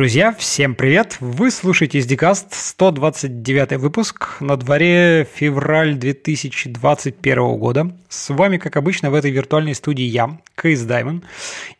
[0.00, 1.18] Друзья, всем привет!
[1.20, 4.40] Вы слушаете SDCast 129 выпуск.
[4.40, 7.94] На дворе февраль 2021 года.
[8.08, 11.22] С вами, как обычно, в этой виртуальной студии я, Кейс Даймон.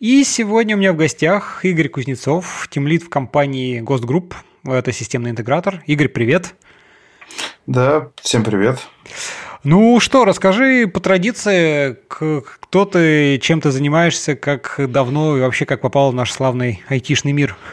[0.01, 4.35] И сегодня у меня в гостях Игорь Кузнецов, тимлид в компании Ghost Group.
[4.67, 5.83] Это системный интегратор.
[5.87, 6.55] Игорь, привет!
[7.67, 8.87] Да, всем привет!
[9.65, 15.81] Ну что, расскажи по традиции, кто ты, чем ты занимаешься, как давно и вообще как
[15.81, 17.57] попал в наш славный айтишный мир–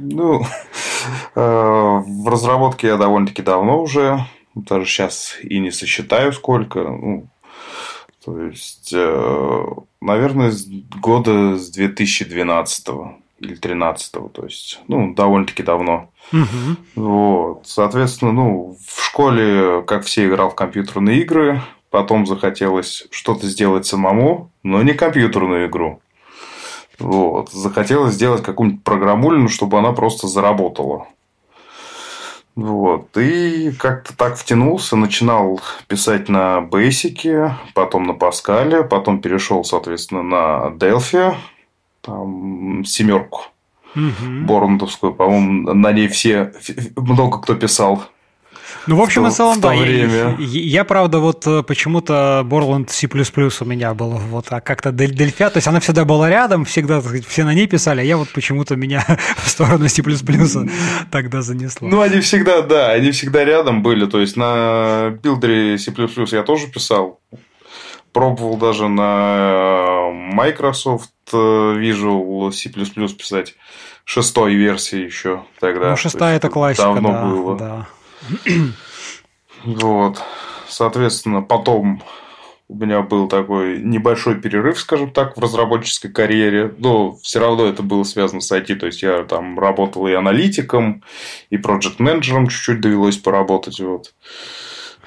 [0.00, 0.42] ну,
[1.34, 6.80] э, в разработке я довольно-таки давно уже, даже сейчас и не сосчитаю сколько.
[6.80, 7.26] Ну,
[8.24, 9.66] то есть, э,
[10.00, 10.52] наверное,
[11.00, 12.88] года с 2012
[13.40, 16.10] или 2013, то есть, ну, довольно-таки давно.
[16.32, 16.76] Угу.
[16.96, 17.66] Вот.
[17.66, 24.50] Соответственно, ну, в школе, как все, играл в компьютерные игры, потом захотелось что-то сделать самому,
[24.62, 26.00] но не компьютерную игру.
[27.00, 27.50] Вот.
[27.50, 31.06] Захотелось сделать какую-нибудь программулину, чтобы она просто заработала.
[32.54, 33.16] Вот.
[33.16, 40.68] И как-то так втянулся, начинал писать на Basic, потом на Паскале, потом перешел, соответственно, на
[40.76, 41.34] Delphi,
[42.02, 43.44] там семерку.
[43.96, 44.46] Угу.
[44.46, 46.52] Борндовскую, по-моему, на ней все
[46.96, 48.04] много кто писал.
[48.86, 49.72] Ну, в общем и целом, да.
[49.72, 55.50] Я, я, правда, вот э, почему-то Borland C++ у меня был, вот, а как-то Дельфя,
[55.50, 58.76] то есть она всегда была рядом, всегда все на ней писали, а я вот почему-то
[58.76, 59.04] меня
[59.36, 60.02] в сторону C++
[61.10, 61.88] тогда занесло.
[61.88, 65.92] Ну, они всегда, да, они всегда рядом были, то есть на билдере C++
[66.32, 67.20] я тоже писал,
[68.12, 73.54] пробовал даже на Microsoft э, Visual C++ писать
[74.04, 75.90] шестой версии еще тогда.
[75.90, 77.56] Ну, шестая это классика, давно да, было.
[77.56, 77.86] Да.
[79.64, 80.22] Вот.
[80.68, 82.02] Соответственно, потом
[82.68, 86.72] у меня был такой небольшой перерыв, скажем так, в разработческой карьере.
[86.78, 88.76] Но все равно это было связано с IT.
[88.76, 91.02] То есть, я там работал и аналитиком,
[91.50, 93.80] и проект-менеджером чуть-чуть довелось поработать.
[93.80, 94.14] Вот.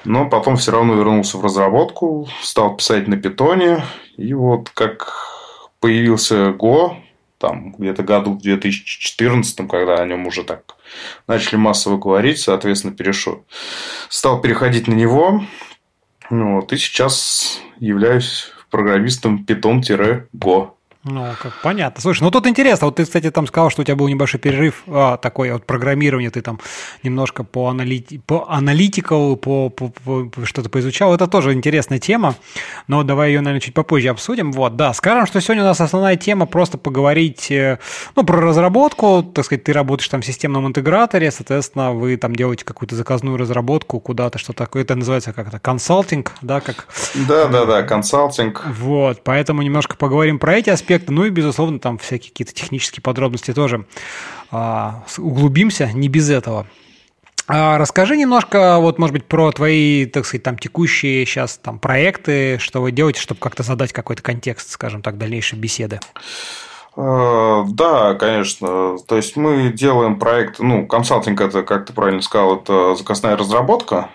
[0.04, 3.82] Но потом все равно вернулся в разработку, стал писать на питоне.
[4.18, 5.14] И вот как
[5.80, 6.96] появился Go,
[7.38, 10.73] там где-то году в 2014, когда о нем уже так
[11.26, 13.44] начали массово говорить, соответственно, перешел.
[14.08, 15.44] Стал переходить на него.
[16.30, 20.70] Вот, и сейчас являюсь программистом Python-Go.
[21.04, 22.00] Ну, как понятно.
[22.00, 22.86] Слушай, ну тут интересно.
[22.86, 26.30] Вот ты, кстати, там сказал, что у тебя был небольшой перерыв а, такой вот программирование,
[26.30, 26.58] ты там
[27.02, 28.18] немножко по, аналити...
[28.24, 31.14] по аналитику, по, по, по что-то поизучал.
[31.14, 32.36] Это тоже интересная тема,
[32.88, 34.50] но давай ее, наверное, чуть попозже обсудим.
[34.52, 37.78] Вот, да, скажем, что сегодня у нас основная тема просто поговорить, э,
[38.16, 42.64] ну, про разработку, так сказать, ты работаешь там в системном интеграторе, соответственно, вы там делаете
[42.64, 46.88] какую-то заказную разработку куда-то, что такое, это называется как-то консалтинг, да, как...
[47.28, 48.64] Да, да, да, консалтинг.
[48.78, 53.02] Вот, поэтому немножко поговорим про эти аспекты аспекты, ну и, безусловно, там всякие какие-то технические
[53.02, 53.84] подробности тоже
[54.50, 56.66] а, углубимся, не без этого.
[57.46, 62.58] А расскажи немножко, вот, может быть, про твои, так сказать, там текущие сейчас там проекты,
[62.58, 66.00] что вы делаете, чтобы как-то задать какой-то контекст, скажем так, дальнейшей беседы.
[66.96, 68.96] А, да, конечно.
[69.06, 74.08] То есть мы делаем проект, ну, консалтинг это, как ты правильно сказал, это заказная разработка.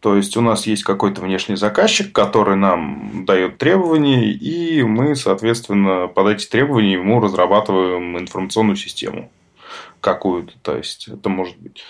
[0.00, 6.06] То есть у нас есть какой-то внешний заказчик, который нам дает требования, и мы, соответственно,
[6.06, 9.30] под эти требования ему разрабатываем информационную систему
[10.00, 10.52] какую-то.
[10.62, 11.82] То есть это может быть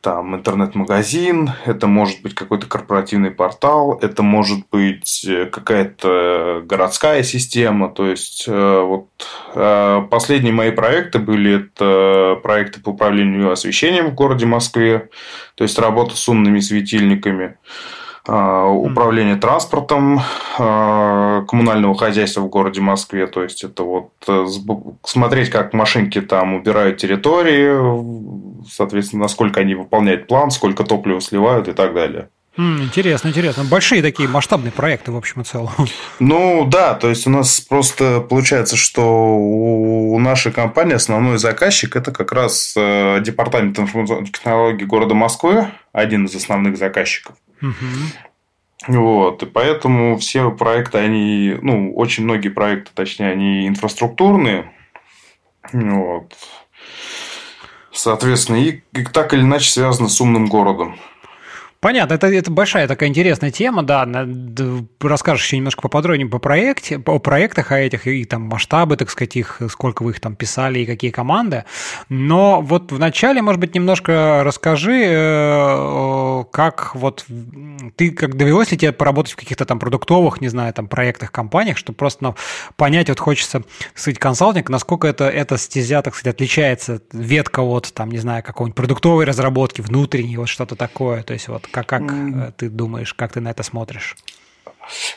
[0.00, 7.88] там интернет-магазин, это может быть какой-то корпоративный портал, это может быть э, какая-то городская система.
[7.88, 9.08] То есть, э, вот
[9.54, 15.10] э, последние мои проекты были это проекты по управлению освещением в городе Москве,
[15.54, 17.56] то есть работа с умными светильниками.
[18.30, 20.20] А, управление транспортом
[20.58, 23.26] а, коммунального хозяйства в городе Москве.
[23.26, 24.44] То есть, это вот э,
[25.02, 31.72] смотреть, как машинки там убирают территории, соответственно, насколько они выполняют план, сколько топлива сливают и
[31.72, 32.28] так далее.
[32.58, 33.62] Интересно, интересно.
[33.64, 35.70] Большие такие масштабные проекты, в общем и целом.
[36.18, 42.10] Ну да, то есть у нас просто получается, что у нашей компании основной заказчик это
[42.10, 47.36] как раз э, департамент информационных технологий города Москвы, один из основных заказчиков.
[47.60, 47.74] Угу.
[48.86, 54.72] Вот, и поэтому все проекты, они, ну, очень многие проекты, точнее, они инфраструктурные.
[55.72, 56.32] Вот.
[57.92, 60.98] Соответственно, и, и так или иначе связаны с умным городом.
[61.80, 64.04] Понятно, это, это большая такая интересная тема, да.
[65.00, 69.36] Расскажешь еще немножко поподробнее по проекте, о проектах о этих, и там масштабы, так сказать,
[69.36, 71.64] их, сколько вы их там писали и какие команды.
[72.08, 77.24] Но вот вначале, может быть, немножко расскажи, э, как вот
[77.94, 81.76] ты, как довелось ли тебе поработать в каких-то там продуктовых, не знаю, там проектах, компаниях,
[81.76, 82.34] чтобы просто ну,
[82.74, 87.92] понять, вот хочется, так сказать, консалтинг, насколько это, эта стезя, так сказать, отличается ветка от,
[87.94, 91.22] там, не знаю, какой-нибудь продуктовой разработки, внутренней, вот что-то такое.
[91.22, 92.52] То есть вот как, как mm.
[92.56, 94.16] ты думаешь, как ты на это смотришь?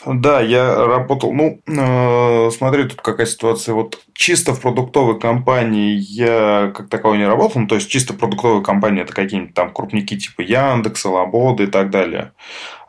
[0.06, 1.31] Да, я работал.
[1.33, 3.74] Ну, э, смотри, тут какая ситуация.
[3.74, 7.62] Вот чисто в продуктовой компании я как таковой не работал.
[7.62, 11.89] Ну, то есть, чисто продуктовая компания это какие-нибудь там крупники типа Яндекса, Лабода и так
[11.89, 12.33] далее.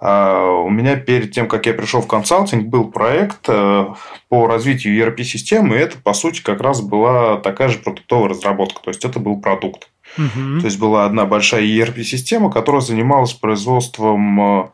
[0.01, 3.87] А у меня перед тем, как я пришел в консалтинг, был проект э,
[4.29, 5.77] по развитию ERP-системы.
[5.77, 8.83] И это, по сути, как раз была такая же продуктовая разработка.
[8.83, 9.92] То есть, это был продукт.
[10.19, 10.61] Угу.
[10.61, 14.69] То есть была одна большая ERP-система, которая занималась производством э,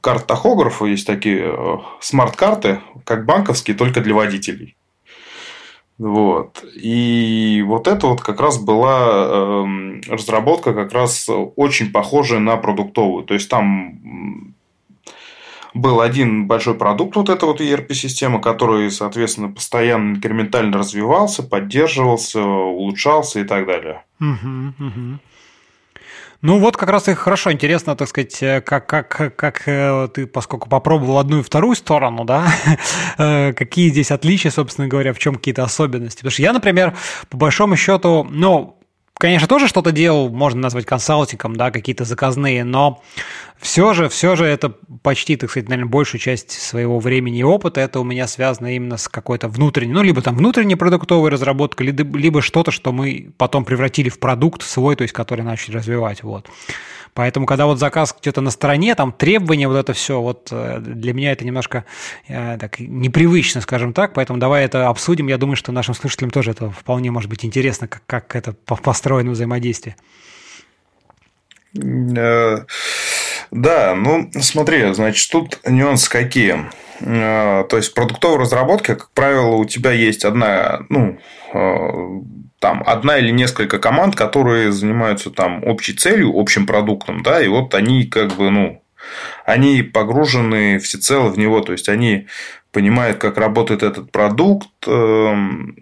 [0.00, 0.86] карт тахографа.
[0.86, 4.76] Есть такие э, смарт-карты, как банковские, только для водителей.
[5.98, 6.64] Вот.
[6.74, 13.24] И вот это вот как раз была э, разработка как раз очень похожая на продуктовую.
[13.24, 14.54] То есть там
[15.74, 23.40] был один большой продукт, вот эта вот ERP-система, который, соответственно, постоянно инкрементально развивался, поддерживался, улучшался
[23.40, 24.02] и так далее.
[24.20, 25.18] Угу, угу.
[26.42, 30.26] Ну вот как раз и хорошо, интересно, так сказать, э, как, как, как э, ты,
[30.26, 32.50] поскольку попробовал одну и вторую сторону, да,
[33.18, 36.18] э, какие здесь отличия, собственно говоря, в чем какие-то особенности.
[36.18, 36.96] Потому что я, например,
[37.28, 38.79] по большому счету, ну,
[39.20, 43.02] конечно, тоже что-то делал, можно назвать консалтингом, да, какие-то заказные, но
[43.58, 44.70] все же, все же это
[45.02, 48.96] почти, так сказать, наверное, большую часть своего времени и опыта это у меня связано именно
[48.96, 54.08] с какой-то внутренней, ну, либо там внутренней продуктовой разработкой, либо, что-то, что мы потом превратили
[54.08, 56.48] в продукт свой, то есть который начали развивать, вот.
[57.14, 61.12] Поэтому, когда вот заказ где-то на стороне, там требования, вот это все, вот э, для
[61.12, 61.84] меня это немножко
[62.28, 65.26] э, так непривычно, скажем так, поэтому давай это обсудим.
[65.26, 69.32] Я думаю, что нашим слушателям тоже это вполне может быть интересно, как, как это построено
[69.32, 69.96] взаимодействие.
[71.76, 72.58] Э,
[73.50, 76.70] да, ну смотри, значит, тут нюансы какие.
[77.00, 81.18] То есть в продуктовой разработке, как правило, у тебя есть одна, ну,
[82.60, 87.74] там одна или несколько команд, которые занимаются там общей целью, общим продуктом, да, и вот
[87.74, 88.82] они как бы, ну,
[89.46, 92.28] они погружены всецело в него, то есть они
[92.70, 95.74] понимают, как работает этот продукт, эм,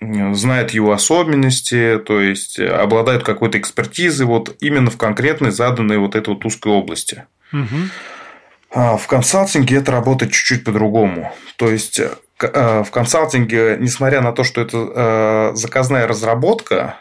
[0.00, 6.34] знают его особенности, то есть обладают какой-то экспертизой вот именно в конкретной заданной вот этой
[6.34, 7.24] вот узкой области.
[7.52, 8.98] Угу.
[8.98, 11.32] В консалтинге это работает чуть-чуть по-другому.
[11.56, 12.00] То есть
[12.38, 16.96] в консалтинге, несмотря на то, что это э, заказная разработка,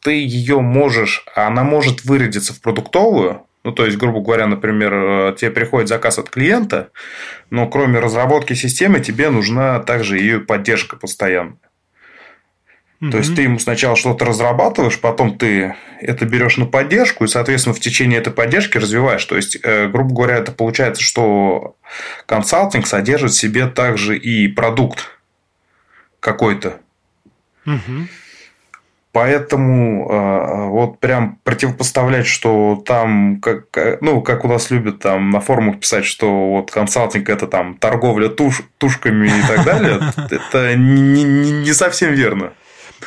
[0.00, 5.36] ты ее можешь, она может выродиться в продуктовую, ну, то есть, грубо говоря, например, э,
[5.38, 6.90] тебе приходит заказ от клиента,
[7.50, 10.96] но кроме разработки системы тебе нужна также ее поддержка
[13.00, 17.74] То есть ты ему сначала что-то разрабатываешь, потом ты это берешь на поддержку, и, соответственно,
[17.74, 19.24] в течение этой поддержки развиваешь.
[19.24, 21.76] То есть, э, грубо говоря, это получается, что
[22.26, 25.18] консалтинг содержит в себе также и продукт
[26.20, 26.80] какой-то.
[29.12, 33.64] Поэтому э, вот прям противопоставлять, что там, как,
[34.02, 38.28] ну, как у нас любят там на форумах писать, что вот консалтинг это там торговля
[38.28, 40.00] туш, тушками и так далее,
[40.30, 42.52] это не совсем верно.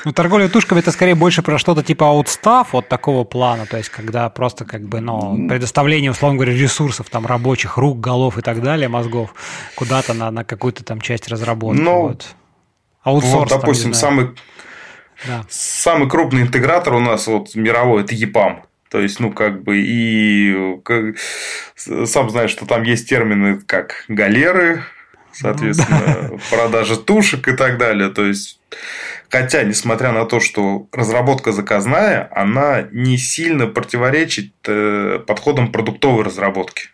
[0.06, 3.90] Ну, торговля тушками это скорее больше про что-то типа аутстав вот такого плана, то есть
[3.90, 8.62] когда просто как бы, ну, предоставление, условно говоря, ресурсов, там, рабочих рук, голов и так
[8.62, 9.34] далее, мозгов,
[9.76, 11.82] куда-то на, на какую-то там часть разработки.
[11.82, 12.36] Ну, вот.
[13.04, 14.30] Аутсорс, вот, допустим, там, самый,
[15.28, 15.46] да.
[15.50, 18.62] самый крупный интегратор у нас вот мировой– это EPAM.
[18.90, 21.16] То есть, ну, как бы, и как,
[21.76, 24.84] сам знаешь, что там есть термины как галеры,
[25.32, 26.56] соответственно, ну, да.
[26.56, 28.10] продажа тушек и так далее.
[28.10, 28.60] То есть,
[29.34, 36.90] Хотя, несмотря на то, что разработка заказная, она не сильно противоречит э, подходам продуктовой разработки.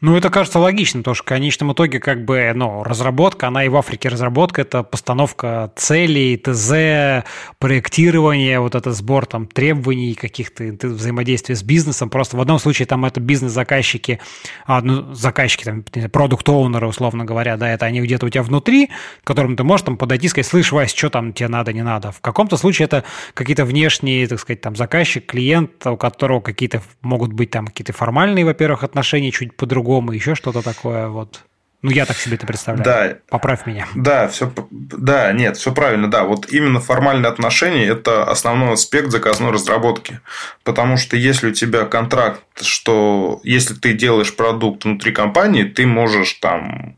[0.00, 3.68] Ну, это кажется логичным, потому что в конечном итоге как бы, ну, разработка, она и
[3.68, 7.26] в Африке разработка, это постановка целей, ТЗ,
[7.58, 12.10] проектирование, вот этот сбор там требований каких-то взаимодействия с бизнесом.
[12.10, 14.20] Просто в одном случае там это бизнес-заказчики,
[14.66, 18.90] а, ну, заказчики, там, продукт-оунеры, условно говоря, да, это они где-то у тебя внутри,
[19.24, 21.82] к которым ты можешь там подойти и сказать, слышь, Вась, что там тебе надо, не
[21.82, 22.12] надо.
[22.12, 23.02] В каком-то случае это
[23.34, 28.44] какие-то внешние, так сказать, там заказчик, клиент, у которого какие-то могут быть там какие-то формальные,
[28.44, 31.40] во-первых, отношения чуть по-другому, по-другому, еще что-то такое вот.
[31.80, 32.84] Ну, я так себе это представляю.
[32.84, 33.18] Да.
[33.28, 33.86] Поправь меня.
[33.94, 36.24] Да, все, да, нет, все правильно, да.
[36.24, 40.20] Вот именно формальные отношения– это основной аспект заказной разработки.
[40.64, 46.34] Потому что если у тебя контракт, что если ты делаешь продукт внутри компании, ты можешь
[46.34, 46.96] там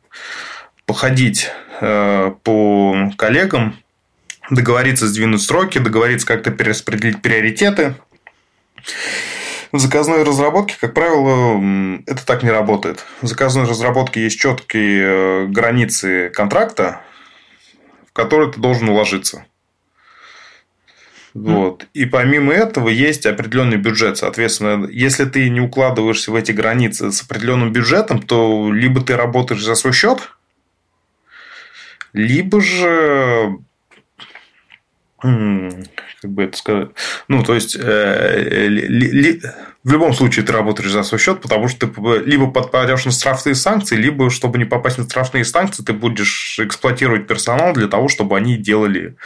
[0.87, 3.77] походить э, по коллегам,
[4.51, 7.95] договориться сдвинуть сроки, договориться как-то перераспределить приоритеты.
[9.73, 13.05] В заказной разработке, как правило, это так не работает.
[13.23, 17.03] В заказной разработке есть четкие э, границы контракта,
[18.09, 19.45] в которые ты должен уложиться.
[21.35, 21.87] Вот.
[21.95, 24.19] И помимо этого есть определенный бюджет.
[24.19, 29.63] Соответственно, если ты не укладываешься в эти границы с определенным бюджетом, то либо ты работаешь
[29.63, 30.33] за свой счет,
[32.13, 33.59] либо же
[35.21, 36.89] как бы это сказать,
[37.29, 39.41] ну, то есть, э, ли,
[39.85, 43.55] в любом случае ты работаешь за свой счет, потому что ты либо подпадешь на штрафные
[43.55, 48.37] санкции, либо, чтобы не попасть на штрафные санкции, ты будешь эксплуатировать персонал для того, чтобы
[48.37, 49.17] они делали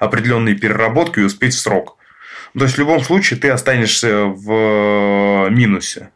[0.00, 1.96] определенные переработки и успеть в срок.
[2.56, 6.10] То есть, в любом случае ты останешься в минусе.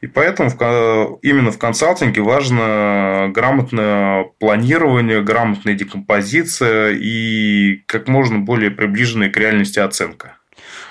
[0.00, 9.30] И поэтому именно в консалтинге важно грамотное планирование, грамотная декомпозиция и как можно более приближенная
[9.30, 10.39] к реальности оценка.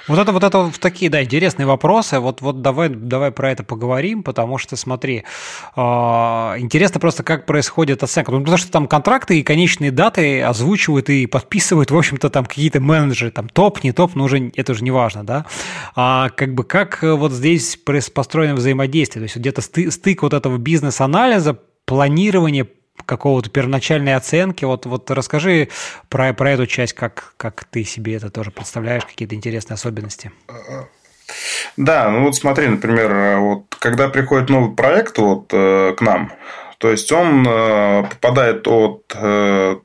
[0.10, 2.20] Вот это вот это такие, да, интересные вопросы.
[2.20, 5.24] Вот, вот давай, давай про это поговорим, потому что, смотри,
[5.75, 8.32] э, интересно просто, как происходит оценка.
[8.32, 12.82] Ну, потому что там контракты и конечные даты озвучивают и подписывают, в общем-то, там какие-то
[12.82, 15.46] менеджеры, там топ, не топ, но уже это уже не важно, да.
[15.96, 21.60] А как бы как вот здесь построено взаимодействие, то есть где-то стык вот этого бизнес-анализа,
[21.86, 22.68] планирования,
[23.06, 24.65] какого-то первоначальной оценки.
[24.65, 25.70] Вот, вот расскажи
[26.10, 30.32] про, про эту часть, как, как ты себе это тоже представляешь, какие-то интересные особенности.
[31.77, 36.32] Да, ну вот смотри, например, вот когда приходит новый проект вот э, к нам,
[36.79, 39.75] то есть он э, попадает от э,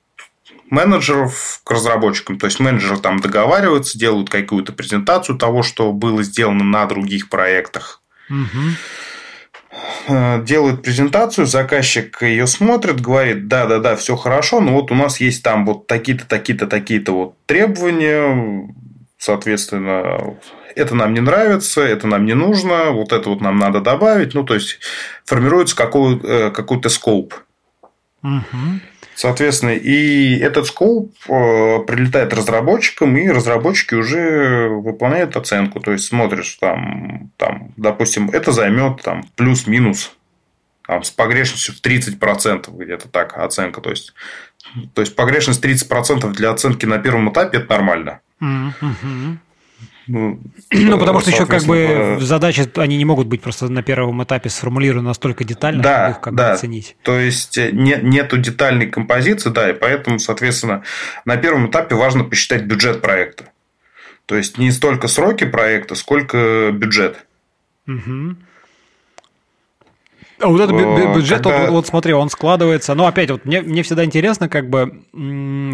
[0.71, 2.39] менеджеров к разработчикам.
[2.39, 8.03] То есть менеджеры там договариваются, делают какую-то презентацию того, что было сделано на других проектах.
[8.31, 8.61] Угу.
[10.07, 14.95] Э, делают презентацию, заказчик ее смотрит, говорит, да, да, да, все хорошо, но вот у
[14.95, 18.69] нас есть там вот такие-то, такие-то, такие-то вот требования,
[19.19, 20.37] соответственно,
[20.77, 24.45] это нам не нравится, это нам не нужно, вот это вот нам надо добавить, ну,
[24.45, 24.79] то есть
[25.25, 27.35] формируется э, какой-то скоп.
[28.23, 28.81] Угу.
[29.15, 35.81] Соответственно, и этот скоп э, прилетает разработчикам, и разработчики уже выполняют оценку.
[35.81, 40.13] То есть смотрят, что там, там допустим, это займет там, плюс-минус
[40.87, 43.81] там, с погрешностью в 30% где-то так оценка.
[43.81, 44.15] То есть,
[44.95, 48.21] то есть погрешность 30% для оценки на первом этапе это нормально.
[48.43, 49.37] Mm-hmm.
[50.07, 50.39] Ну,
[50.71, 54.51] ну потому что еще как бы задачи, они не могут быть просто на первом этапе
[54.51, 56.49] сформулированы настолько детально, да, чтобы их как да.
[56.49, 56.97] бы оценить.
[57.03, 60.83] То есть э, не, нету детальной композиции, да, и поэтому, соответственно,
[61.25, 63.51] на первом этапе важно посчитать бюджет проекта.
[64.27, 67.27] То есть не столько сроки проекта, сколько бюджет.
[67.87, 68.37] Угу.
[70.41, 71.61] А вот этот бюджет, Когда...
[71.61, 72.95] вот, вот смотри, он складывается.
[72.95, 75.03] Но опять, вот мне, мне всегда интересно, как бы,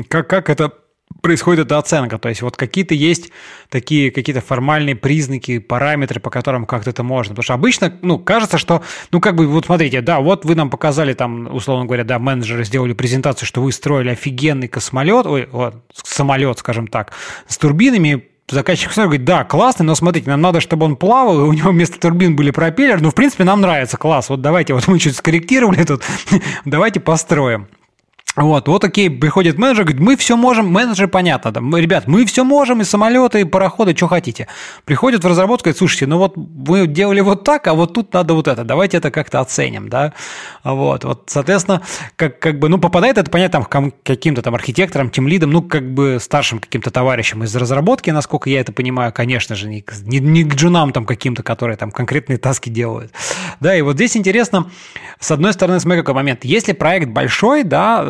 [0.09, 0.73] как, как это
[1.21, 2.19] происходит эта оценка.
[2.19, 3.31] То есть вот какие-то есть
[3.69, 7.35] такие какие-то формальные признаки, параметры, по которым как-то это можно.
[7.35, 10.71] Потому что обычно, ну, кажется, что, ну, как бы, вот смотрите, да, вот вы нам
[10.71, 15.77] показали там, условно говоря, да, менеджеры сделали презентацию, что вы строили офигенный космолет, ой, вот,
[15.93, 17.13] самолет, скажем так,
[17.47, 21.53] с турбинами, заказчик говорит, да, классный, но смотрите, нам надо, чтобы он плавал, и у
[21.53, 24.99] него вместо турбин были пропеллеры, ну, в принципе, нам нравится, класс, вот давайте, вот мы
[24.99, 26.03] чуть скорректировали тут,
[26.65, 27.69] давайте построим.
[28.41, 32.25] Вот, вот окей, приходит менеджер, говорит, мы все можем, менеджер понятно, да, мы, ребят, мы
[32.25, 34.49] все можем, и самолеты, и пароходы, что хотите.
[34.87, 38.33] Приходит в разработку, говорит, слушайте, ну вот вы делали вот так, а вот тут надо
[38.33, 40.15] вот это, давайте это как-то оценим, да.
[40.65, 41.83] Вот, вот, соответственно,
[42.17, 45.93] как, как бы, ну, попадает это, понятно, там, каким-то там архитектором, тем лидом, ну, как
[45.93, 50.45] бы старшим каким-то товарищем из разработки, насколько я это понимаю, конечно же, не, не, не
[50.45, 53.13] к джунам там каким-то, которые там конкретные таски делают.
[53.61, 54.71] Да, и вот здесь интересно,
[55.19, 58.03] с одной стороны, смотри, какой момент, если проект большой, да,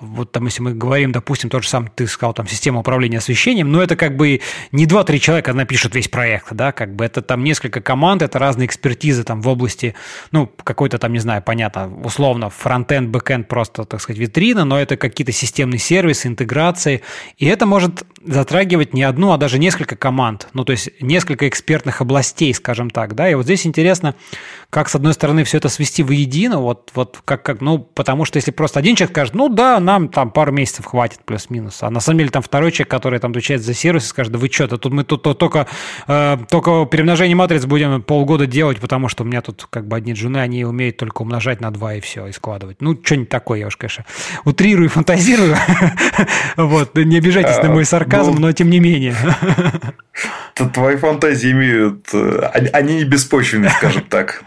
[0.00, 3.70] вот там, если мы говорим, допустим, тот же самый, ты сказал, там, система управления освещением,
[3.72, 4.40] но это как бы
[4.72, 8.66] не 2-3 человека напишут весь проект, да, как бы это там несколько команд, это разные
[8.66, 9.94] экспертизы там в области,
[10.32, 14.96] ну, какой-то там, не знаю, понятно, условно, фронтенд, бэкенд просто, так сказать, витрина, но это
[14.96, 17.02] какие-то системные сервисы, интеграции,
[17.38, 22.00] и это может затрагивать не одну, а даже несколько команд, ну, то есть несколько экспертных
[22.00, 24.14] областей, скажем так, да, и вот здесь интересно,
[24.70, 28.36] как, с одной стороны, все это свести воедино, вот, вот как, как, ну, потому что
[28.36, 32.00] если просто один человек скажет, ну, да, нам там пару месяцев хватит, плюс-минус, а на
[32.00, 34.92] самом деле там второй человек, который там отвечает за сервис, скажет, да вы что-то, тут
[34.92, 35.66] мы тут то, только,
[36.08, 40.12] э, только перемножение матриц будем полгода делать, потому что у меня тут как бы одни
[40.12, 42.78] джуны, они умеют только умножать на два и все, и складывать.
[42.80, 44.04] Ну, что-нибудь такое, я уж, конечно,
[44.44, 45.56] утрирую, фантазирую,
[46.56, 49.14] вот, не обижайтесь на мой сарказм, ну, но тем не менее.
[50.74, 52.08] Твои фантазии имеют...
[52.14, 54.42] Э, они не беспочвенны, скажем так.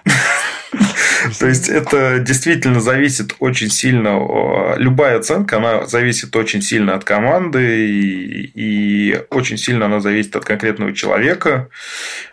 [1.39, 4.75] То есть это действительно зависит очень сильно.
[4.77, 10.45] Любая оценка, она зависит очень сильно от команды и, и очень сильно она зависит от
[10.45, 11.69] конкретного человека.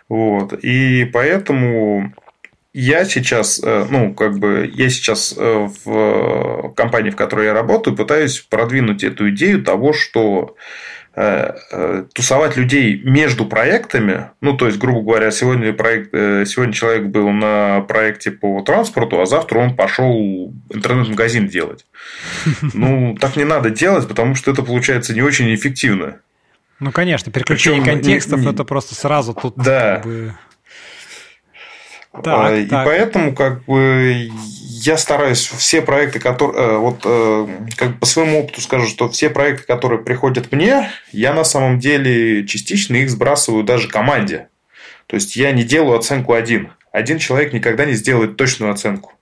[0.09, 0.53] Вот.
[0.63, 2.13] И поэтому
[2.73, 7.95] я сейчас, э, ну, как бы, я сейчас э, в компании, в которой я работаю,
[7.95, 10.96] пытаюсь продвинуть эту идею того, что Э, э,
[12.13, 17.29] тусовать людей между проектами, ну, то есть, грубо говоря, сегодня, проект, э, сегодня человек был
[17.29, 21.85] на проекте по транспорту, а завтра он пошел интернет-магазин делать.
[22.73, 26.17] Ну, так не надо делать, потому что это получается не очень эффективно.
[26.79, 29.95] Ну, конечно, переключение Причем, контекстов не, не, это просто сразу тут да.
[29.95, 30.33] как бы...
[32.23, 32.85] Так, и так.
[32.85, 34.29] поэтому как бы
[34.83, 39.09] я стараюсь все проекты, которые э, вот э, как бы по своему опыту скажу, что
[39.09, 44.49] все проекты, которые приходят мне, я на самом деле частично их сбрасываю даже команде.
[45.07, 46.71] То есть я не делаю оценку один.
[46.91, 49.13] Один человек никогда не сделает точную оценку.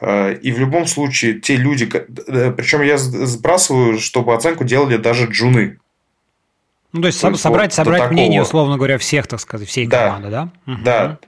[0.00, 5.78] Э, и в любом случае те люди, причем я сбрасываю, чтобы оценку делали даже джуны.
[6.92, 9.86] Ну, то есть, то есть собрать, вот собрать мнение, условно говоря, всех, так сказать, всей
[9.86, 10.48] да, команды, да?
[10.66, 11.18] Да.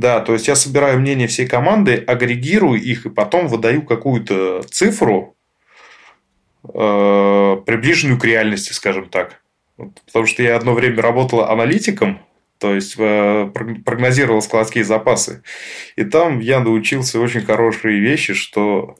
[0.00, 5.36] Да, то есть я собираю мнение всей команды, агрегирую их и потом выдаю какую-то цифру,
[6.64, 9.42] э, приближенную к реальности, скажем так.
[10.06, 12.18] Потому что я одно время работал аналитиком,
[12.56, 13.50] то есть э,
[13.84, 15.42] прогнозировал складские запасы.
[15.96, 18.96] И там я научился очень хорошие вещи, что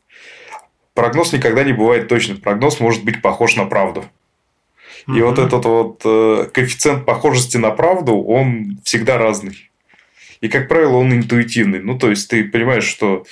[0.93, 2.43] прогноз никогда не бывает точным.
[2.43, 4.05] Прогноз может быть похож на правду.
[5.07, 5.25] И mm-hmm.
[5.25, 9.70] вот этот вот э, коэффициент похожести на правду, он всегда разный.
[10.41, 11.81] И, как правило, он интуитивный.
[11.81, 13.27] Ну, то есть, ты понимаешь, что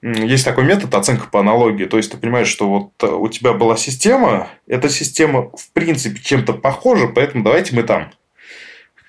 [0.00, 1.84] есть такой метод оценка по аналогии.
[1.84, 6.20] То есть, ты понимаешь, что вот э, у тебя была система, эта система, в принципе,
[6.20, 8.12] чем-то похожа, поэтому давайте мы там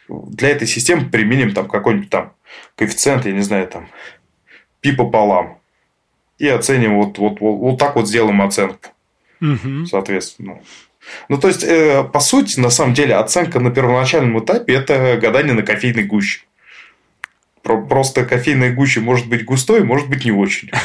[0.09, 2.33] для этой системы применим там какой-нибудь там
[2.75, 3.87] коэффициент, я не знаю, там
[4.81, 5.59] пи пополам.
[6.39, 8.89] И оценим вот, вот, вот, вот так вот сделаем оценку.
[9.41, 9.85] Угу.
[9.85, 10.61] Соответственно.
[11.27, 15.53] Ну, то есть, э, по сути, на самом деле, оценка на первоначальном этапе– это гадание
[15.53, 16.41] на кофейной гуще.
[17.63, 20.69] Просто кофейная гуща может быть густой, может быть не очень.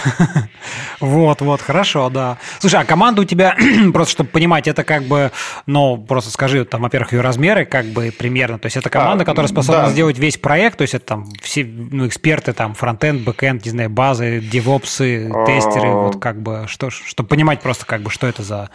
[1.01, 2.39] Вот, вот, хорошо, да.
[2.61, 3.57] Слушай, а команда у тебя,
[3.93, 5.33] просто чтобы понимать, это как бы,
[5.67, 8.59] ну, просто скажи, там, во-первых, ее размеры, как бы примерно.
[8.59, 9.91] То есть это команда, а, которая способна да.
[9.91, 13.91] сделать весь проект, то есть это там все ну, эксперты, там, фронтенд, бэкенд, не знаю,
[13.91, 15.95] базы, девопсы, тестеры, а...
[15.95, 18.71] вот как бы, что, чтобы понимать просто, как бы, что это за,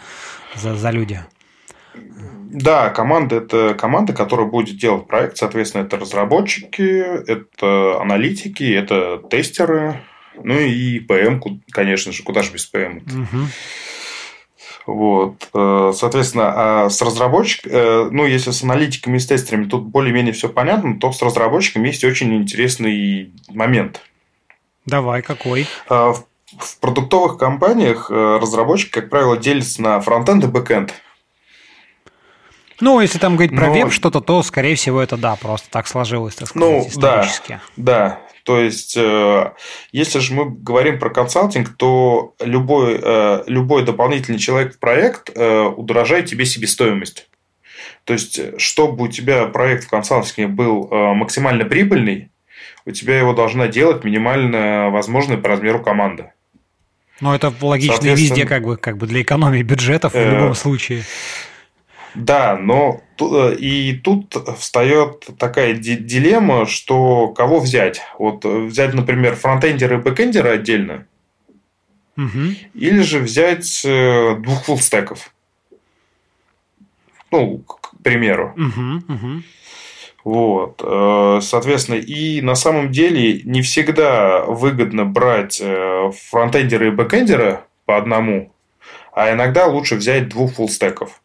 [0.54, 1.20] за, за люди.
[2.52, 5.36] Да, команда– это команда, которая будет делать проект.
[5.36, 6.82] Соответственно, это разработчики,
[7.30, 10.02] это аналитики, это тестеры,
[10.42, 12.98] ну и ПМ, конечно же, куда же без ПМ.
[12.98, 13.46] Угу.
[14.86, 15.48] Вот.
[15.54, 20.32] Э, соответственно, а с разработчиками, э, ну, если с аналитиками и с тестерами тут более-менее
[20.32, 24.00] все понятно, то с разработчиками есть очень интересный момент.
[24.86, 25.68] Давай, какой?
[25.88, 26.12] Э,
[26.58, 30.92] в продуктовых компаниях разработчик, как правило, делится на фронтенд и бэкенд.
[32.80, 33.72] Ну, если там говорить про Но...
[33.74, 37.60] веб что-то, то, скорее всего, это да, просто так сложилось, так сказать, ну, исторически.
[37.76, 38.20] Да, да.
[38.44, 39.52] То есть, э,
[39.92, 45.62] если же мы говорим про консалтинг, то любой, э, любой дополнительный человек в проект э,
[45.62, 47.28] удорожает тебе себестоимость.
[48.04, 52.30] То есть, чтобы у тебя проект в консалтинге был максимально прибыльный,
[52.86, 56.32] у тебя его должна делать минимально возможная по размеру команда.
[57.20, 61.04] Но это логично везде, как бы, как бы для экономии бюджетов в любом случае.
[62.14, 68.00] Да, но э, и тут встает такая дилемма, что кого взять.
[68.18, 71.06] Вот э, взять, например, фронтендера и бэкендера отдельно,
[72.16, 72.54] угу.
[72.74, 75.32] или же взять э, двух фуллстеков.
[77.30, 78.54] Ну, к примеру.
[78.56, 79.42] Угу, угу.
[80.22, 80.82] Вот,
[81.42, 85.62] соответственно, и на самом деле не всегда выгодно брать
[86.28, 88.52] фронтендера и бэкендера по одному,
[89.12, 91.22] а иногда лучше взять двух фуллстеков.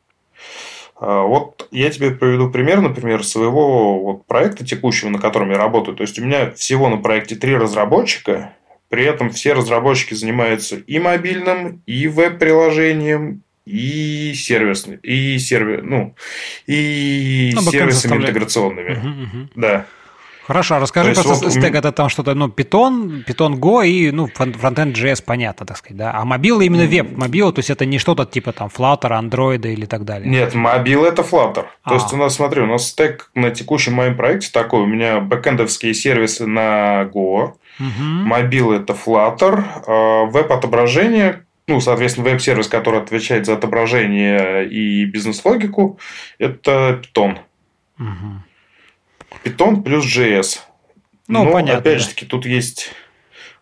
[0.97, 5.95] А, вот я тебе приведу пример, например, своего вот проекта текущего, на котором я работаю.
[5.95, 8.53] То есть, у меня всего на проекте три разработчика,
[8.89, 16.15] при этом все разработчики занимаются и мобильным, и веб-приложением, и сервисный, и сервис, ну,
[16.67, 18.93] и ну, сервисами интеграционными.
[18.93, 19.49] Угу, угу.
[19.55, 19.87] Да.
[20.47, 24.11] Хорошо, а расскажи То просто вот стек это там что-то, ну, Python, Python Go и,
[24.11, 26.11] ну, фронтенд JS, понятно, так сказать, да.
[26.13, 29.85] А мобил именно веб, мобил, то есть это не что-то типа там Flutter, Android или
[29.85, 30.29] так далее.
[30.29, 31.65] Нет, мобил это Flutter.
[31.83, 31.89] А.
[31.89, 35.19] То есть у нас, смотри, у нас стек на текущем моем проекте такой, у меня
[35.19, 37.87] бэкэндовские сервисы на Go, угу.
[37.99, 45.97] мобил это Flutter, а веб-отображение, ну, соответственно, веб-сервис, который отвечает за отображение и бизнес-логику,
[46.37, 47.39] это Python.
[47.97, 48.44] Угу.
[49.45, 50.59] Python плюс JS.
[51.27, 51.79] Ну, Но, понятно.
[51.79, 52.91] Опять же таки, тут есть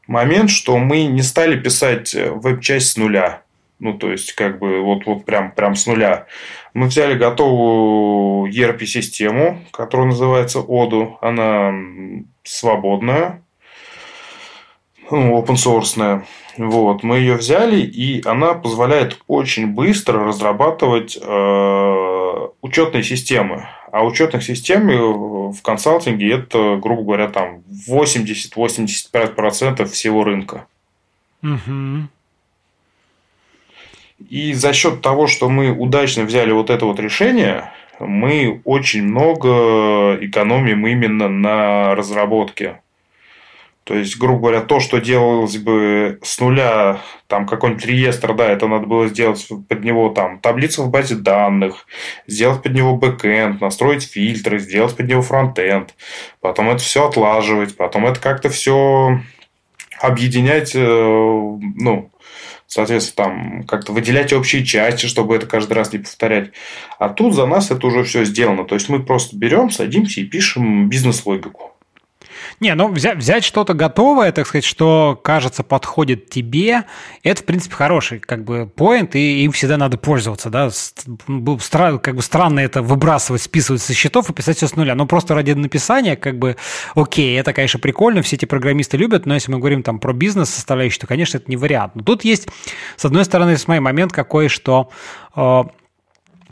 [0.08, 3.41] момент, что мы не стали писать э, веб-часть с нуля.
[3.80, 6.28] Ну, то есть, как бы, вот, вот прям, прям с нуля.
[6.74, 11.17] Мы взяли готовую ERP-систему, которая называется Odoo.
[11.22, 11.74] Она
[12.43, 13.43] свободная,
[15.12, 16.24] ну, open source.
[16.58, 22.12] Вот, мы ее взяли, и она позволяет очень быстро разрабатывать э,
[22.63, 23.67] учетные системы.
[23.91, 30.65] А учетных систем э, в консалтинге это, грубо говоря, там 80-85% всего рынка.
[31.43, 32.08] Угу.
[34.30, 40.17] И за счет того, что мы удачно взяли вот это вот решение, мы очень много
[40.21, 42.80] экономим именно на разработке.
[43.84, 48.67] То есть, грубо говоря, то, что делалось бы с нуля, там какой-нибудь реестр, да, это
[48.67, 51.86] надо было сделать под него там таблицу в базе данных,
[52.26, 55.96] сделать под него бэкэнд, настроить фильтры, сделать под него фронтенд,
[56.39, 59.19] потом это все отлаживать, потом это как-то все
[60.00, 62.10] объединять, э, ну,
[62.67, 66.52] соответственно, там как-то выделять общие части, чтобы это каждый раз не повторять.
[67.00, 68.65] А тут за нас это уже все сделано.
[68.65, 71.72] То есть мы просто берем, садимся и пишем бизнес-логику.
[72.60, 76.84] Не, ну взять, взять что-то готовое, так сказать, что, кажется, подходит тебе,
[77.23, 80.69] это, в принципе, хороший как бы поинт, и им всегда надо пользоваться, да.
[81.27, 84.95] Как бы странно это выбрасывать, списывать со счетов и писать все с нуля.
[84.95, 86.58] Но просто ради написания, как бы,
[86.95, 90.49] окей, это, конечно, прикольно, все эти программисты любят, но если мы говорим там про бизнес
[90.49, 91.95] составляющую, то, конечно, это не вариант.
[91.95, 92.47] Но тут есть,
[92.97, 94.89] с одной стороны, с моим момент какой, что
[95.36, 95.63] э,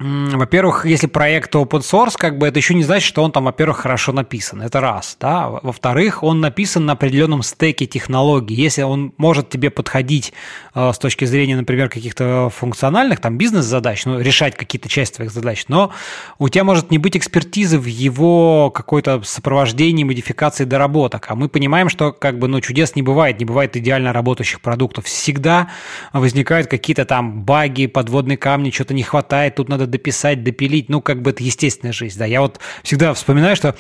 [0.02, 3.78] во-первых, если проект open source, как бы это еще не значит, что он там, во-первых,
[3.78, 4.62] хорошо написан.
[4.62, 5.48] Это раз, да.
[5.50, 8.56] Во-вторых, он написан на определенном стеке технологий.
[8.56, 10.34] Если он может тебе подходить
[10.74, 15.66] э, с точки зрения, например, каких-то функциональных, там, бизнес-задач, ну, решать какие-то части твоих задач,
[15.68, 15.92] но
[16.40, 21.28] у тебя может не быть экспертизы в его какой-то сопровождении, модификации доработок.
[21.30, 25.06] А мы понимаем, что, как бы, ну, чудес не бывает, не бывает идеально работающих продуктов.
[25.06, 25.70] Всегда
[26.12, 31.22] возникают какие-то там баги, подводные камни, что-то не хватает, тут надо дописать, допилить, ну, как
[31.22, 32.26] бы это естественная жизнь, да.
[32.26, 33.76] Я вот всегда вспоминаю, что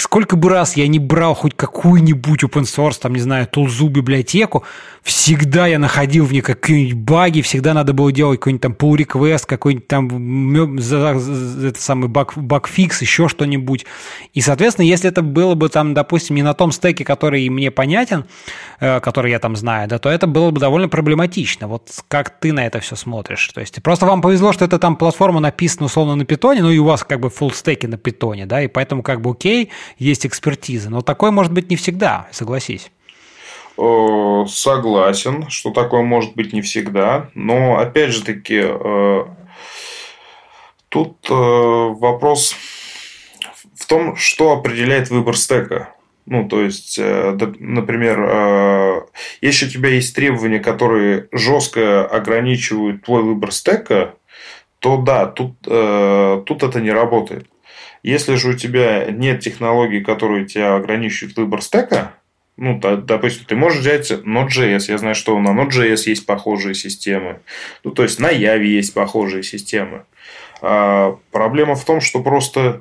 [0.00, 4.64] сколько бы раз я не брал хоть какую-нибудь open source, там, не знаю, тулзу, библиотеку,
[5.02, 9.46] всегда я находил в ней какие-нибудь баги, всегда надо было делать какой-нибудь там pull request,
[9.46, 13.86] какой-нибудь там это самый баг, багфикс, еще что-нибудь.
[14.34, 18.26] И, соответственно, если это было бы там, допустим, не на том стеке, который мне понятен,
[18.80, 21.68] э, который я там знаю, да, то это было бы довольно проблематично.
[21.68, 23.48] Вот как ты на это все смотришь?
[23.54, 26.78] То есть просто вам повезло, что эта там платформа написана условно на питоне, ну и
[26.78, 30.26] у вас как бы full стеки на питоне, да, и поэтому как бы окей, есть
[30.26, 30.90] экспертиза.
[30.90, 32.90] Но такое может быть не всегда, согласись.
[33.78, 37.30] Э, согласен, что такое может быть не всегда.
[37.34, 39.24] Но опять же таки, э,
[40.88, 42.56] тут э, вопрос
[43.76, 45.94] в том, что определяет выбор стека.
[46.26, 49.06] Ну, то есть, например,
[49.40, 54.14] если у тебя есть требования, которые жестко ограничивают твой выбор стека,
[54.78, 57.46] то да, тут, тут это не работает.
[58.08, 62.14] Если же у тебя нет технологий, которые тебя ограничивают выбор стека,
[62.56, 64.84] ну, допустим, ты можешь взять Node.js.
[64.88, 67.40] Я знаю, что на Node.js есть похожие системы.
[67.84, 70.06] Ну, то есть, на Java есть похожие системы.
[70.62, 72.80] А, проблема в том, что просто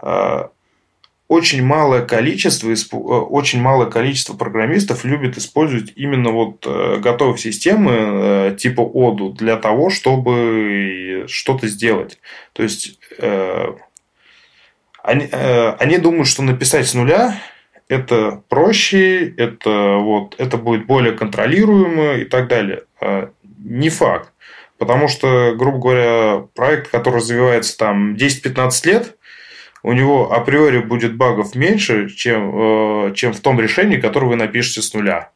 [0.00, 0.50] а,
[1.28, 8.56] очень малое количество, очень малое количество программистов любит использовать именно вот э, готовые системы э,
[8.58, 12.18] типа Odoo для того, чтобы что-то сделать.
[12.54, 12.98] То есть,
[15.04, 15.28] э, они,
[15.78, 17.36] они думают, что написать с нуля
[17.92, 22.84] это проще, это, вот, это будет более контролируемо и так далее.
[23.00, 24.32] А, не факт.
[24.78, 29.16] Потому что, грубо говоря, проект, который развивается там 10-15 лет,
[29.82, 34.80] у него априори будет багов меньше, чем, э, чем в том решении, которое вы напишете
[34.80, 35.30] с нуля.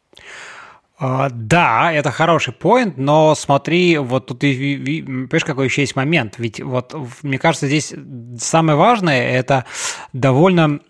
[0.99, 6.37] Uh, да, это хороший поинт, но смотри, вот тут, понимаешь, какой еще есть момент.
[6.39, 7.93] Ведь вот, мне кажется, здесь
[8.39, 9.67] самое важное– это
[10.15, 10.81] довольно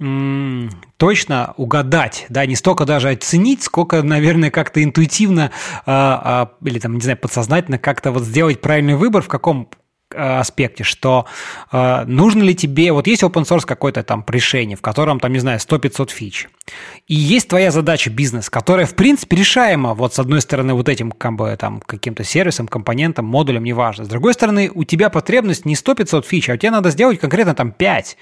[0.97, 5.51] точно угадать, да, не столько даже оценить, сколько, наверное, как-то интуитивно
[5.87, 9.69] э, э, или там, не знаю, подсознательно как-то вот сделать правильный выбор, в каком
[10.17, 11.27] аспекте, что
[11.73, 15.39] э, нужно ли тебе, вот есть open source какое-то там решение, в котором там, не
[15.39, 16.49] знаю, 100-500 фич,
[17.07, 21.13] и есть твоя задача бизнес, которая, в принципе, решаема вот с одной стороны вот этим
[21.13, 25.75] как бы, там, каким-то сервисом, компонентом, модулем, неважно, с другой стороны у тебя потребность не
[25.75, 28.17] 100-500 фич, а тебе надо сделать конкретно там 5,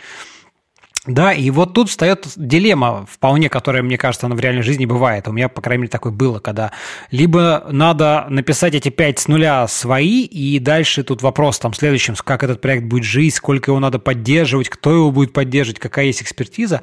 [1.07, 5.29] да, и вот тут встает дилемма, вполне, которая, мне кажется, она в реальной жизни бывает.
[5.29, 6.73] У меня, по крайней мере, такое было, когда
[7.11, 12.43] либо надо написать эти пять с нуля свои, и дальше тут вопрос там следующим, как
[12.43, 16.81] этот проект будет жить, сколько его надо поддерживать, кто его будет поддерживать, какая есть экспертиза.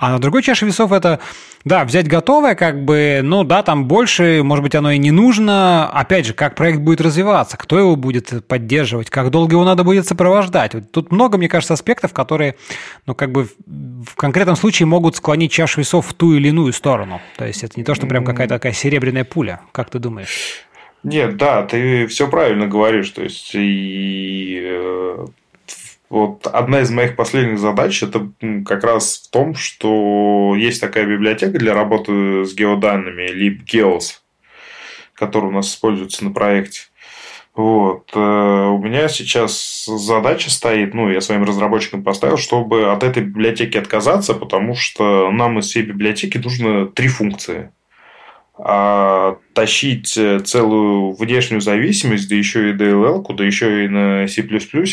[0.00, 1.20] А на другой чаше весов это,
[1.66, 5.90] да, взять готовое, как бы, ну да, там больше, может быть, оно и не нужно.
[5.90, 10.06] Опять же, как проект будет развиваться, кто его будет поддерживать, как долго его надо будет
[10.06, 10.72] сопровождать.
[10.72, 12.56] Вот тут много, мне кажется, аспектов, которые,
[13.04, 17.20] ну, как бы в конкретном случае могут склонить чашу весов в ту или иную сторону.
[17.36, 19.60] То есть это не то, что прям какая-то такая серебряная пуля.
[19.72, 20.64] Как ты думаешь?
[21.02, 23.10] Нет, да, ты все правильно говоришь.
[23.10, 25.26] То есть и э,
[26.08, 28.30] вот одна из моих последних задач это
[28.66, 34.18] как раз в том, что есть такая библиотека для работы с геоданными, LibGeos,
[35.14, 36.89] которая у нас используется на проекте.
[37.54, 38.10] Вот.
[38.14, 43.76] Э, у меня сейчас задача стоит, ну, я своим разработчикам поставил, чтобы от этой библиотеки
[43.76, 47.70] отказаться, потому что нам из всей библиотеки нужно три функции.
[48.56, 54.42] А тащить целую внешнюю зависимость, да еще и DLL, да еще и на C++,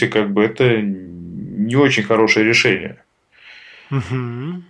[0.08, 2.98] как бы это не очень хорошее решение.
[3.92, 4.64] Угу.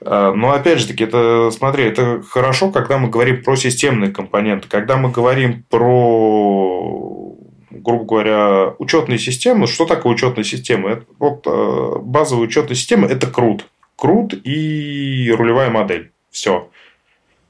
[0.00, 4.68] Но опять же таки, это, смотри, это хорошо, когда мы говорим про системные компоненты.
[4.68, 7.34] Когда мы говорим про,
[7.70, 11.00] грубо говоря, учетные системы, что такое учетная система?
[11.18, 13.66] Вот э, базовая учетная система– это крут.
[13.96, 16.12] Крут и рулевая модель.
[16.30, 16.70] Все.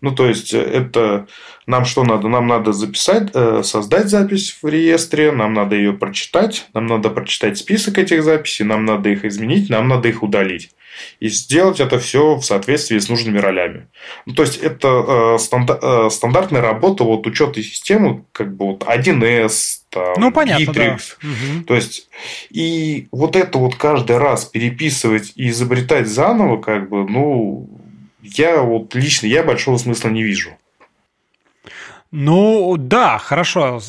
[0.01, 1.27] Ну, то есть, э, это
[1.67, 2.29] нам что надо?
[2.29, 7.59] Нам надо записать, э, создать запись в реестре, нам надо ее прочитать, нам надо прочитать
[7.59, 10.71] список этих записей, нам надо их изменить, нам надо их удалить.
[11.21, 13.89] И сделать это все в соответствии с нужными ролями.
[14.27, 18.85] Ну, то есть, это э, стандар, э, стандартная работа вот учетной системы, как бы вот
[18.85, 21.01] 1С, там, ну, понятно, Gitrix.
[21.23, 21.29] Да.
[21.29, 21.65] Угу.
[21.67, 22.09] То есть,
[22.51, 27.69] и вот это вот каждый раз переписывать и изобретать заново, как бы, ну,
[28.23, 30.51] я вот лично я большого смысла не вижу.
[32.11, 33.81] Ну, да, хорошо.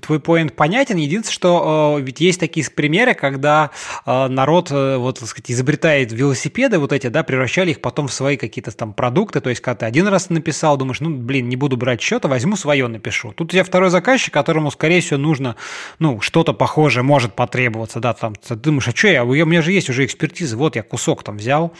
[0.00, 0.96] Твой поинт понятен.
[0.96, 3.70] Единственное, что э, ведь есть такие примеры, когда
[4.06, 8.14] э, народ, э, вот, так сказать, изобретает велосипеды вот эти, да, превращали их потом в
[8.14, 9.42] свои какие-то там продукты.
[9.42, 12.56] То есть, когда ты один раз написал, думаешь, ну, блин, не буду брать счета, возьму
[12.56, 13.32] свое напишу.
[13.32, 15.56] Тут у тебя второй заказчик, которому, скорее всего, нужно,
[15.98, 19.72] ну, что-то похожее может потребоваться, да, там, ты думаешь, а что я, у меня же
[19.72, 21.74] есть уже экспертиза, вот я кусок там взял,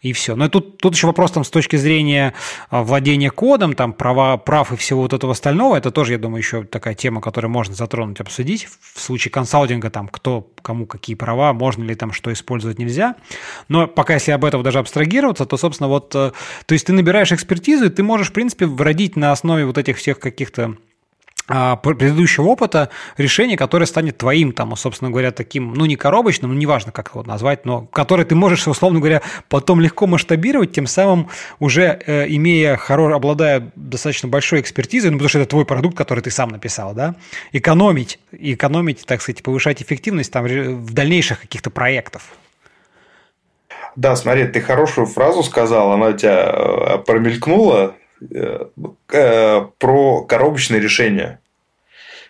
[0.00, 0.34] и все.
[0.34, 2.32] Но тут, тут еще вопрос там с точки зрения
[2.70, 6.64] владения кодом, там, права, прав и всего вот этого остального, это тоже, я думаю, еще
[6.64, 8.68] такая тема, которую можно затронуть, обсудить.
[8.80, 13.16] В случае консалтинга, там, кто, кому какие права, можно ли там что использовать, нельзя.
[13.68, 16.32] Но пока если об этом даже абстрагироваться, то, собственно, вот, э,
[16.66, 19.96] то есть ты набираешь экспертизу, и ты можешь, в принципе, вродить на основе вот этих
[19.96, 20.76] всех каких-то
[21.82, 26.92] предыдущего опыта решение, которое станет твоим, там, собственно говоря, таким, ну, не коробочным, ну, неважно,
[26.92, 32.00] как его назвать, но которое ты можешь, условно говоря, потом легко масштабировать, тем самым уже
[32.06, 36.30] э, имея, хоро, обладая достаточно большой экспертизой, ну, потому что это твой продукт, который ты
[36.30, 37.16] сам написал, да,
[37.52, 42.30] экономить, экономить, так сказать, повышать эффективность там в дальнейших каких-то проектов.
[43.96, 47.96] Да, смотри, ты хорошую фразу сказал, она у тебя э, промелькнула,
[49.12, 51.40] Э, э, про коробочные решения.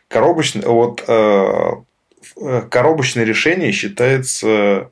[0.09, 1.73] Коробочное, вот, э,
[2.71, 4.91] коробочное решение считается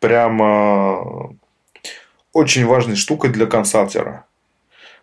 [0.00, 1.34] прямо
[2.32, 4.26] очень важной штукой для консалтера.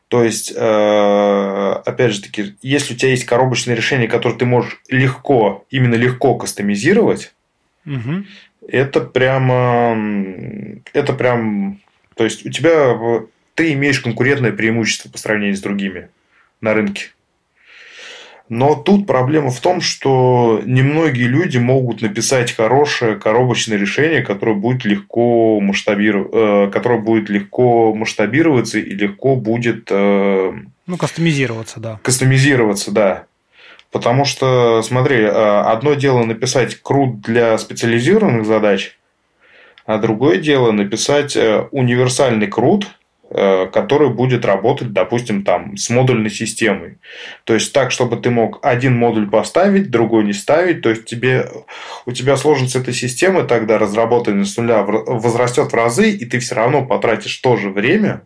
[0.10, 5.66] То есть, опять же таки, если у тебя есть коробочное решение, которое ты можешь легко,
[5.72, 7.34] именно легко кастомизировать,
[7.86, 8.26] угу.
[8.68, 9.98] это прямо,
[10.94, 11.82] это прям,
[12.16, 12.96] то есть у тебя
[13.56, 16.10] ты имеешь конкурентное преимущество по сравнению с другими
[16.62, 17.08] на рынке.
[18.48, 24.86] Но тут проблема в том, что немногие люди могут написать хорошее коробочное решение, которое будет
[24.86, 29.88] легко масштабироваться, э, которое будет легко масштабироваться и легко будет...
[29.90, 30.54] Э,
[30.86, 32.00] ну, кастомизироваться, да.
[32.04, 33.26] Кастомизироваться, да.
[33.90, 39.00] Потому что, смотри, э, одно дело написать крут для специализированных задач,
[39.88, 41.36] а другое дело написать
[41.72, 47.00] универсальный крут– э, который будет работать, допустим, там с модульной системой.
[47.44, 50.82] То есть так, чтобы ты мог один модуль поставить, другой не ставить.
[50.82, 51.50] То есть тебе,
[52.06, 56.56] у тебя сложность этой системы тогда разработанной с нуля возрастет в разы, и ты все
[56.56, 58.22] равно потратишь то же время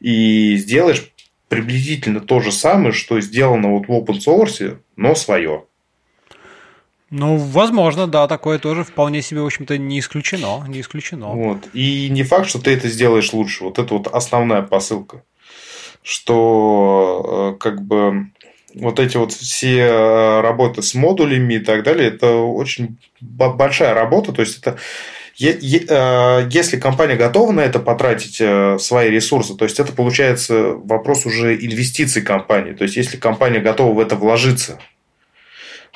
[0.00, 1.10] и сделаешь
[1.48, 5.64] приблизительно то же самое, что сделано вот в open source, но свое.
[7.10, 10.64] Ну, возможно, да, такое тоже вполне себе, в общем-то, не исключено.
[10.66, 11.28] Не исключено.
[11.28, 11.68] Вот.
[11.72, 13.64] И не факт, что ты это сделаешь лучше.
[13.64, 15.22] Вот это вот основная посылка.
[16.02, 18.28] Что э, как бы
[18.74, 24.32] вот эти вот все э, работы с модулями и так далее, это очень большая работа.
[24.32, 24.76] То есть это
[25.40, 28.36] э, если компания готова на это потратить
[28.82, 32.72] свои ресурсы, то есть это получается вопрос уже инвестиций компании.
[32.72, 34.80] То есть если компания готова в это вложиться,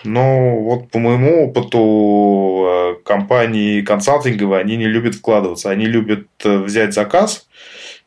[0.04, 5.70] но вот по моему опыту э, компании консалтинговые, они не любят вкладываться.
[5.70, 7.48] Они любят э, взять заказ,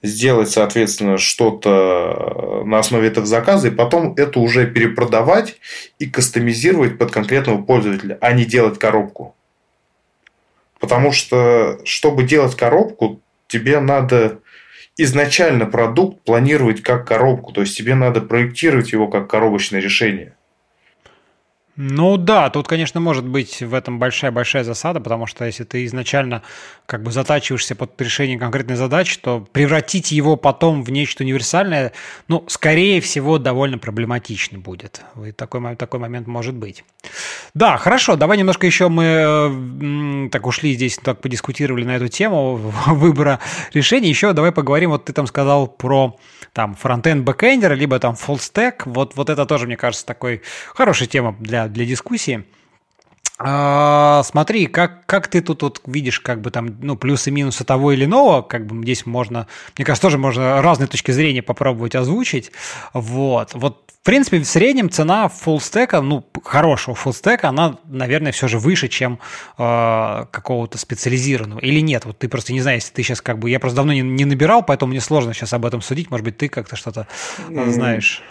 [0.02, 5.58] сделать, соответственно, что-то э, на основе этого заказа, и потом это уже перепродавать
[6.00, 9.36] и кастомизировать под конкретного пользователя, а не делать коробку.
[10.80, 14.40] Потому что, чтобы делать коробку, тебе надо
[14.98, 17.54] изначально продукт планировать как коробку.
[17.54, 20.34] То есть тебе надо проектировать его как коробочное решение.
[21.76, 26.44] Ну да, тут, конечно, может быть в этом большая-большая засада, потому что если ты изначально
[26.86, 31.92] как бы затачиваешься под решение конкретной задачи, то превратить его потом в нечто универсальное,
[32.28, 35.02] ну, скорее всего, довольно проблематично будет.
[35.26, 36.84] И такой, такой момент может быть.
[37.56, 42.56] Да, хорошо, давай немножко еще мы так ушли здесь, так подискутировали на эту тему
[42.88, 43.40] выбора
[43.74, 44.10] решений.
[44.10, 46.18] Еще давай поговорим, вот ты там сказал про
[46.54, 48.84] там фронтенд бэкэндера, либо там full stack.
[48.86, 52.46] Вот, вот это тоже, мне кажется, такой хорошая тема для, для дискуссии.
[53.40, 57.64] А, смотри, как, как ты тут вот видишь, как бы там, ну, плюсы и минусы
[57.64, 59.48] того или иного, как бы здесь можно,
[59.78, 62.52] мне кажется, тоже можно разные точки зрения попробовать озвучить.
[62.94, 63.54] Вот.
[63.54, 68.90] Вот в принципе, в среднем цена фуллстека, ну, хорошего фуллстека, она, наверное, все же выше,
[68.90, 69.18] чем
[69.58, 71.60] э, какого-то специализированного.
[71.60, 72.04] Или нет?
[72.04, 73.50] Вот ты просто не знаешь, если ты сейчас как бы...
[73.50, 76.12] Я просто давно не, не набирал, поэтому мне сложно сейчас об этом судить.
[76.12, 77.08] Может быть, ты как-то что-то
[77.48, 77.70] Мм.
[77.70, 78.22] знаешь.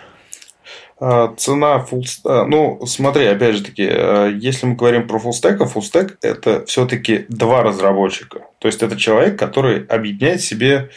[1.05, 5.61] А, цена full а, ну смотри, опять же таки, а, если мы говорим про фуллстек,
[5.67, 8.47] фуллстек это все-таки два разработчика.
[8.61, 10.91] То есть это человек, который объединяет в себе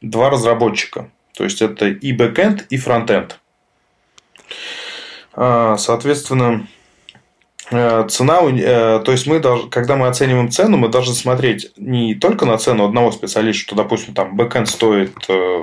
[0.00, 1.10] два разработчика.
[1.36, 3.40] То есть это и бэкэнд, и фронтенд.
[5.32, 6.68] А, соответственно,
[7.70, 12.46] цена, э, то есть мы даже, когда мы оцениваем цену, мы должны смотреть не только
[12.46, 15.62] на цену одного специалиста, что, допустим, там бэкэнд стоит э,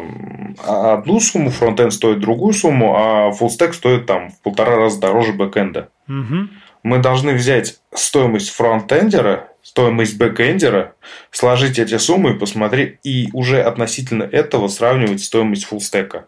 [0.65, 5.89] одну сумму, фронтенд стоит другую сумму, а фуллстек стоит там в полтора раза дороже бэкэнда.
[6.08, 6.48] Угу.
[6.84, 10.94] Мы должны взять стоимость фронтендера, стоимость бэкэндера,
[11.32, 16.26] сложить эти суммы и посмотреть, и уже относительно этого сравнивать стоимость фуллстека.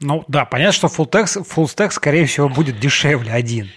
[0.00, 3.70] Ну да, понятно, что full stack, скорее всего, будет дешевле один.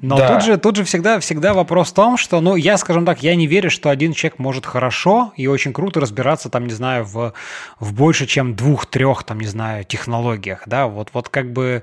[0.00, 0.28] Но да.
[0.28, 3.34] тут же, тут же всегда, всегда вопрос в том, что, ну, я, скажем так, я
[3.34, 7.32] не верю, что один человек может хорошо и очень круто разбираться, там, не знаю, в,
[7.80, 11.82] в больше, чем двух-трех, там, не знаю, технологиях, да, вот, вот как бы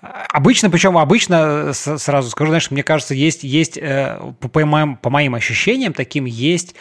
[0.00, 5.34] обычно, причем обычно, сразу скажу, знаешь, мне кажется, есть, есть э, по, моим, по моим
[5.34, 6.74] ощущениям таким, есть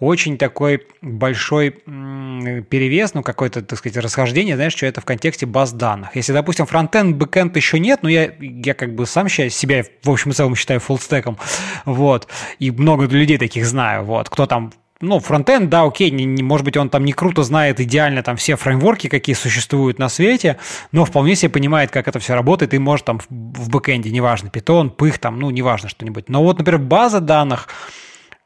[0.00, 5.72] очень такой большой перевес, ну, какое-то, так сказать, расхождение, знаешь, что это в контексте баз
[5.72, 6.14] данных.
[6.14, 10.27] Если, допустим, фронтенд, бэкенд еще нет, но я, я как бы сам себя, в общем
[10.30, 11.38] и целом, считаю фуллстеком,
[11.84, 16.42] вот, и много людей таких знаю, вот, кто там ну, фронтенд, да, окей, не, не,
[16.42, 20.58] может быть, он там не круто знает идеально там все фреймворки, какие существуют на свете,
[20.90, 24.50] но вполне себе понимает, как это все работает, и может там в, в бэкэнде, неважно,
[24.50, 26.28] питон, пых, там, ну, неважно что-нибудь.
[26.28, 27.68] Но вот, например, база данных,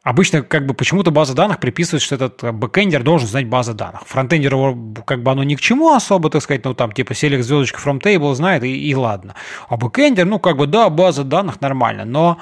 [0.02, 4.02] Обычно как бы почему-то база данных приписывает, что этот бэкэндер должен знать базы данных.
[4.06, 7.78] Фронтендеру как бы оно ни к чему особо, так сказать, ну там типа select звездочка
[7.78, 9.36] from table знает и, и ладно.
[9.68, 12.38] А бэкэндер, ну как бы да, база данных нормально, но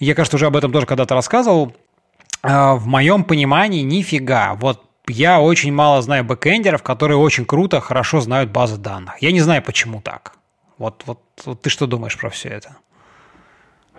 [0.00, 1.76] я, кажется, уже об этом тоже когда-то рассказывал.
[2.42, 4.54] А, в моем понимании нифига.
[4.54, 9.22] Вот я очень мало знаю бэкэндеров, которые очень круто, хорошо знают базы данных.
[9.22, 10.32] Я не знаю, почему так.
[10.78, 12.76] Вот, вот, вот ты что думаешь про все это?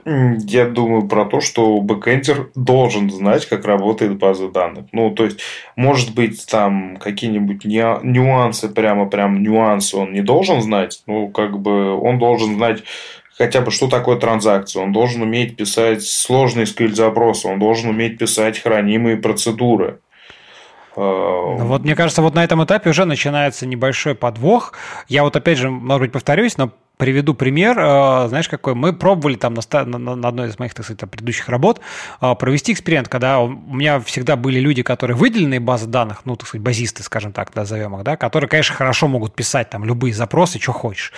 [0.10, 4.86] Я думаю про то, что бэкэндер должен знать, как работает база данных.
[4.94, 5.42] Ну, то есть,
[5.76, 11.02] может быть, там какие-нибудь нюансы, прямо прям нюансы он не должен знать.
[11.08, 12.84] Ну, как бы он должен знать
[13.38, 14.82] хотя бы, что такое транзакция.
[14.82, 17.50] Он должен уметь писать сложные SQL-запросы.
[17.50, 20.00] Он должен уметь писать хранимые процедуры.
[20.96, 24.74] Ну, вот мне кажется, вот на этом этапе уже начинается небольшой подвох.
[25.10, 28.74] Я вот опять же, может быть, повторюсь, но приведу пример, э, знаешь, какой?
[28.74, 31.80] Мы пробовали там на, одной из моих, так сказать, предыдущих работ
[32.22, 36.48] э, провести эксперимент, когда у меня всегда были люди, которые выделенные базы данных, ну, так
[36.48, 40.60] сказать, базисты, скажем так, назовем их, да, которые, конечно, хорошо могут писать там любые запросы,
[40.60, 41.14] что хочешь.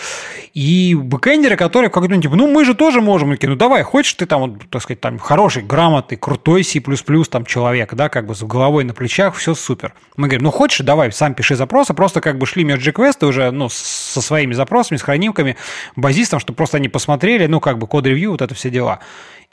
[0.54, 4.60] И бэкэндеры, которые как-то, типа, ну, мы же тоже можем, ну, давай, хочешь ты там,
[4.60, 6.82] так сказать, там, хороший, грамотный, крутой C++
[7.30, 9.94] там человек, да, как бы с головой на плечах, все супер.
[10.18, 13.52] Мы говорим, ну, хочешь, давай, сам пиши запросы, просто как бы шли merge квесты уже,
[13.52, 15.56] ну, со своими запросами, с хранимками,
[15.96, 19.00] базистам, чтобы просто они посмотрели, ну, как бы код-ревью, вот это все дела.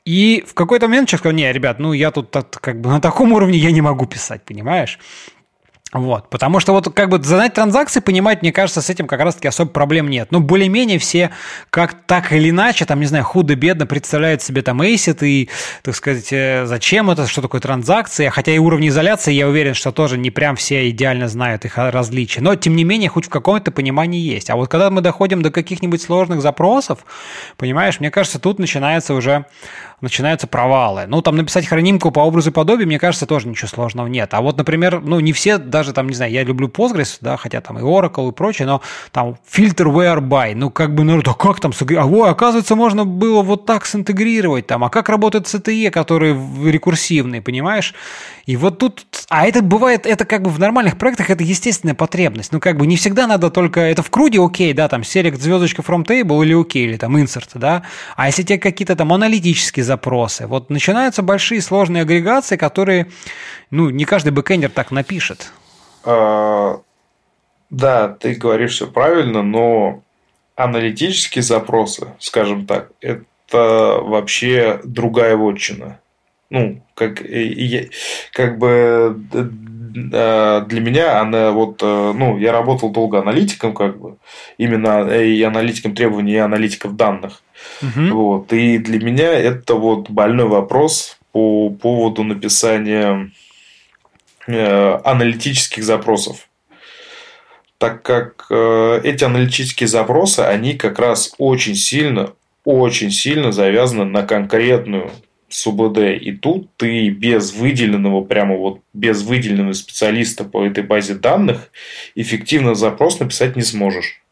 [0.07, 3.33] И в какой-то момент человек сказал, не, ребят, ну я тут как бы на таком
[3.33, 5.01] уровне я не могу писать, понимаешь?
[5.99, 9.49] Вот, потому что вот как бы занять транзакции, понимать, мне кажется, с этим как раз-таки
[9.49, 10.29] особо проблем нет.
[10.31, 11.31] Но более-менее все
[11.71, 15.49] как так или иначе, там, не знаю, худо-бедно представляют себе там ACID и,
[15.83, 18.31] так сказать, э, зачем это, что такое транзакция.
[18.31, 22.41] Хотя и уровни изоляции, я уверен, что тоже не прям все идеально знают их различия.
[22.41, 24.51] Но, тем не менее, хоть в каком-то понимании есть.
[24.51, 27.01] А вот когда мы доходим до каких-нибудь сложных запросов,
[27.57, 29.47] понимаешь, мне кажется, тут начинается уже
[30.01, 31.07] начинаются провалы.
[31.07, 34.35] Ну, там написать хранимку по образу и подобию, мне кажется, тоже ничего сложного нет.
[34.35, 37.61] А вот, например, ну, не все, даже там, не знаю, я люблю Postgres, да, хотя
[37.61, 41.33] там и Oracle и прочее, но там фильтр where by, ну, как бы, ну, да
[41.33, 45.91] как там, а, ой, оказывается, можно было вот так синтегрировать там, а как работает CTE,
[45.91, 47.95] который рекурсивный, понимаешь?
[48.45, 52.53] И вот тут, а это бывает, это как бы в нормальных проектах, это естественная потребность.
[52.53, 55.83] Ну, как бы не всегда надо только, это в круде окей, да, там, select звездочка
[55.83, 57.83] from table или окей, или там insert, да,
[58.15, 63.07] а если тебе какие-то там аналитические запросы, вот начинаются большие сложные агрегации, которые,
[63.71, 65.53] ну, не каждый бэкэндер так напишет.
[66.05, 66.81] А,
[67.71, 70.03] да, ты говоришь все правильно, но
[70.55, 76.01] аналитические запросы, скажем так, это вообще другая вотчина.
[76.49, 77.23] Ну, как,
[78.33, 79.17] как бы
[79.97, 84.19] для меня она вот, э, ну, я работал долго аналитиком, как бы,
[84.59, 87.43] именно э, и аналитиком требований, и аналитиков данных.
[87.83, 88.15] Угу.
[88.15, 93.31] Вот, и для меня это вот больной вопрос по поводу написания
[94.47, 96.49] э, аналитических запросов.
[97.79, 102.33] Так как эти аналитические запросы, они как раз очень сильно,
[102.65, 105.11] очень сильно завязаны на конкретную
[105.49, 105.99] СУБД.
[106.21, 111.71] И тут ты без выделенного, прямо вот без выделенного специалиста по этой базе данных
[112.15, 114.23] эффективно запрос написать не сможешь.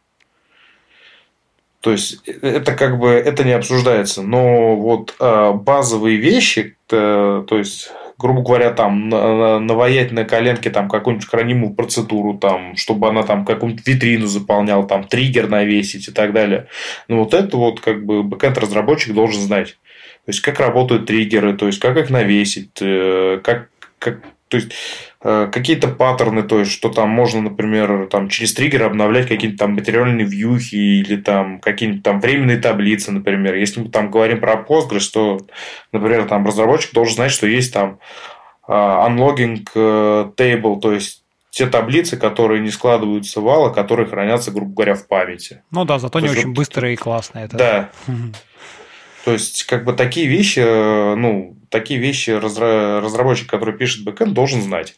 [1.84, 7.58] То есть это как бы это не обсуждается, но вот э, базовые вещи, то, то
[7.58, 13.44] есть грубо говоря, там наваять на коленке там какую-нибудь хранимую процедуру, там, чтобы она там
[13.44, 16.68] какую-нибудь витрину заполняла, там триггер навесить и так далее.
[17.08, 19.76] Ну вот это вот как бы бэкэнд разработчик должен знать.
[20.24, 23.68] То есть, как работают триггеры, то есть, как их навесить, э, как,
[23.98, 24.20] как,
[24.54, 24.72] то есть,
[25.22, 29.74] э, какие-то паттерны, то есть, что там можно, например, там, через триггер обновлять какие-то там
[29.74, 33.56] материальные вьюхи или там какие-нибудь там временные таблицы, например.
[33.56, 35.40] Если мы там говорим про Postgres, то,
[35.90, 37.98] например, там разработчик должен знать, что есть там
[38.68, 44.06] а, unlogging э, table, то есть те таблицы, которые не складываются в вал, а которые
[44.06, 45.64] хранятся, грубо говоря, в памяти.
[45.72, 46.56] Ну да, зато то не очень вот...
[46.56, 47.46] быстрые и классные.
[47.46, 47.56] Это.
[47.56, 47.90] Да.
[49.24, 54.60] То есть, как бы такие вещи, э, ну, такие вещи разработчик, который пишет бэкэнд, должен
[54.60, 54.96] знать.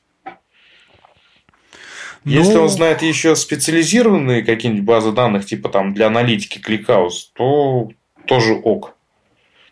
[2.25, 2.33] Ну...
[2.33, 7.89] Если он знает еще специализированные какие-нибудь базы данных, типа там для аналитики ClickHouse, то
[8.27, 8.97] тоже ок.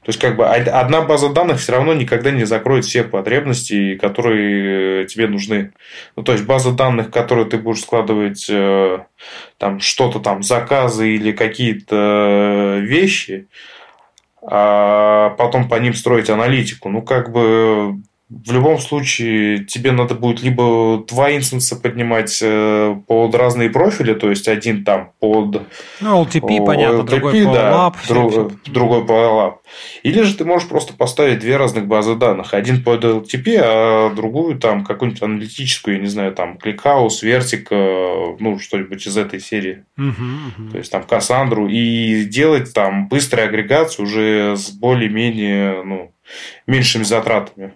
[0.05, 5.03] То есть, как бы одна база данных все равно никогда не закроет все потребности, которые
[5.03, 5.73] э, тебе нужны.
[6.15, 8.99] Ну, то есть, база данных, которую ты будешь складывать э,
[9.57, 13.49] там что-то там, заказы или какие-то вещи,
[14.47, 16.89] а потом по ним строить аналитику.
[16.91, 17.97] Ну, как бы
[18.45, 24.31] в любом случае тебе надо будет либо два инстанса поднимать э, под разные профили, то
[24.31, 25.63] есть один там под...
[26.01, 29.55] Ну, LTP, о, понятно, LTP, другой да, по друг, все, другой по LAP.
[30.03, 32.55] Или же ты можешь просто поставить две разных базы данных.
[32.55, 38.59] Один под LTP, а другую там какую-нибудь аналитическую, я не знаю, там ClickHouse, Vertic, ну,
[38.59, 39.85] что-нибудь из этой серии.
[39.97, 40.71] Угу, угу.
[40.73, 41.69] То есть там Кассандру.
[41.69, 46.13] И делать там быструю агрегацию уже с более-менее, ну,
[46.67, 47.73] меньшими затратами.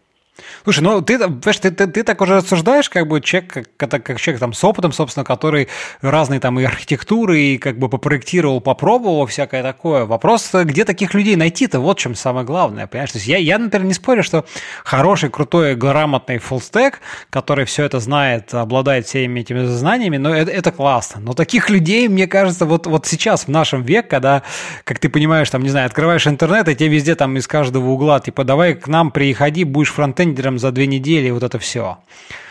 [0.64, 4.20] Слушай, ну ты, понимаешь, ты, ты, ты так уже рассуждаешь, как бы человек, как, как
[4.20, 5.68] человек там с опытом, собственно, который
[6.01, 10.05] разные там и архитектуры, и как бы попроектировал, попробовал, всякое такое.
[10.05, 13.12] Вопрос, где таких людей найти-то, вот в чем самое главное, понимаешь?
[13.12, 14.45] То есть я, я, например, не спорю, что
[14.84, 20.70] хороший, крутой, грамотный фуллстек, который все это знает, обладает всеми этими знаниями, но это, это
[20.70, 21.20] классно.
[21.20, 24.43] Но таких людей, мне кажется, вот, вот сейчас, в нашем веке, когда,
[24.84, 28.20] как ты понимаешь, там, не знаю, открываешь интернет, и тебе везде там из каждого угла,
[28.20, 31.99] типа, давай к нам приходи, будешь фронтендером лидером за две недели, вот это все.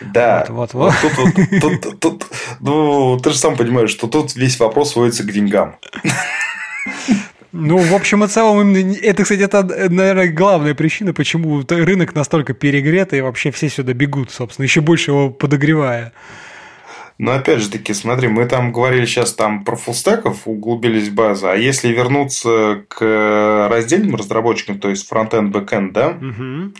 [0.00, 0.46] Да.
[0.48, 1.14] Вот, вот, вот.
[1.16, 2.26] Тут, тут, тут, тут,
[2.60, 5.76] ну, ты же сам понимаешь, что тут весь вопрос сводится к деньгам.
[7.52, 13.14] Ну, в общем и целом, это, кстати, это, наверное, главная причина, почему рынок настолько перегрет,
[13.14, 16.12] и вообще все сюда бегут, собственно, еще больше его подогревая.
[17.18, 21.48] Но опять же таки, смотри, мы там говорили сейчас там про фуллстеков, углубились в базу,
[21.48, 26.72] а если вернуться к раздельным разработчикам, то есть фронтенд, бэкенд, да, угу.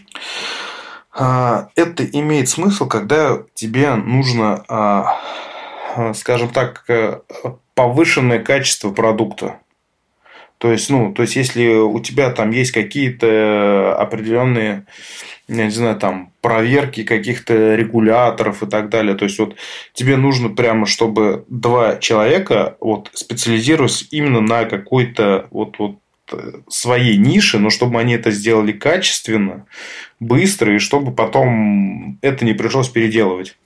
[1.74, 5.20] Это имеет смысл, когда тебе нужно, а,
[6.14, 7.20] скажем так, э,
[7.74, 9.58] повышенное качество продукта.
[10.58, 14.86] То есть, ну, то есть, если у тебя там есть какие-то определенные,
[15.46, 19.14] я не знаю, там, проверки каких-то регуляторов и так далее.
[19.14, 19.54] То есть, вот
[19.92, 25.96] тебе нужно прямо, чтобы два человека вот специализировались именно на какой-то вот, вот
[26.68, 29.66] своей нише, но чтобы они это сделали качественно,
[30.20, 33.56] быстро, и чтобы потом это не пришлось переделывать.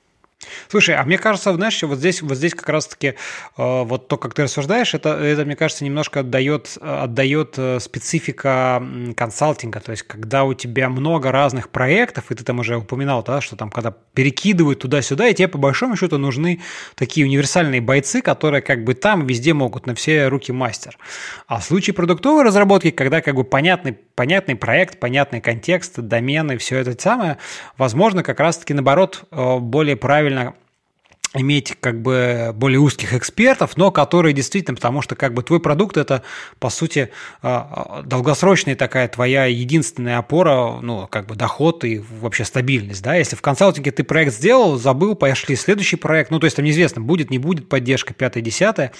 [0.68, 3.14] Слушай, а мне кажется, знаешь, вот здесь, вот здесь как раз-таки э,
[3.56, 8.82] вот то, как ты рассуждаешь, это, это мне кажется, немножко отдает, отдает э, специфика
[9.16, 9.80] консалтинга.
[9.80, 13.56] То есть, когда у тебя много разных проектов, и ты там уже упоминал, да, что
[13.56, 16.60] там, когда перекидывают туда-сюда, и тебе по большому счету нужны
[16.94, 20.98] такие универсальные бойцы, которые как бы там везде могут на все руки мастер.
[21.46, 26.78] А в случае продуктовой разработки, когда как бы понятный, понятный проект, понятный контекст, домены, все
[26.78, 27.38] это самое,
[27.78, 30.54] возможно, как раз-таки наоборот э, более правильно
[31.34, 35.96] иметь как бы более узких экспертов, но которые действительно, потому что как бы твой продукт
[35.96, 36.22] это
[36.58, 37.10] по сути
[37.40, 43.14] а, а, долгосрочная такая твоя единственная опора, ну как бы доход и вообще стабильность, да,
[43.14, 47.00] если в консалтинге ты проект сделал, забыл, пошли следующий проект, ну то есть там неизвестно,
[47.00, 48.92] будет, не будет поддержка, пятое, десятое,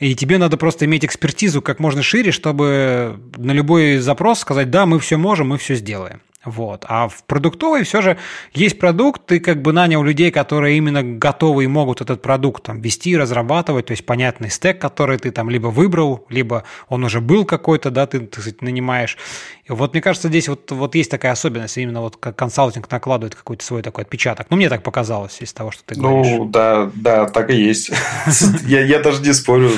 [0.00, 4.86] и тебе надо просто иметь экспертизу как можно шире, чтобы на любой запрос сказать, да,
[4.86, 6.20] мы все можем, мы все сделаем.
[6.46, 6.84] Вот.
[6.88, 8.16] А в продуктовой все же
[8.52, 12.80] есть продукт, ты как бы нанял людей, которые именно готовы и могут этот продукт там
[12.80, 17.44] вести, разрабатывать, то есть понятный стек, который ты там либо выбрал, либо он уже был
[17.44, 19.18] какой-то, да, ты, так сказать, нанимаешь.
[19.64, 23.34] И вот мне кажется, здесь вот, вот есть такая особенность, именно вот как консалтинг накладывает
[23.34, 24.46] какой-то свой такой отпечаток.
[24.48, 26.38] Ну, мне так показалось из того, что ты ну, говоришь.
[26.38, 27.90] Ну, да, да, так и есть.
[28.66, 29.72] Я даже не спорю,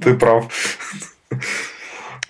[0.00, 0.48] ты прав.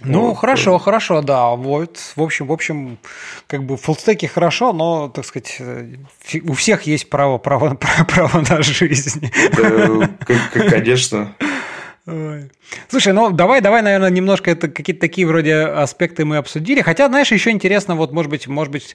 [0.05, 0.35] Ну, вот.
[0.35, 1.51] хорошо, хорошо, да.
[1.51, 2.99] Вот, в общем, в общем,
[3.47, 5.97] как бы фуллстеки хорошо, но, так сказать, э,
[6.45, 7.75] у всех есть право, право,
[8.09, 9.31] право на жизнь.
[9.57, 10.11] Да,
[10.69, 11.35] конечно.
[12.89, 16.83] Слушай, ну давай, давай, наверное, немножко это какие-то такие вроде аспекты мы обсудили.
[16.83, 18.95] Хотя, знаешь, еще интересно, вот, может быть, может быть,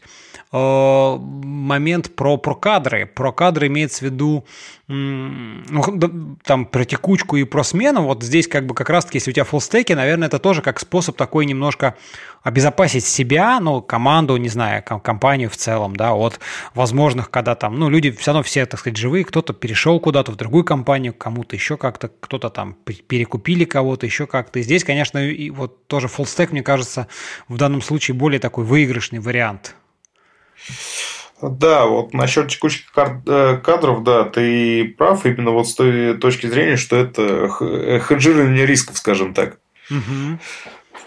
[0.52, 3.08] э, момент про, про кадры.
[3.08, 4.46] Про кадры имеется в виду
[4.92, 9.34] ну, там про текучку и про смену, вот здесь как бы как раз-таки, если у
[9.36, 11.96] тебя фуллстеки, наверное, это тоже как способ такой немножко
[12.42, 16.40] обезопасить себя, ну, команду, не знаю, компанию в целом, да, от
[16.74, 20.38] возможных, когда там, ну, люди все равно все, так сказать, живые, кто-то перешел куда-то в
[20.38, 22.76] другую компанию, кому-то еще как-то, кто-то там
[23.08, 24.60] перекупили кого-то, еще как-то.
[24.60, 27.08] И здесь, конечно, и вот тоже фуллстек, мне кажется,
[27.48, 29.76] в данном случае более такой выигрышный вариант.
[31.42, 36.76] Да, вот насчет текущих э, кадров, да, ты прав именно вот с той точки зрения,
[36.76, 39.58] что это хеджирование рисков, скажем так.
[39.90, 40.40] Угу.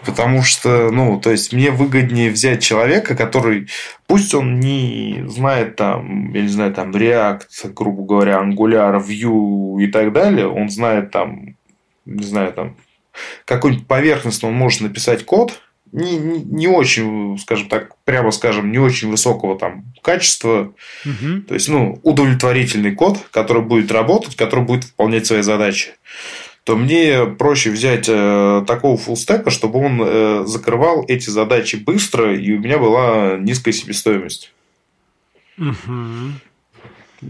[0.05, 3.69] Потому что, ну, то есть мне выгоднее взять человека, который,
[4.07, 9.87] пусть он не знает там, я не знаю, там React, грубо говоря, Angular, Vue и
[9.87, 11.55] так далее, он знает там,
[12.05, 12.75] не знаю, там
[13.45, 18.79] какой-нибудь поверхностно он может написать код, не, не, не очень, скажем так, прямо скажем, не
[18.79, 20.73] очень высокого там качества.
[21.05, 21.41] Угу.
[21.47, 25.91] То есть, ну, удовлетворительный код, который будет работать, который будет выполнять свои задачи
[26.63, 32.53] то мне проще взять э, такого фуллстека, чтобы он э, закрывал эти задачи быстро, и
[32.53, 34.53] у меня была низкая себестоимость.
[35.57, 36.31] Угу.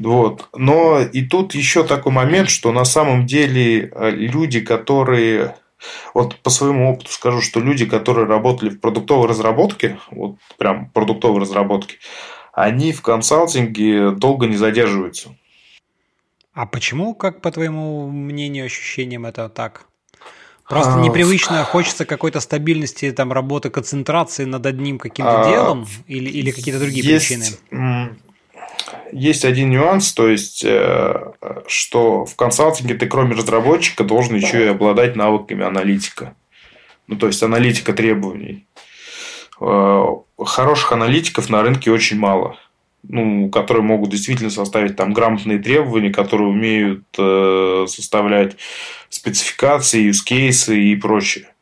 [0.02, 0.50] Вот.
[0.56, 5.56] Но и тут еще такой момент, что на самом деле э, люди, которые
[6.14, 11.42] вот по своему опыту скажу, что люди, которые работали в продуктовой разработке, вот прям продуктовой
[11.42, 11.98] разработке,
[12.54, 15.36] они в консалтинге долго не задерживаются.
[16.54, 19.88] А почему, как по твоему мнению, ощущениям это так?
[20.70, 26.30] Просто а, непривычно, хочется какой-то стабильности, там, работы, концентрации над одним каким-то а, делом или,
[26.30, 27.46] или какие-то другие есть, причины?
[29.14, 31.34] Есть один нюанс, то есть, э,
[31.68, 36.36] что в консалтинге ты кроме разработчика должен еще и обладать навыками аналитика.
[37.08, 38.66] Ну, то есть, аналитика требований.
[39.62, 40.06] Э,
[40.44, 42.58] хороших аналитиков на рынке очень мало
[43.04, 48.56] ну, которые могут действительно составить там грамотные требования, которые умеют э, составлять
[49.10, 51.53] спецификации, use и прочее.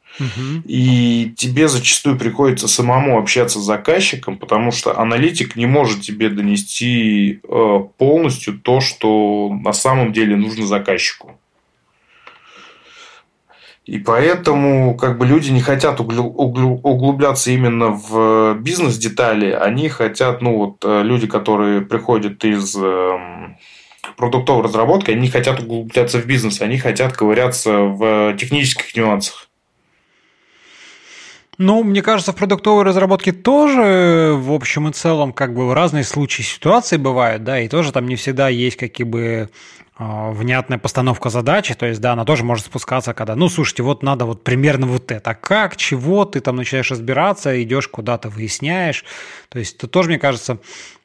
[0.65, 7.39] И тебе зачастую приходится самому общаться с заказчиком, потому что аналитик не может тебе донести
[7.43, 11.39] э, полностью то, что на самом деле нужно заказчику.
[13.85, 20.85] И поэтому как бы люди не хотят углубляться именно в бизнес-детали, они хотят, ну вот
[20.85, 23.57] э, люди, которые приходят из эм,
[24.17, 29.50] продуктовой разработки, они хотят углубляться в бизнес, они хотят ковыряться в технических нюансах.
[31.63, 36.41] Ну, мне кажется, в продуктовой разработке тоже, в общем и целом, как бы разные случаи
[36.41, 39.47] ситуации бывают, да, и тоже там не всегда есть какие бы
[39.95, 44.01] а, внятная постановка задачи, то есть, да, она тоже может спускаться, когда, ну, слушайте, вот
[44.01, 49.05] надо вот примерно вот это, как, чего, ты там начинаешь разбираться, идешь куда-то, выясняешь,
[49.49, 50.57] то есть, это тоже, мне кажется,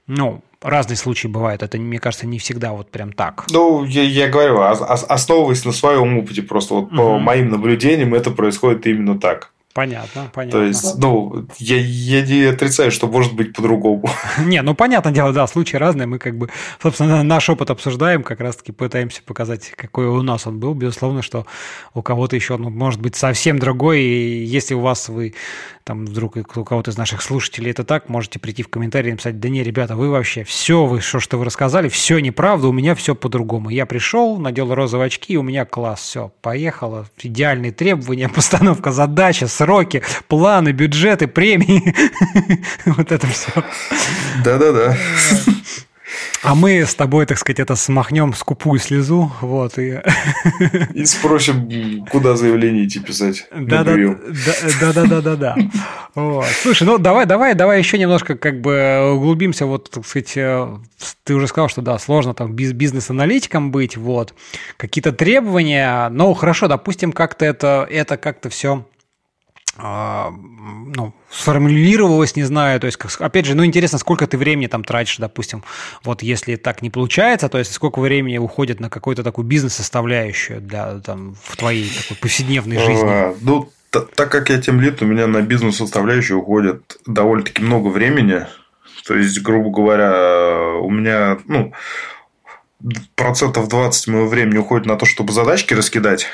[0.06, 3.44] ну, разные случаи бывают, это, мне кажется, не всегда вот прям так.
[3.50, 6.96] Ну, я, я говорю, основываясь на своем опыте, просто вот угу.
[6.96, 9.52] по моим наблюдениям это происходит именно так.
[9.76, 10.60] Понятно, понятно.
[10.60, 14.08] То есть, ну, я, я не отрицаю, что может быть по-другому.
[14.38, 16.06] Не, ну, понятное дело, да, случаи разные.
[16.06, 16.48] Мы как бы,
[16.82, 20.72] собственно, наш опыт обсуждаем, как раз-таки пытаемся показать, какой у нас он был.
[20.72, 21.44] Безусловно, что
[21.92, 24.00] у кого-то еще, ну, может быть, совсем другой.
[24.00, 25.34] И если у вас вы
[25.86, 29.38] там вдруг у кого-то из наших слушателей это так, можете прийти в комментарии и написать,
[29.38, 32.96] да не, ребята, вы вообще все, вы, что, что вы рассказали, все неправда, у меня
[32.96, 33.70] все по-другому.
[33.70, 39.44] Я пришел, надел розовые очки, и у меня класс, все, поехало, идеальные требования, постановка задачи,
[39.44, 41.94] сроки, планы, бюджеты, премии,
[42.86, 43.52] вот это все.
[44.42, 44.96] Да-да-да.
[46.42, 50.00] А мы с тобой, так сказать, это смахнем скупую слезу, вот, и...
[50.94, 53.46] И спросим, куда заявление идти писать.
[53.50, 55.56] Да, да, да, да, да, да, да.
[56.14, 56.46] Вот.
[56.62, 60.78] Слушай, ну давай, давай, давай еще немножко как бы углубимся, вот, так сказать, э,
[61.24, 64.34] ты уже сказал, что да, сложно там бизнес-аналитиком быть, вот,
[64.76, 68.84] какие-то требования, но хорошо, допустим, как-то это, это как-то все
[69.78, 75.18] ну, сформулировалось, не знаю, то есть, опять же, ну, интересно, сколько ты времени там тратишь,
[75.18, 75.64] допустим,
[76.02, 81.00] вот если так не получается, то есть, сколько времени уходит на какую-то такую бизнес-составляющую для,
[81.00, 83.06] там, в твоей такой повседневной жизни?
[83.06, 88.46] А, ну, так как я тем лет, у меня на бизнес-составляющую уходит довольно-таки много времени,
[89.06, 91.72] то есть, грубо говоря, у меня, ну,
[93.14, 96.26] процентов 20 моего времени уходит на то, чтобы задачки раскидать,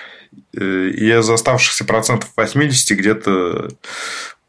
[0.53, 3.69] и из оставшихся процентов 80 где-то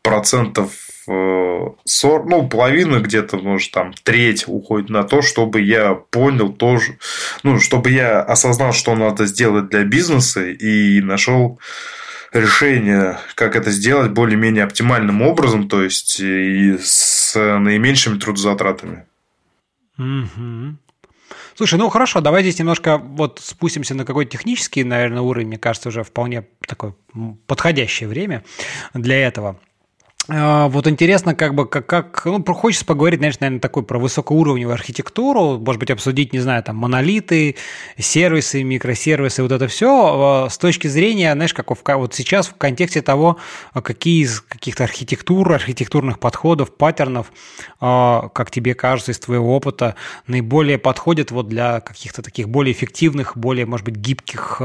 [0.01, 0.71] процентов
[1.05, 6.97] 40, э, ну, половина где-то, может, там, треть уходит на то, чтобы я понял тоже,
[7.43, 11.59] ну, чтобы я осознал, что надо сделать для бизнеса и нашел
[12.31, 19.05] решение, как это сделать более-менее оптимальным образом, то есть и с наименьшими трудозатратами.
[19.97, 20.77] Угу.
[21.55, 25.47] Слушай, ну хорошо, давай здесь немножко вот спустимся на какой-то технический, наверное, уровень.
[25.47, 26.95] Мне кажется, уже вполне такое
[27.47, 28.43] подходящее время
[28.93, 29.59] для этого.
[30.29, 34.73] А, вот интересно, как бы, как, как ну, хочется поговорить, знаешь, наверное, такой про высокоуровневую
[34.73, 37.57] архитектуру, может быть, обсудить, не знаю, там, монолиты,
[37.97, 43.01] сервисы, микросервисы, вот это все а, с точки зрения, знаешь, как вот сейчас в контексте
[43.01, 43.37] того,
[43.73, 47.31] а, какие из каких-то архитектур, архитектурных подходов, паттернов,
[47.79, 49.95] как тебе кажется, из твоего опыта,
[50.27, 54.61] наиболее подходят вот для каких-то таких более эффективных, более, может быть, гибких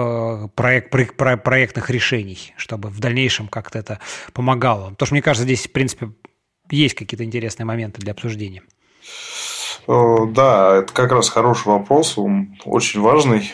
[0.55, 3.99] проект, проектных решений, чтобы в дальнейшем как-то это
[4.33, 4.91] помогало.
[4.91, 6.13] Потому что, мне кажется, здесь, в принципе,
[6.71, 8.63] есть какие-то интересные моменты для обсуждения.
[9.87, 13.51] Э, да, это как раз хороший вопрос, он очень важный.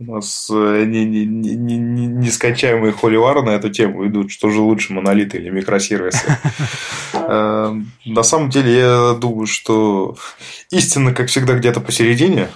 [0.00, 6.36] У нас нескончаемые холивары на эту тему идут, что же лучше, монолиты или микросервисы.
[7.12, 7.72] Э,
[8.06, 10.16] на самом деле, я думаю, что
[10.70, 12.48] истина, как всегда, где-то посередине.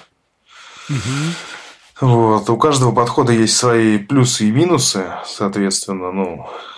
[2.00, 2.50] Вот.
[2.50, 6.73] У каждого подхода есть свои плюсы и минусы, соответственно, ну, Э,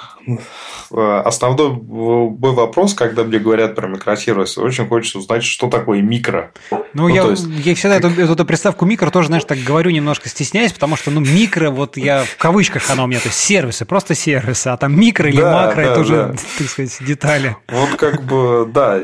[0.90, 6.52] основной мой вопрос, когда мне говорят про микросервисы, очень хочется узнать, что такое микро.
[6.70, 8.12] Ну, ну я, есть, я всегда как...
[8.12, 11.96] эту, эту приставку микро тоже, знаешь, так говорю, немножко стесняюсь, потому что, ну, микро, вот
[11.96, 15.40] я в кавычках она у меня, то есть сервисы, просто сервисы, а там микро или
[15.40, 16.00] да, макро, да, это да.
[16.00, 17.56] уже, так сказать, детали.
[17.68, 19.00] Вот как бы, да,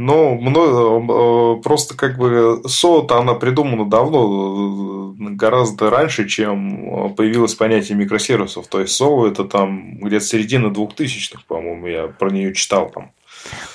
[0.00, 7.98] но э, просто как бы СО-то она придумана давно, э, гораздо раньше, чем появилось понятие
[7.98, 8.66] микросервисов.
[8.68, 13.12] То есть СО это там где-то середина двухтысячных, по-моему, я про нее читал там.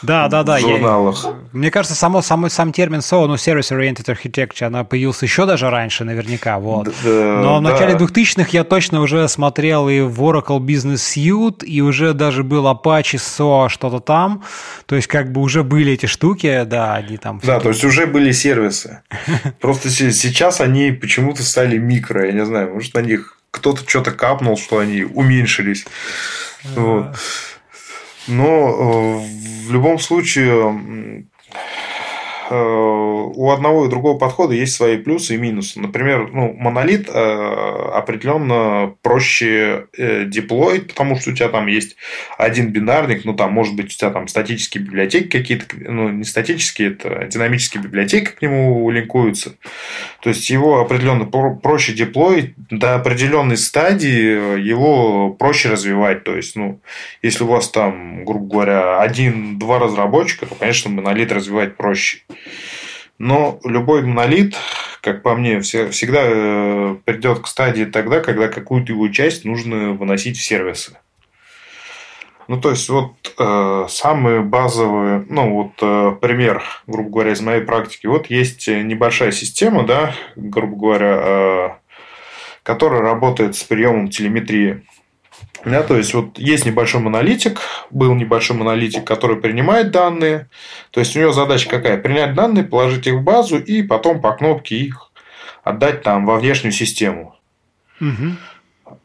[0.02, 0.58] Да, да, да.
[0.58, 1.26] В журналах.
[1.26, 5.46] Я, мне кажется, само, само, сам термин SOA, ну, Service Oriented Architecture, она появился еще
[5.46, 6.60] даже раньше, наверняка.
[6.60, 6.94] Вот.
[7.04, 8.06] Да, Но в начале да.
[8.06, 13.16] 2000-х я точно уже смотрел и в Oracle Business Suite, и уже даже был Apache
[13.16, 14.44] SOA, что-то там.
[14.86, 17.40] То есть, как бы уже были эти штуки, да, они там...
[17.44, 19.02] Да, то есть, уже были сервисы.
[19.60, 24.58] Просто сейчас они почему-то стали микро, я не знаю, может, на них кто-то что-то капнул,
[24.58, 25.86] что они уменьшились.
[26.76, 27.16] Вот.
[28.28, 31.26] Но э, в любом случае
[32.50, 35.80] у одного и другого подхода есть свои плюсы и минусы.
[35.80, 41.96] Например, ну, монолит определенно проще деплоить, потому что у тебя там есть
[42.38, 46.92] один бинарник, ну там может быть у тебя там статические библиотеки какие-то, ну не статические,
[46.92, 49.56] это динамические библиотеки к нему линкуются.
[50.22, 56.24] То есть его определенно проще деплоить до определенной стадии его проще развивать.
[56.24, 56.80] То есть, ну,
[57.22, 62.20] если у вас там, грубо говоря, один-два разработчика, то, конечно, монолит развивать проще.
[63.18, 64.56] Но любой монолит,
[65.02, 70.38] как по мне, всегда э, придет к стадии тогда, когда какую-то его часть нужно выносить
[70.38, 70.98] в сервисы.
[72.48, 77.62] Ну, то есть, вот э, самые базовые, ну, вот э, пример, грубо говоря, из моей
[77.62, 78.06] практики.
[78.06, 81.70] Вот есть небольшая система, да, грубо говоря, э,
[82.62, 84.84] которая работает с приемом телеметрии.
[85.64, 90.50] Да, то есть, вот есть небольшой монолитик, был небольшой монолитик, который принимает данные.
[90.92, 91.98] То есть, у него задача какая?
[91.98, 95.12] Принять данные, положить их в базу и потом по кнопке их
[95.64, 97.36] отдать там во внешнюю систему.
[98.00, 98.36] Угу.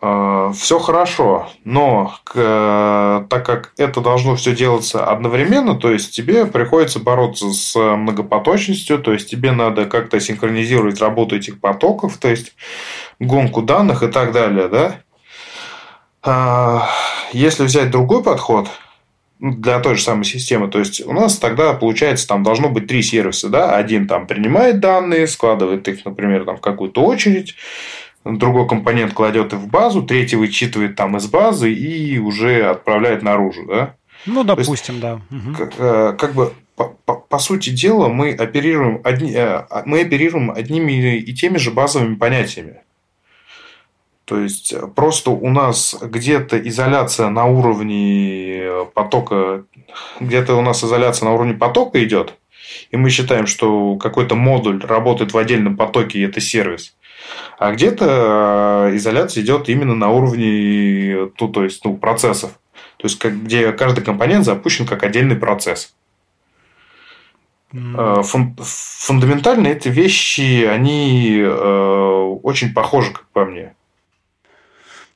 [0.03, 7.01] Э, все хорошо, но так как это должно все делаться одновременно, то есть тебе приходится
[7.01, 12.55] бороться с многопоточностью, то есть тебе надо как-то синхронизировать работу этих потоков, то есть
[13.19, 15.01] гонку данных и так далее, да?
[16.23, 16.89] А,
[17.33, 18.69] если взять другой подход
[19.39, 23.03] для той же самой системы, то есть у нас тогда получается там должно быть три
[23.03, 27.55] сервиса, да, один там принимает данные, складывает их, например, там в какую-то очередь,
[28.25, 33.67] другой компонент кладет их в базу, третий вычитывает там из базы и уже отправляет наружу,
[33.67, 33.95] да?
[34.27, 35.21] Ну, допустим, есть, да.
[35.31, 35.57] Угу.
[35.57, 41.17] Как, как бы по, по, по сути дела мы оперируем, одни, э, мы оперируем одними
[41.17, 42.81] и теми же базовыми понятиями.
[44.31, 49.65] То есть просто у нас где-то изоляция на уровне потока,
[50.21, 52.35] где-то у нас изоляция на уровне потока идет,
[52.93, 56.97] и мы считаем, что какой-то модуль работает в отдельном потоке, и это сервис.
[57.59, 62.53] А где-то э, изоляция идет именно на уровне ну, то есть, ну, процессов.
[62.99, 65.93] То есть, где каждый компонент запущен как отдельный процесс.
[67.73, 68.23] Mm.
[68.23, 73.75] Фун, фундаментально эти вещи, они э, очень похожи, как по мне.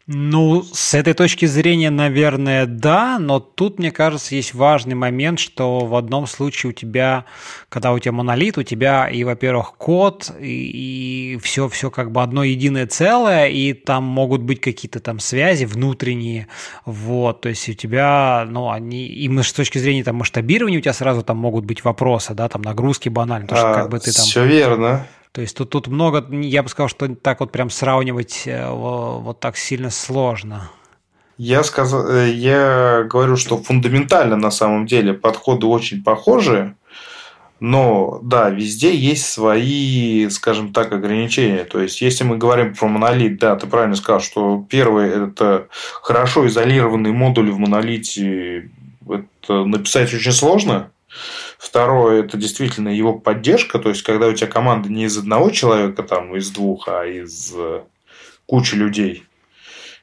[0.06, 5.80] Ну, с этой точки зрения, наверное, да, но тут, мне кажется, есть важный момент, что
[5.80, 7.24] в одном случае у тебя,
[7.70, 12.44] когда у тебя монолит, у тебя и, во-первых, код, и, все, все как бы одно
[12.44, 16.48] единое целое, и там могут быть какие-то там связи внутренние,
[16.84, 20.92] вот, то есть у тебя, ну, они, и с точки зрения там масштабирования у тебя
[20.92, 24.22] сразу там могут быть вопросы, да, там нагрузки банально, потому что как бы ты там...
[24.26, 25.06] Все верно.
[25.34, 29.40] То есть тут, тут много, я бы сказал, что так вот прям сравнивать э, вот
[29.40, 30.70] так сильно сложно.
[31.38, 36.76] Я, сказал, э, я говорю, что фундаментально на самом деле подходы очень похожи,
[37.58, 41.64] но да, везде есть свои, скажем так, ограничения.
[41.64, 45.66] То есть, если мы говорим про монолит, да, ты правильно сказал, что первый это
[46.00, 48.70] хорошо изолированный модуль в монолите,
[49.08, 50.92] это написать очень сложно.
[51.64, 56.02] Второе, это действительно его поддержка, то есть, когда у тебя команда не из одного человека,
[56.02, 57.84] там, из двух, а из э,
[58.44, 59.24] кучи людей,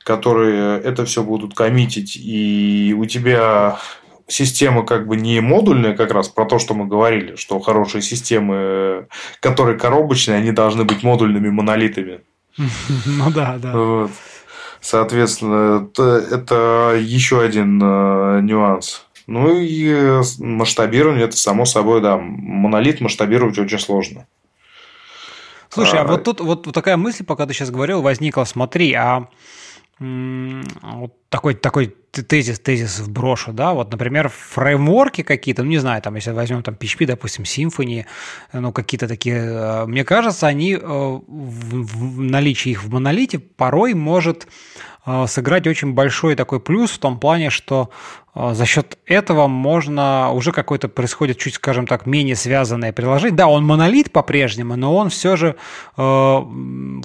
[0.04, 3.80] которые это все будут коммитить, и у тебя
[4.28, 9.08] система как бы не модульная, как раз про то, что мы говорили, что хорошие системы,
[9.40, 12.22] которые коробочные, они должны быть модульными монолитами.
[13.06, 14.10] Ну да, да.
[14.82, 19.06] Соответственно, это еще один э, нюанс.
[19.32, 24.28] Ну и э, масштабирование, это само собой, да, монолит масштабировать очень сложно.
[25.70, 28.44] Слушай, а, а вот тут вот, такая мысль, пока ты сейчас говорил, возникла.
[28.44, 29.30] Смотри, а
[30.02, 36.16] вот такой, такой тезис, тезис вброшу, да, вот, например, фреймворки какие-то, ну, не знаю, там,
[36.16, 38.06] если возьмем там PHP, допустим, Symfony,
[38.52, 43.94] ну, какие-то такие, э, мне кажется, они э, в, в наличии их в монолите порой
[43.94, 44.48] может
[45.28, 47.90] сыграть очень большой такой плюс в том плане, что
[48.36, 53.36] э, за счет этого можно уже какой-то происходит чуть, скажем так, менее связанное приложение.
[53.36, 55.56] Да, он монолит по-прежнему, но он все же
[55.98, 56.42] э,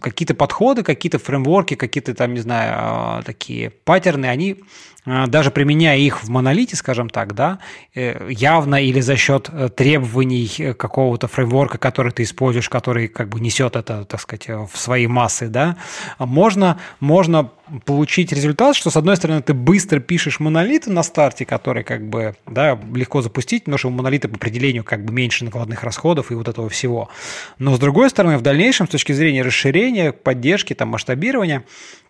[0.00, 4.64] какие-то подходы, какие-то фреймворки, какие-то там, не знаю, такие паттерны, они а,
[5.06, 7.60] даже применяя их в монолите, скажем так, да,
[7.94, 13.28] э, явно или за счет э, требований э, какого-то фреймворка, который ты используешь, который как
[13.28, 15.76] бы несет это, так сказать, в свои массы, да,
[16.18, 17.50] можно, можно
[17.84, 22.34] получить результат, что, с одной стороны, ты быстро пишешь монолит на старте, который как бы,
[22.46, 26.34] да, легко запустить, потому что у монолита по определению как бы меньше накладных расходов и
[26.34, 27.08] вот этого всего.
[27.58, 32.05] Но, с другой стороны, в дальнейшем, с точки зрения расширения, поддержки, там, масштабирования, а,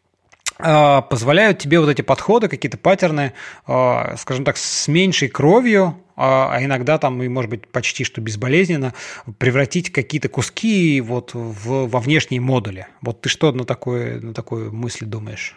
[0.59, 3.35] позволяют тебе вот эти подходы, какие-то паттерны,
[3.67, 8.21] а, скажем так, с меньшей кровью а, а иногда там, и может быть почти что
[8.21, 8.95] безболезненно,
[9.39, 12.87] превратить какие-то куски вот в, во внешние модули.
[13.03, 15.55] Вот ты что на, такое, на такую мысль думаешь?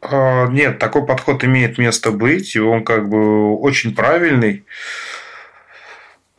[0.00, 4.64] А, нет, такой подход имеет место быть, и он как бы очень правильный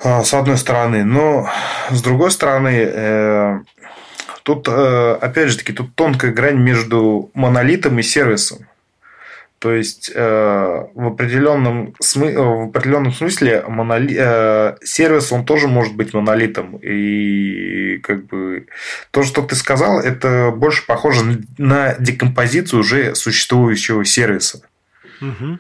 [0.04, 1.48] а, с одной стороны, но
[1.92, 3.60] с другой стороны, э,
[4.44, 8.68] тут, э, опять же таки, тут тонкая грань между монолитом и сервисом.
[9.64, 12.34] То есть э, в, определенном смы...
[12.34, 14.14] в определенном смысле моноли...
[14.20, 16.76] э, сервис он тоже может быть монолитом.
[16.84, 18.68] И как бы
[19.12, 24.64] то, что ты сказал, это больше похоже на декомпозицию уже существующего сервиса.
[25.22, 25.60] Угу.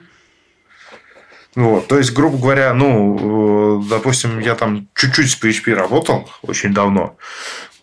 [1.56, 6.74] Вот, то есть, грубо говоря, ну, э, допустим, я там чуть-чуть с PHP работал очень
[6.74, 7.16] давно.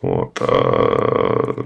[0.02, 0.40] Вот.
[0.40, 1.64] А,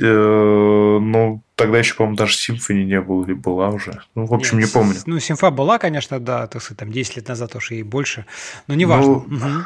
[0.00, 4.00] э, ну, тогда еще, по-моему, даже Symfony не было или была уже.
[4.14, 4.94] Ну, в общем, Нет, не помню.
[5.06, 8.26] Ну, Симфа была, конечно, да, так сказать, там 10 лет назад уж и больше,
[8.68, 9.24] но не важно.
[9.26, 9.64] Ну, угу.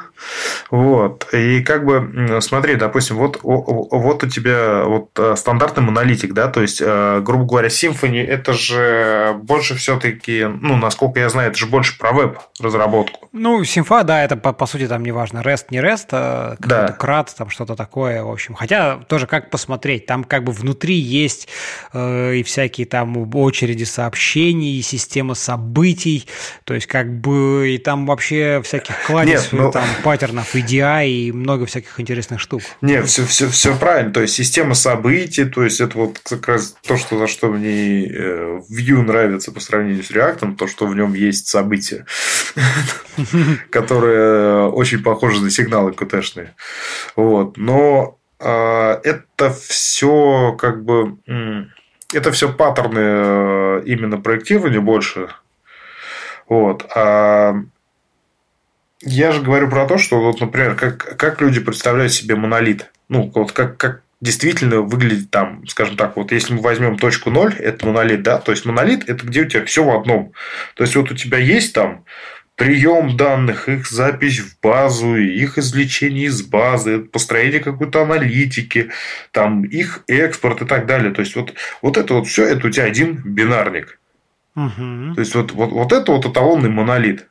[0.70, 1.28] Вот.
[1.34, 6.62] И как бы, смотри, допустим, вот, вот у тебя вот э, стандартный монолитик, да, то
[6.62, 11.66] есть, э, грубо говоря, Symfony это же больше все-таки, ну, насколько я знаю, это же
[11.66, 13.28] больше про веб-разработку.
[13.32, 16.88] Ну, Симфа, да, это по, по сути там неважно, REST, не REST, а да.
[16.88, 18.55] крат, там что-то такое, в общем.
[18.55, 21.49] Хотя тоже как посмотреть, там как бы внутри есть
[21.95, 26.26] и всякие там очереди сообщений, и система событий,
[26.64, 29.70] то есть как бы и там вообще всяких кладезь, ну...
[29.70, 32.62] там паттернов, EDI и много всяких интересных штук.
[32.80, 36.74] Нет, все, все, все правильно, то есть система событий, то есть это вот как раз
[36.87, 40.95] то, что, за что мне э, Vue нравится по сравнению с React, то, что в
[40.95, 42.07] нем есть события,
[43.70, 46.55] которые очень похожи на сигналы КТшные.
[47.16, 47.57] Вот.
[47.57, 51.16] Но это все как бы
[52.12, 55.28] это все паттерны э, именно проектирования больше.
[56.49, 56.86] Вот.
[56.95, 57.55] А
[59.01, 62.90] я же говорю про то, что, вот, например, как, как люди представляют себе монолит.
[63.09, 67.55] Ну, вот как, как действительно выглядит там, скажем так, вот если мы возьмем точку ноль,
[67.59, 70.32] это монолит, да, то есть монолит это где у тебя все в одном.
[70.76, 72.05] То есть вот у тебя есть там
[72.57, 78.90] прием данных, их запись в базу, их извлечение из базы, построение какой-то аналитики,
[79.30, 81.12] там, их экспорт и так далее.
[81.12, 83.98] То есть, вот, вот это вот все, это у тебя один бинарник.
[84.55, 85.14] Угу.
[85.14, 87.28] То есть, вот, вот, вот это вот эталонный монолит.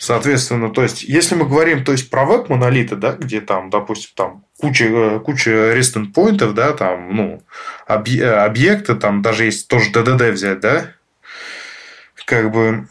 [0.00, 4.44] Соответственно, то есть, если мы говорим то есть, про веб-монолиты, да, где там, допустим, там
[4.56, 7.42] куча, э, куча REST endpointов, да, там, ну,
[7.86, 10.92] объекты, там даже есть тоже DDD взять, да,
[12.26, 12.86] как бы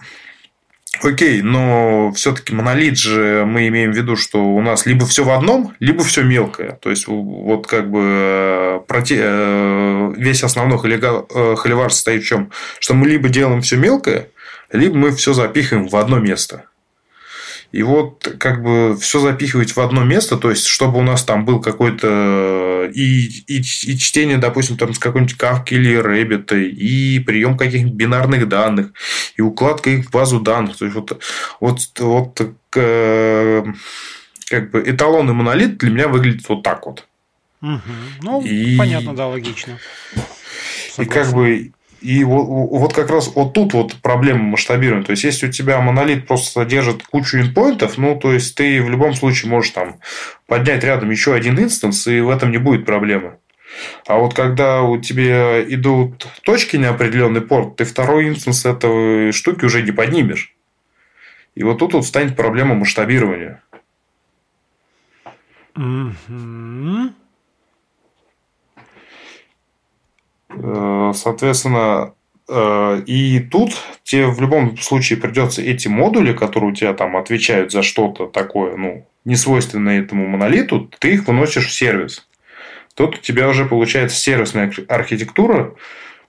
[1.04, 5.30] Окей, но все-таки монолит же мы имеем в виду, что у нас либо все в
[5.30, 6.74] одном, либо все мелкое.
[6.82, 9.20] То есть вот как бы э, проте...
[9.22, 12.52] Э, весь основной э, холивар состоит в чем?
[12.80, 14.30] Что мы либо делаем все мелкое,
[14.72, 16.66] либо мы все запихиваем в одно место.
[17.72, 21.44] И вот как бы все запихивать в одно место, то есть, чтобы у нас там
[21.46, 27.58] был какой-то и, и, и чтение, допустим, там с какой-нибудь кавки или Рэббита, и прием
[27.58, 28.92] каких-нибудь бинарных данных,
[29.36, 30.78] и укладка их в базу данных.
[30.78, 31.22] То есть, вот,
[31.60, 32.42] вот, вот
[32.76, 33.64] э,
[34.50, 37.06] как бы эталонный монолит для меня выглядит вот так вот.
[37.62, 37.82] Угу.
[38.22, 38.78] Ну, и...
[38.78, 39.78] понятно, да, логично.
[40.92, 41.04] Согласен.
[41.04, 41.72] И как бы
[42.02, 45.06] и вот, как раз вот тут вот проблема масштабирования.
[45.06, 48.82] То есть, если у тебя монолит просто содержит кучу endpoint ов, ну, то есть, ты
[48.82, 50.00] в любом случае можешь там
[50.46, 53.38] поднять рядом еще один инстанс, и в этом не будет проблемы.
[54.08, 59.66] А вот когда у тебя идут точки на определенный порт, ты второй инстанс этой штуки
[59.66, 60.56] уже не поднимешь.
[61.56, 63.62] И вот тут вот станет проблема масштабирования.
[65.76, 67.12] Mm-hmm.
[70.47, 70.47] Э,
[71.14, 72.14] соответственно,
[72.50, 73.72] э, и тут
[74.04, 78.76] тебе в любом случае придется эти модули, которые у тебя там отвечают за что-то такое,
[78.78, 82.28] ну, не свойственное этому монолиту, ты их выносишь в сервис.
[82.96, 85.76] Тут у тебя уже получается сервисная архитектура,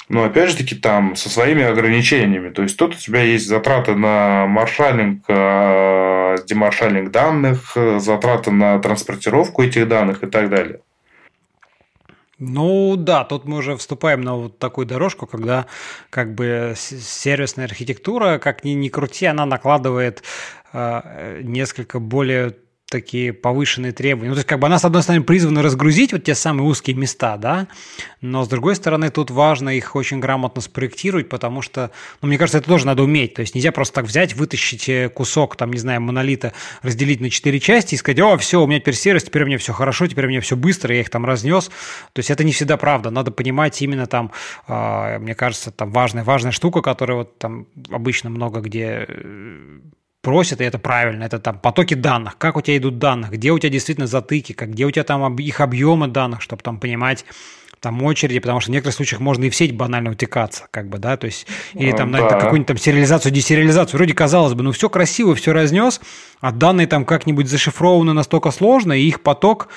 [0.08, 2.50] но опять же таки там со своими ограничениями.
[2.50, 9.62] То есть тут у тебя есть затраты на маршалинг, э, демаршалинг данных, затраты на транспортировку
[9.62, 10.80] этих данных и так далее.
[12.38, 15.66] Ну да, тут мы уже вступаем на вот такую дорожку, когда
[16.08, 20.22] как бы сервисная архитектура, как ни, ни крути, она накладывает
[20.72, 22.54] э, несколько более
[22.90, 24.30] такие повышенные требования.
[24.30, 26.96] Ну, то есть, как бы она, с одной стороны, призвана разгрузить вот те самые узкие
[26.96, 27.68] места, да,
[28.22, 31.90] но, с другой стороны, тут важно их очень грамотно спроектировать, потому что,
[32.22, 33.34] ну, мне кажется, это тоже надо уметь.
[33.34, 37.28] То есть, нельзя просто так взять, вытащить э, кусок, там, не знаю, монолита, разделить на
[37.28, 40.06] четыре части и сказать, о, все, у меня теперь сервис, теперь у меня все хорошо,
[40.06, 41.68] теперь у меня все быстро, я их там разнес.
[42.12, 43.10] То есть, это не всегда правда.
[43.10, 44.32] Надо понимать именно там,
[44.66, 49.80] э, мне кажется, там важная, важная штука, которая вот там обычно много где э,
[50.22, 53.58] просят, и это правильно, это там потоки данных, как у тебя идут данных, где у
[53.58, 57.24] тебя действительно затыки, как, где у тебя там их объемы данных, чтобы там понимать,
[57.80, 60.98] там очереди, потому что в некоторых случаях можно и в сеть банально утекаться, как бы,
[60.98, 62.28] да, то есть, или там да.
[62.28, 63.98] какую-нибудь там сериализацию, десериализацию.
[63.98, 66.00] Вроде казалось бы, ну все красиво, все разнес,
[66.40, 69.68] а данные там как-нибудь зашифрованы настолько сложно, и их поток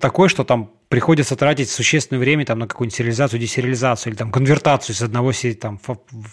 [0.00, 4.94] такой, что там приходится тратить существенное время там, на какую-нибудь сериализацию, десериализацию или там конвертацию
[4.94, 5.78] из одного там,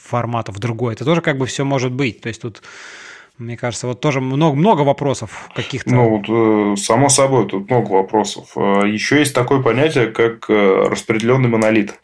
[0.03, 0.93] формата в другой.
[0.93, 2.21] Это тоже как бы все может быть.
[2.21, 2.61] То есть тут
[3.39, 5.89] мне кажется, вот тоже много, много вопросов каких-то.
[5.89, 8.51] Ну, вот, э, само собой, тут много вопросов.
[8.55, 11.99] Э, Еще есть такое понятие, как э, распределенный монолит.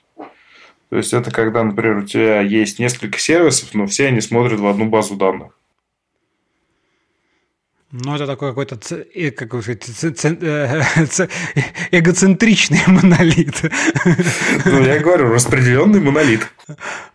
[0.89, 4.67] То есть, это когда, например, у тебя есть несколько сервисов, но все они смотрят в
[4.67, 5.57] одну базу данных.
[7.91, 11.29] Ну, это такой какой-то как сказать,
[11.91, 13.61] эгоцентричный монолит.
[14.65, 16.51] Ну, я говорю, распределенный монолит.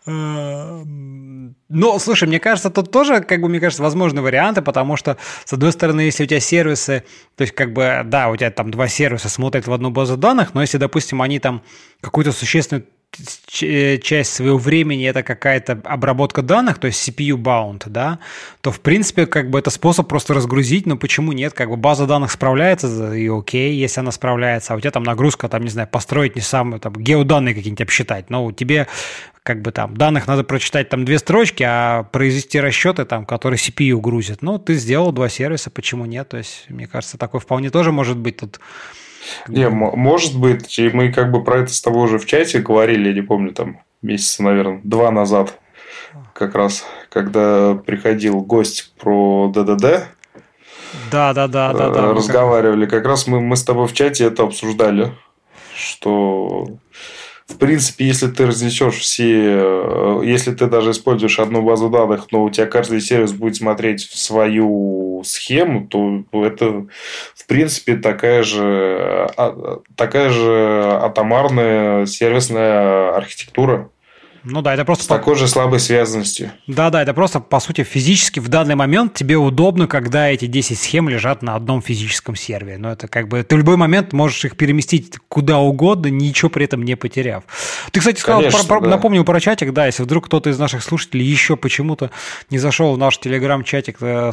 [0.07, 5.53] Но, слушай, мне кажется, тут тоже, как бы, мне кажется, возможны варианты, потому что, с
[5.53, 7.05] одной стороны, если у тебя сервисы,
[7.37, 10.55] то есть, как бы, да, у тебя там два сервиса смотрят в одну базу данных,
[10.55, 11.63] но если, допустим, они там
[12.01, 13.00] какую-то существенную Э,
[13.51, 18.19] часть своего времени это какая-то обработка данных, то есть CPU bound, да,
[18.61, 22.07] то в принципе как бы это способ просто разгрузить, но почему нет, как бы база
[22.07, 25.89] данных справляется, и окей, если она справляется, а у тебя там нагрузка, там, не знаю,
[25.89, 28.87] построить не самые, там, геоданные какие-нибудь обсчитать, но тебе
[29.43, 33.99] как бы там данных надо прочитать там две строчки, а произвести расчеты там, которые CPU
[34.01, 34.43] грузят.
[34.43, 36.29] Ну, ты сделал два сервиса, почему нет?
[36.29, 38.61] То есть, мне кажется, такой вполне тоже может быть тут
[39.49, 43.09] не, может быть, и мы как бы про это с тобой уже в чате говорили,
[43.09, 45.59] я не помню, там месяца, наверное, два назад,
[46.35, 50.09] как раз, когда приходил гость про ДДД.
[51.11, 52.13] Да, да, да, да, да.
[52.13, 52.87] Разговаривали.
[52.87, 55.13] Как раз мы, мы с тобой в чате это обсуждали,
[55.75, 56.67] что
[57.51, 62.45] в принципе, если ты разнесешь все, э, если ты даже используешь одну базу данных, но
[62.45, 66.87] у тебя каждый сервис будет смотреть свою схему, то это,
[67.35, 73.91] в принципе, такая же, а, такая же атомарная сервисная архитектура.
[74.45, 75.05] Ну да, это просто...
[75.05, 76.51] С такой же слабой связанностью.
[76.67, 81.09] Да-да, это просто, по сути, физически в данный момент тебе удобно, когда эти 10 схем
[81.09, 82.79] лежат на одном физическом сервере.
[82.79, 83.43] Но это как бы...
[83.43, 87.45] Ты в любой момент можешь их переместить куда угодно, ничего при этом не потеряв.
[87.93, 88.89] Ты, кстати, сказал, Конечно, про, про, да.
[88.89, 92.11] напомнил про чатик, да, если вдруг кто-то из наших слушателей еще почему-то
[92.51, 94.33] не зашел в наш телеграм-чатик э,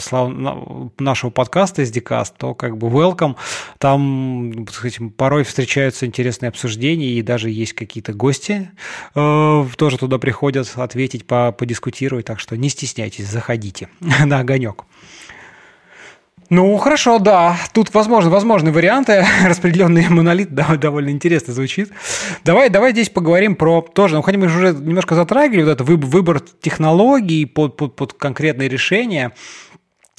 [1.00, 3.36] нашего подкаста из Дикаст, то как бы welcome.
[3.78, 8.72] Там, так сказать, порой встречаются интересные обсуждения, и даже есть какие-то гости
[9.16, 13.90] э, тоже тоже туда приходят ответить, по, подискутировать, так что не стесняйтесь, заходите
[14.26, 14.86] на огонек.
[16.50, 17.58] Ну, хорошо, да.
[17.74, 19.26] Тут возможно, возможны варианты.
[19.46, 21.90] Распределенный монолит да, довольно интересно звучит.
[22.46, 26.40] Давай, давай здесь поговорим про тоже, ну, хотя мы уже немножко затрагивали вот это выбор
[26.40, 29.34] технологий под, под, под конкретные решения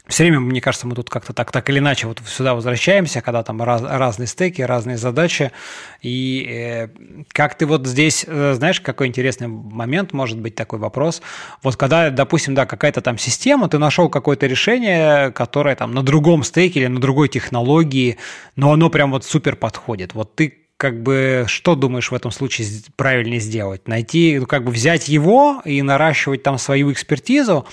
[0.09, 3.43] все время, мне кажется, мы тут как-то так, так или иначе вот сюда возвращаемся, когда
[3.43, 5.53] там раз, разные стеки, разные задачи.
[6.01, 6.89] И э,
[7.29, 11.21] как ты вот здесь, э, знаешь, какой интересный момент может быть такой вопрос.
[11.63, 16.43] Вот когда, допустим, да, какая-то там система, ты нашел какое-то решение, которое там на другом
[16.43, 18.17] стеке или на другой технологии,
[18.57, 20.15] но оно прям вот супер подходит.
[20.15, 23.87] Вот ты как бы что думаешь в этом случае правильнее сделать?
[23.87, 27.67] Найти, ну, как бы взять его и наращивать там свою экспертизу,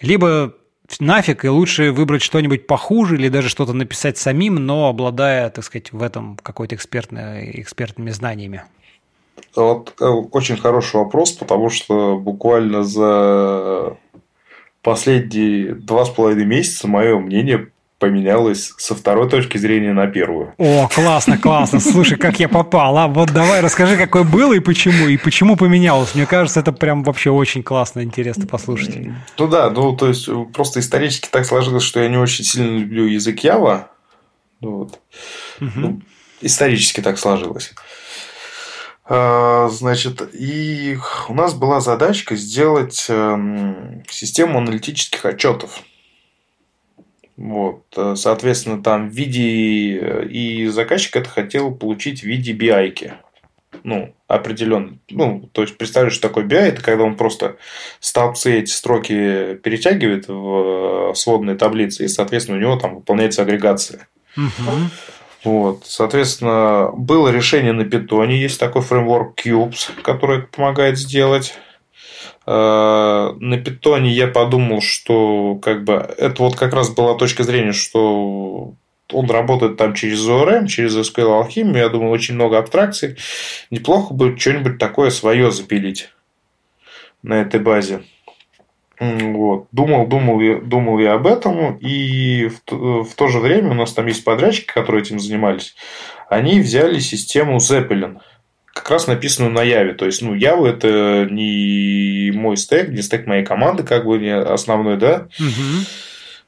[0.00, 0.54] либо
[0.98, 5.92] нафиг, и лучше выбрать что-нибудь похуже или даже что-то написать самим, но обладая, так сказать,
[5.92, 8.64] в этом какой-то экспертной, экспертными знаниями?
[9.54, 13.96] Вот э, очень хороший вопрос, потому что буквально за
[14.82, 17.68] последние два с половиной месяца мое мнение
[18.00, 20.54] поменялось со второй точки зрения на первую.
[20.58, 21.78] О, классно, классно.
[21.78, 22.96] Слушай, как я попал.
[22.98, 26.14] А вот давай расскажи, какое было и почему, и почему поменялось.
[26.14, 28.96] Мне кажется, это прям вообще очень классно, интересно послушать.
[29.38, 33.04] Ну да, ну то есть просто исторически так сложилось, что я не очень сильно люблю
[33.04, 33.84] язык Java.
[34.60, 34.98] Ну вот.
[35.60, 35.70] Угу.
[35.76, 36.02] Ну,
[36.40, 37.72] исторически так сложилось.
[39.04, 40.96] А, значит, и
[41.28, 45.82] у нас была задачка сделать эм, систему аналитических отчетов.
[47.40, 53.14] Вот, э, соответственно, там в виде э, и заказчик это хотел получить в виде BI.
[53.82, 55.00] Ну, определенный.
[55.08, 57.56] Ну, то есть, представляешь, что такое BI, это когда он просто
[57.98, 64.06] столбцы эти строки перетягивает в э, сводные таблицы, и, соответственно, у него там выполняется агрегация.
[64.36, 64.90] Угу.
[65.44, 71.54] Вот, соответственно, было решение на питоне, есть такой фреймворк Cubes, который помогает сделать.
[72.52, 77.70] Э, на питоне я подумал, что как бы это вот как раз была точка зрения,
[77.70, 78.74] что
[79.12, 83.16] он работает там через ORM, через SQL алхимию, я думаю, очень много абстракций.
[83.70, 86.10] Неплохо бы что-нибудь такое свое запилить
[87.22, 88.02] на этой базе.
[88.98, 89.68] Вот.
[89.70, 94.06] Думал, думал, думал я об этом, и в, в то же время у нас там
[94.06, 95.76] есть подрядчики, которые этим занимались.
[96.28, 98.18] Они взяли систему Zeppelin,
[98.72, 99.94] как раз написанную на Яве.
[99.94, 104.34] То есть, ну, Java это не мой стек, не стек моей команды, как бы не
[104.34, 105.28] основной, да.
[105.38, 105.84] Угу.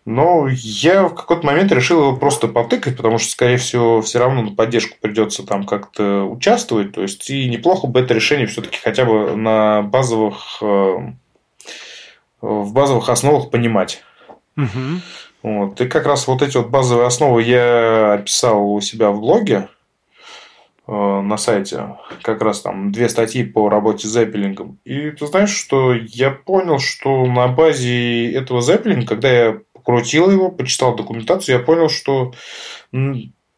[0.04, 4.42] Но я в какой-то момент решил его просто потыкать, потому что, скорее всего, все равно
[4.42, 6.92] на поддержку придется там как-то участвовать.
[6.92, 10.96] То есть, и неплохо бы это решение все-таки хотя бы на базовых э,
[12.40, 14.02] в базовых основах понимать.
[14.56, 15.00] Угу.
[15.44, 15.80] Вот.
[15.80, 19.68] И как раз вот эти вот базовые основы я описал у себя в блоге
[20.86, 21.96] на сайте.
[22.22, 24.78] Как раз там две статьи по работе с зеппелингом.
[24.84, 30.50] И ты знаешь, что я понял, что на базе этого зеппелинга, когда я покрутил его,
[30.50, 32.32] почитал документацию, я понял, что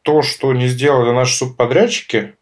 [0.03, 2.35] то, что не сделали наши субподрядчики,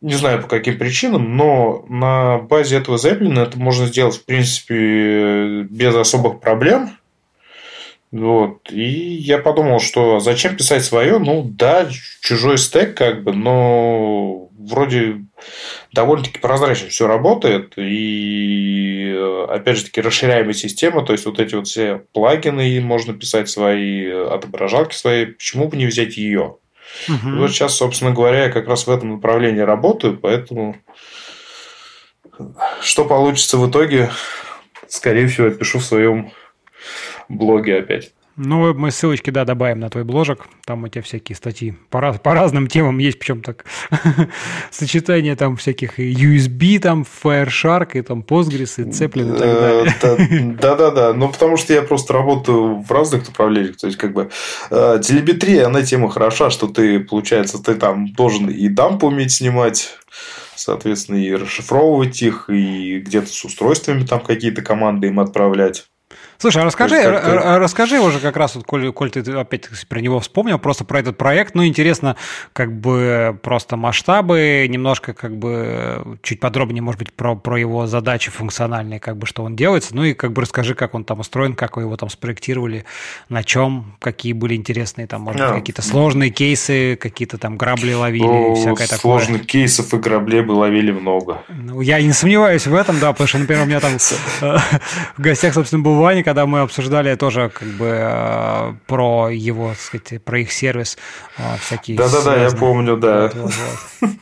[0.00, 5.62] не знаю по каким причинам, но на базе этого Zeppelin это можно сделать, в принципе,
[5.62, 6.90] без особых проблем.
[8.10, 8.70] Вот.
[8.70, 11.18] И я подумал, что зачем писать свое?
[11.18, 11.88] Ну, да,
[12.22, 15.22] чужой стек, как бы, но вроде
[15.92, 17.74] довольно-таки прозрачно все работает.
[17.76, 19.14] И,
[19.48, 24.10] опять же таки, расширяемая система, то есть вот эти вот все плагины можно писать свои,
[24.10, 25.26] отображалки свои.
[25.26, 26.56] Почему бы не взять ее?
[27.08, 27.36] Угу.
[27.36, 30.76] Вот сейчас, собственно говоря, я как раз в этом направлении работаю, поэтому
[32.80, 34.10] что получится в итоге,
[34.88, 36.32] скорее всего, я пишу в своем
[37.28, 38.12] блоге опять.
[38.40, 40.46] Ну, мы ссылочки, да, добавим на твой бложек.
[40.64, 43.64] Там у тебя всякие статьи по, раз, по разным темам есть, причем так
[44.70, 50.56] сочетание там всяких USB, там Fireshark, и там Postgres, и Zeppelin и так далее.
[50.60, 53.76] Да-да-да, ну потому что я просто работаю в разных направлениях.
[53.76, 54.30] То есть, как бы
[54.70, 59.98] э, телеметрия, она тема хороша, что ты, получается, ты там должен и дамп уметь снимать,
[60.54, 65.88] соответственно, и расшифровывать их, и где-то с устройствами там какие-то команды им отправлять.
[66.40, 70.60] Слушай, а расскажи, расскажи уже как раз, вот, коль, коль ты опять про него вспомнил,
[70.60, 71.56] просто про этот проект.
[71.56, 72.14] Ну, интересно,
[72.52, 78.30] как бы просто масштабы, немножко как бы чуть подробнее, может быть, про, про его задачи
[78.30, 79.96] функциональные, как бы что он делается.
[79.96, 82.84] Ну и как бы расскажи, как он там устроен, как вы его там спроектировали,
[83.28, 88.22] на чем, какие были интересные там, может быть, какие-то сложные кейсы, какие-то там грабли ловили,
[88.22, 88.98] ну, всякое такое.
[88.98, 91.42] Сложных кейсов и граблей бы ловили много.
[91.48, 94.58] Ну, я не сомневаюсь в этом, да, потому что, например, у меня там э,
[95.16, 99.80] в гостях, собственно, был Ваня, когда мы обсуждали тоже как бы э, про его, так
[99.80, 100.98] сказать, про их сервис
[101.38, 101.96] э, всякие.
[101.96, 103.32] Да-да-да, я помню, да.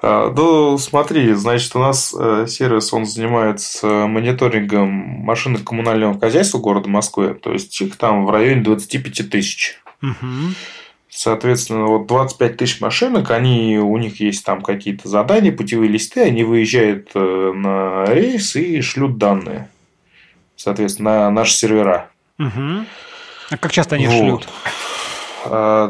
[0.00, 6.88] А, ну, смотри, значит, у нас э, сервис, он занимается мониторингом машин коммунального хозяйства города
[6.88, 9.80] Москвы, то есть их там в районе 25 тысяч.
[11.08, 16.44] Соответственно, вот 25 тысяч машинок, они, у них есть там какие-то задания, путевые листы, они
[16.44, 19.68] выезжают на рейс и шлют данные
[20.58, 22.10] соответственно, на наши сервера.
[22.38, 22.84] Угу.
[23.50, 24.18] А как часто они вот.
[24.18, 24.48] шлют?
[25.46, 25.88] А,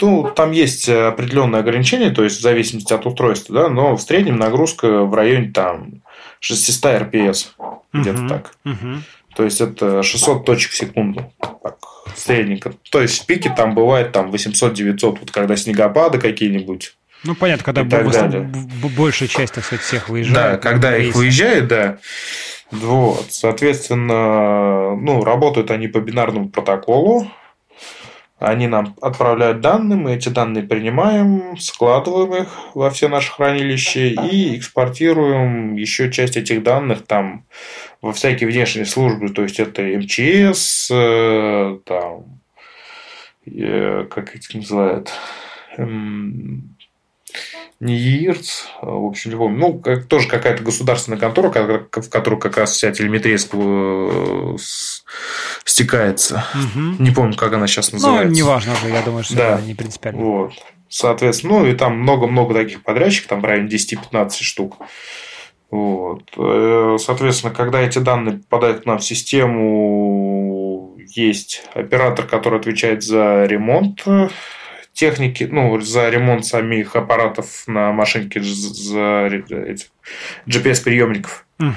[0.00, 4.36] ну, там есть определенные ограничения, то есть в зависимости от устройства, да, но в среднем
[4.36, 6.02] нагрузка в районе там
[6.40, 7.46] 600 RPS,
[7.94, 8.28] где-то угу.
[8.28, 8.52] так.
[8.66, 9.02] Угу.
[9.34, 11.32] То есть это 600 точек в секунду.
[11.40, 11.78] Так,
[12.16, 12.74] средненько.
[12.90, 16.96] То есть в пике там бывает там 800-900, вот когда снегопады какие-нибудь.
[17.24, 20.34] Ну, понятно, когда большая часть, так сказать, всех выезжает.
[20.34, 21.98] Да, когда их выезжает, да.
[22.70, 27.26] Вот, соответственно, ну, работают они по бинарному протоколу.
[28.38, 34.56] Они нам отправляют данные, мы эти данные принимаем, складываем их во все наши хранилища и
[34.56, 37.46] экспортируем еще часть этих данных там
[38.00, 42.40] во всякие внешние службы, то есть это МЧС, э, там,
[43.44, 45.10] э, как их называют,
[45.76, 46.76] эм,
[47.80, 52.56] не ЕИРЦ, а, в общем, любом, ну, как, тоже какая-то государственная контора, в которую как
[52.56, 54.56] раз вся телеметрия э,
[55.64, 56.44] стекается.
[56.54, 57.02] Угу.
[57.02, 58.28] Не помню, как она сейчас называется.
[58.28, 59.54] Ну, неважно я думаю, что да.
[59.54, 60.20] это не принципиально.
[60.20, 60.52] Вот.
[60.88, 64.78] Соответственно, ну, и там много-много таких подрядчиков, там в районе 10-15 штук.
[65.70, 66.24] Вот.
[66.36, 73.44] Э, соответственно, когда эти данные попадают к нам в систему, есть оператор, который отвечает за
[73.44, 74.04] ремонт
[74.98, 79.28] техники, ну, за ремонт самих аппаратов на машинке, за
[80.46, 81.46] GPS-приемников.
[81.60, 81.72] Угу.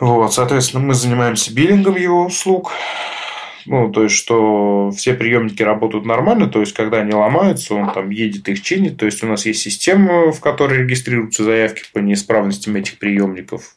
[0.00, 2.72] Вот, соответственно, мы занимаемся биллингом его услуг.
[3.66, 8.08] Ну, то есть, что все приемники работают нормально, то есть, когда они ломаются, он там
[8.08, 8.96] едет их чинит.
[8.96, 13.76] То есть, у нас есть система, в которой регистрируются заявки по неисправностям этих приемников.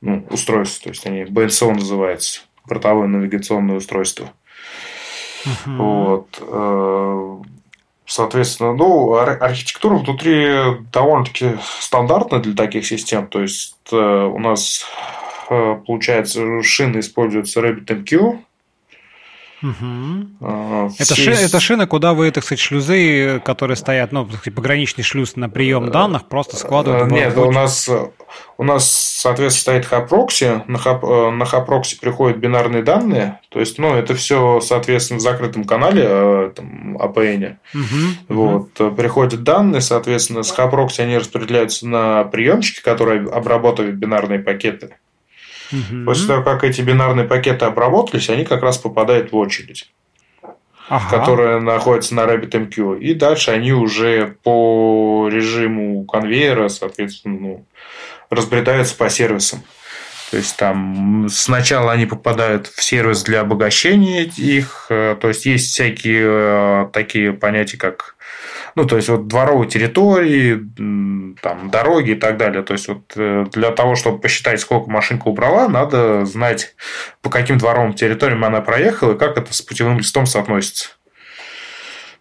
[0.00, 4.32] Ну, устройств, то есть, они БНСО называется, бортовое навигационное устройство.
[5.44, 5.76] Uh-huh.
[5.76, 6.38] Вот.
[6.40, 7.42] Э,
[8.06, 13.26] соответственно, ну, архитектура внутри довольно-таки стандартная для таких систем.
[13.26, 14.84] То есть, э, у нас
[15.86, 18.38] получается, шины используются RabbitMQ,
[19.62, 20.92] Угу.
[20.98, 25.48] Это, ши, это шина, куда вы, так сказать, шлюзы, которые стоят, ну, пограничный шлюз на
[25.48, 27.12] прием данных, просто складывают?
[27.12, 27.88] Нет, у нас,
[28.58, 33.78] у нас, соответственно, стоит HAProxy, на, HAP, э, на HAProxy приходят бинарные данные, то есть,
[33.78, 37.56] ну, это все, соответственно, в закрытом канале, э, там, APN.
[37.74, 38.34] Угу.
[38.34, 38.96] Вот, угу.
[38.96, 44.96] приходят данные, соответственно, с HAProxy они распределяются на приемчики, которые обрабатывают бинарные пакеты.
[45.72, 46.04] Угу.
[46.04, 49.88] После того, как эти бинарные пакеты обработались, они как раз попадают в очередь.
[50.88, 51.18] Ага.
[51.18, 52.98] которая находится на RabbitMQ.
[52.98, 57.66] И дальше они уже по режиму конвейера, соответственно, ну,
[58.28, 59.62] разбредаются по сервисам.
[60.30, 65.72] То есть там сначала они попадают в сервис для обогащения их, э, то есть есть
[65.72, 68.16] всякие э, такие понятия, как
[68.74, 70.60] ну, то есть, вот дворовые территории,
[71.40, 72.62] там, дороги и так далее.
[72.62, 76.74] То есть, вот э, для того, чтобы посчитать, сколько машинка убрала, надо знать,
[77.20, 80.90] по каким дворовым территориям она проехала и как это с путевым листом соотносится.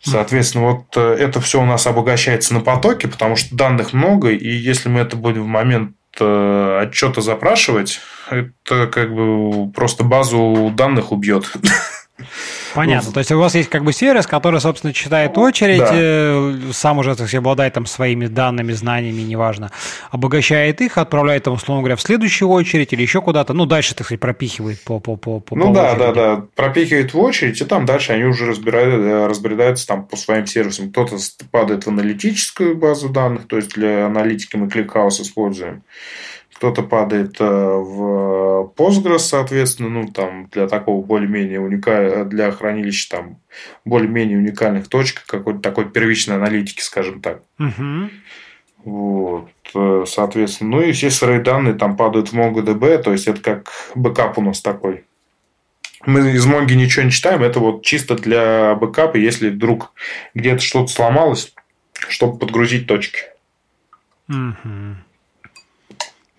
[0.04, 4.50] Соответственно, вот э, это все у нас обогащается на потоке, потому что данных много, и
[4.50, 11.12] если мы это будем в момент э, отчета запрашивать, это как бы просто базу данных
[11.12, 11.46] убьет.
[12.74, 13.08] Понятно.
[13.08, 15.90] Ну, То есть у вас есть как бы сервис, который, собственно, читает очередь, да.
[15.94, 19.72] Э, сам уже, так обладает там своими данными, знаниями, неважно,
[20.10, 24.06] обогащает их, отправляет там, условно говоря, в следующую очередь или еще куда-то, ну, дальше, так
[24.06, 26.00] сказать, пропихивает по по по по Ну по да, очереди.
[26.00, 30.16] да, да, пропихивает в очередь, и там дальше они уже разбирают, э, разбредаются там по
[30.16, 30.92] своим сервисам.
[30.92, 31.18] Кто-то
[31.52, 35.84] падает в аналитическую базу данных, то есть для аналитики мы ClickHouse используем
[36.62, 43.40] кто-то падает э, в Postgres, соответственно, ну, там, для такого более-менее уникального, для хранилища там
[43.84, 47.42] более-менее уникальных точек, какой-то такой первичной аналитики, скажем так.
[47.58, 48.10] Угу.
[48.86, 53.42] Вот, э, соответственно, ну и все сырые данные там падают в MongoDB, то есть это
[53.42, 55.06] как бэкап у нас такой.
[56.06, 59.94] Мы из Монги ничего не читаем, это вот чисто для бэкапа, если вдруг
[60.36, 61.56] где-то что-то сломалось,
[62.08, 63.22] чтобы подгрузить точки.
[64.30, 64.98] Угу.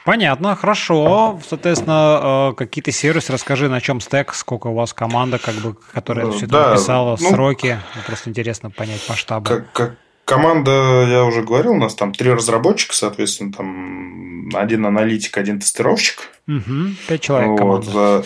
[0.04, 1.40] Понятно, хорошо.
[1.48, 6.30] Соответственно, э, какие-то сервисы, расскажи, на чем стек, сколько у вас команда, как бы, которая
[6.30, 7.78] все это да, написала, ну, сроки.
[8.06, 9.48] Просто интересно понять масштабы.
[9.48, 15.36] Как, как команда, я уже говорил, у нас там три разработчика, соответственно, там один аналитик,
[15.38, 16.30] один тестировщик.
[16.48, 18.24] Угу, пять человек вот, команда.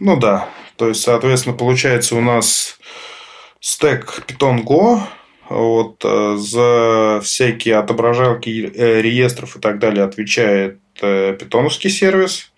[0.00, 0.48] Ну да.
[0.76, 2.78] То есть, соответственно, получается у нас
[3.60, 5.00] стек Python Go,
[5.48, 12.52] вот, э, за всякие отображалки э, реестров и так далее отвечает это питоновский сервис.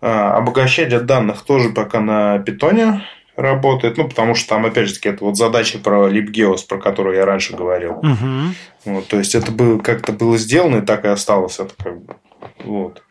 [0.00, 3.02] Обогащение данных тоже пока на питоне
[3.36, 7.16] работает, ну, потому что там, опять же таки, это вот задача про LibGeos, про которую
[7.16, 7.92] я раньше говорил.
[7.98, 8.54] Угу.
[8.84, 11.60] Вот, то есть, это было, как-то было сделано, и так и осталось.
[11.60, 12.16] Это как бы,
[12.64, 13.02] вот.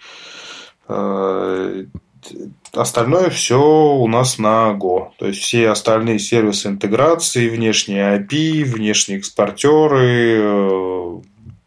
[2.73, 5.09] Остальное все у нас на Go.
[5.17, 11.21] То есть все остальные сервисы интеграции, внешние API, внешние экспортеры, э,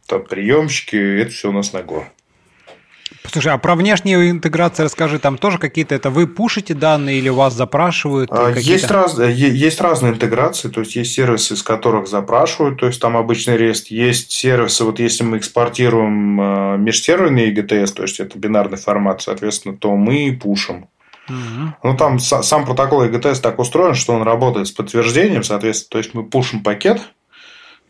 [0.07, 2.05] там, приемщики, это все у нас на Go.
[3.35, 7.53] Слушай, а про внешнюю интеграцию расскажи, там тоже какие-то это вы пушите данные или вас
[7.55, 8.31] запрашивают?
[8.31, 13.01] А, есть, раз, есть разные интеграции, то есть есть сервисы, из которых запрашивают, то есть
[13.01, 18.39] там обычный рест, есть сервисы, вот если мы экспортируем а, межсерверный EGTS, то есть это
[18.39, 20.87] бинарный формат, соответственно, то мы пушим.
[21.29, 21.75] Угу.
[21.83, 26.15] Ну, там сам протокол EGTS так устроен, что он работает с подтверждением, соответственно, то есть
[26.15, 27.01] мы пушим пакет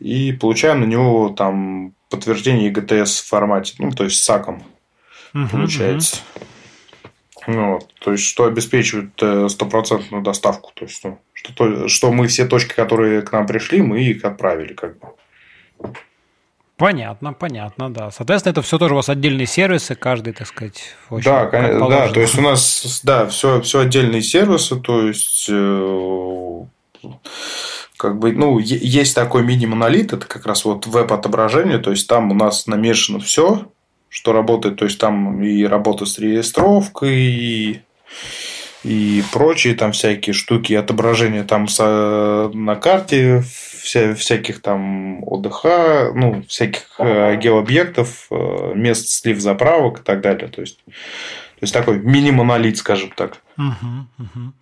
[0.01, 4.62] и получаем на него там подтверждение EGTS в формате, ну, то есть с саком
[5.35, 6.20] угу, получается.
[6.36, 6.44] Угу.
[7.47, 10.73] Ну, то есть, что обеспечивает э, стопроцентную доставку.
[10.74, 14.73] То есть, ну, что, что мы все точки, которые к нам пришли, мы их отправили,
[14.73, 15.09] как бы.
[16.77, 18.11] Понятно, понятно, да.
[18.11, 22.09] Соответственно, это все тоже у вас отдельные сервисы, каждый, так сказать, очень Да, конечно, да,
[22.09, 26.65] то есть у нас, да, все, все отдельные сервисы, то есть э,
[27.97, 32.35] как бы, ну, есть такой мини-монолит, это как раз вот веб-отображение, то есть там у
[32.35, 33.69] нас намешано все,
[34.15, 37.81] что работает, то есть там и работа с реестровкой, и,
[38.85, 41.82] и прочие там всякие штуки, отображения там с,
[42.55, 43.43] на карте
[43.82, 45.65] вся, всяких там ОДХ,
[46.15, 50.47] ну, всяких э, геообъектов, э, мест слив заправок и так далее.
[50.47, 53.43] То есть, то есть такой мини-монолит, скажем так.
[53.59, 54.53] Угу, угу.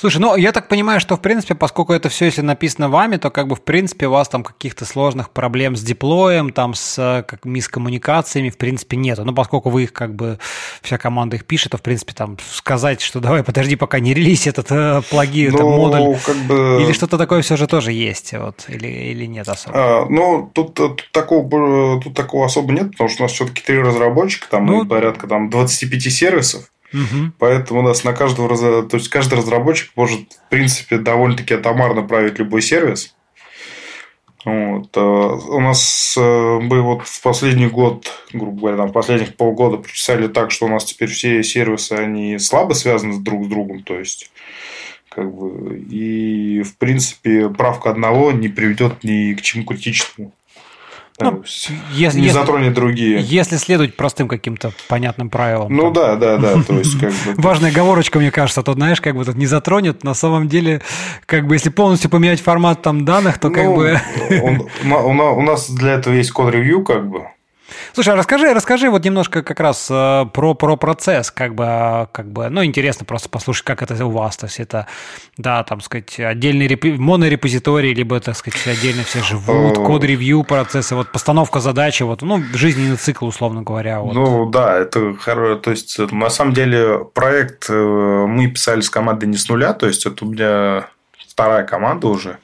[0.00, 3.28] Слушай, ну я так понимаю, что в принципе, поскольку это все, если написано вами, то
[3.28, 7.44] как бы в принципе у вас там каких-то сложных проблем с диплоем, там с как
[7.44, 9.26] мискоммуникациями в принципе нету.
[9.26, 10.38] Ну поскольку вы их как бы
[10.80, 14.46] вся команда их пишет, то в принципе там сказать, что давай подожди, пока не релиз
[14.46, 16.78] этот э, плагин, ну, там модуль, как бы...
[16.82, 19.76] или что-то такое все же тоже есть, вот или или нет особо.
[19.76, 23.78] А, ну тут, тут такого тут такого особо нет, потому что у нас все-таки три
[23.78, 26.70] разработчика, там ну, порядка там 25 сервисов.
[26.92, 27.32] Угу.
[27.38, 28.48] Поэтому у нас на каждого,
[28.82, 33.14] то есть каждый разработчик может, в принципе, довольно-таки атомарно править любой сервис.
[34.44, 34.96] Вот.
[34.96, 36.20] Э, у нас э,
[36.62, 40.84] мы вот в последний год, грубо говоря, там, последних полгода причесали так, что у нас
[40.84, 44.30] теперь все сервисы, они слабо связаны друг с другом, то есть
[45.10, 50.32] как бы, и в принципе правка одного не приведет ни к чему критичному.
[51.20, 51.42] Ну,
[51.92, 53.20] если, не если, затронет другие.
[53.20, 55.74] Если следовать простым каким-то понятным правилам.
[55.74, 56.18] Ну там.
[56.18, 56.62] да, да, да.
[56.62, 57.42] То есть, как бы...
[57.42, 60.04] Важная оговорочка, мне кажется, тут, знаешь, как бы тут не затронет.
[60.04, 60.82] На самом деле,
[61.26, 64.00] как бы, если полностью поменять формат там данных, то как ну, бы.
[64.84, 67.26] у нас для этого есть код-ревью, как бы.
[67.92, 72.30] Слушай, а расскажи, расскажи вот немножко как раз э, про, про процесс, как бы, как
[72.30, 74.86] бы, ну, интересно просто послушать, как это у вас, то есть это,
[75.36, 76.92] да, там, сказать, отдельный репи...
[76.92, 82.96] монорепозиторий, либо, так сказать, отдельно все живут, код-ревью процессы, вот постановка задачи, вот, ну, жизненный
[82.96, 84.00] цикл, условно говоря.
[84.00, 84.14] Вот.
[84.14, 89.26] Ну, да, это хорошо, то есть, на самом деле, проект э, мы писали с командой
[89.26, 90.86] не с нуля, то есть, это у меня
[91.28, 92.38] вторая команда уже,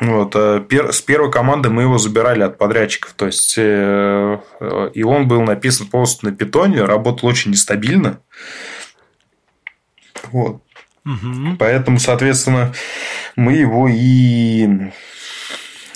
[0.00, 3.12] вот, э, с первой команды мы его забирали от подрядчиков.
[3.12, 8.20] То есть, э, э, и он был написан полностью на питоне, работал очень нестабильно.
[10.32, 10.62] Вот.
[11.04, 11.56] Угу.
[11.58, 12.72] Поэтому, соответственно,
[13.36, 14.68] мы его и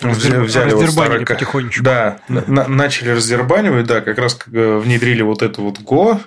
[0.01, 0.43] Раздер...
[0.43, 1.24] взяли вот старый...
[1.24, 1.82] потихонечку.
[1.82, 6.20] Да, на- начали раздербанивать, да, как раз внедрили вот это вот Go.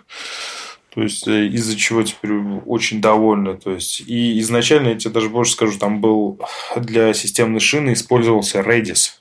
[0.97, 2.31] То есть, э, из-за чего теперь
[2.65, 3.55] очень довольны.
[3.55, 6.41] То есть, и изначально, я тебе даже больше скажу, там был
[6.75, 9.11] для системной шины использовался Redis.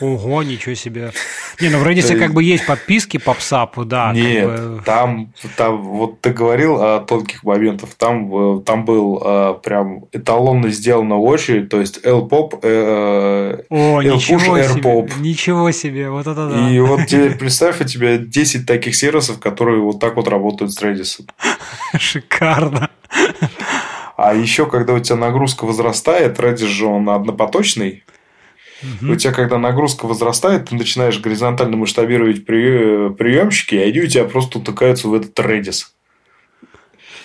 [0.00, 1.12] Ого, ничего себе.
[1.60, 4.12] Не, ну в Redis как бы есть подписки по PSAP, да.
[4.12, 4.82] Нет, как бы...
[4.84, 10.70] там, там, вот ты говорил о тонких моментах, там, э, там был э, прям эталонно
[10.70, 16.70] сделано очередь, то есть LPOP, э, О, ничего себе, ничего себе, вот это да.
[16.70, 20.82] И вот теперь представь, у тебя 10 таких сервисов, которые вот так вот работают с
[20.82, 21.20] Redis.
[21.98, 22.90] Шикарно.
[24.16, 28.04] А еще, когда у тебя нагрузка возрастает, Redis же он однопоточный,
[28.82, 29.12] Угу.
[29.12, 34.58] У тебя, когда нагрузка возрастает, ты начинаешь горизонтально масштабировать приемщики, и они у тебя просто
[34.58, 35.86] утыкаются в этот Redis.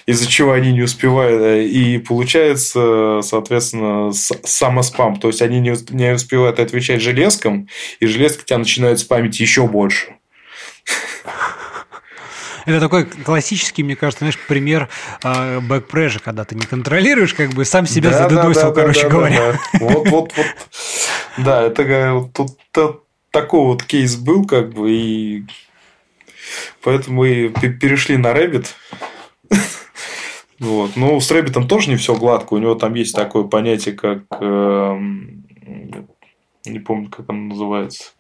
[0.06, 1.42] Из-за чего они не успевают.
[1.42, 5.18] Э, и получается, соответственно, самоспам.
[5.18, 7.68] То есть, они не успевают отвечать железкам,
[8.00, 10.16] и железки тебя начинают спамить еще больше.
[12.68, 14.90] Это такой классический, мне кажется, знаешь, пример
[15.24, 15.62] э,
[16.22, 19.54] когда ты не контролируешь, как бы сам себя да, задедосил, да, да, короче да, говоря.
[19.54, 19.86] Да, да.
[19.86, 20.46] Вот, вот, вот.
[21.38, 22.58] Да, это тут
[23.32, 25.46] такой вот кейс был, как бы, и
[26.84, 28.68] поэтому мы перешли на Rabbit.
[30.60, 30.98] Вот.
[30.98, 32.56] Ну, с Rabbit ом тоже не все гладко.
[32.56, 34.24] У него там есть такое понятие, как...
[34.42, 34.98] Э,
[36.66, 38.12] не помню, как оно называется.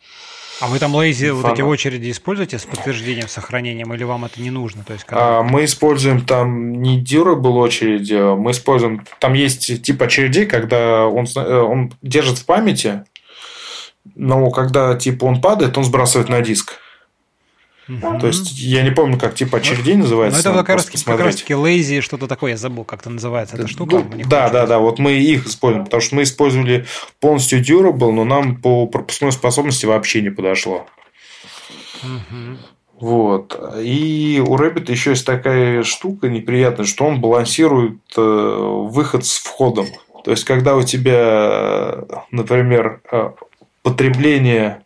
[0.59, 4.49] А вы там lazy вот эти очереди используете с подтверждением, сохранением, или вам это не
[4.49, 4.83] нужно?
[4.83, 5.39] То есть, когда...
[5.39, 9.05] а, мы используем там не durable очереди, а мы используем...
[9.19, 13.03] Там есть тип очередей, когда он, э, он держит в памяти,
[14.15, 16.79] но когда типа он падает, он сбрасывает на диск.
[17.87, 18.19] Угу.
[18.19, 20.41] То есть, я не помню, как типа очередей ну, называется.
[20.43, 23.55] Ну, это как раз, как раз таки lazy, что-то такое, я забыл, как это называется
[23.55, 23.97] эта штука.
[23.97, 26.85] Ну, да, да, да, вот мы их используем, потому что мы использовали
[27.19, 30.85] полностью durable, но нам по пропускной способности вообще не подошло.
[32.03, 32.57] Угу.
[32.99, 33.59] Вот.
[33.79, 39.87] И у Rabbit еще есть такая штука неприятная, что он балансирует э, выход с входом.
[40.25, 41.99] То есть, когда у тебя,
[42.31, 43.31] например, э,
[43.83, 44.83] потребление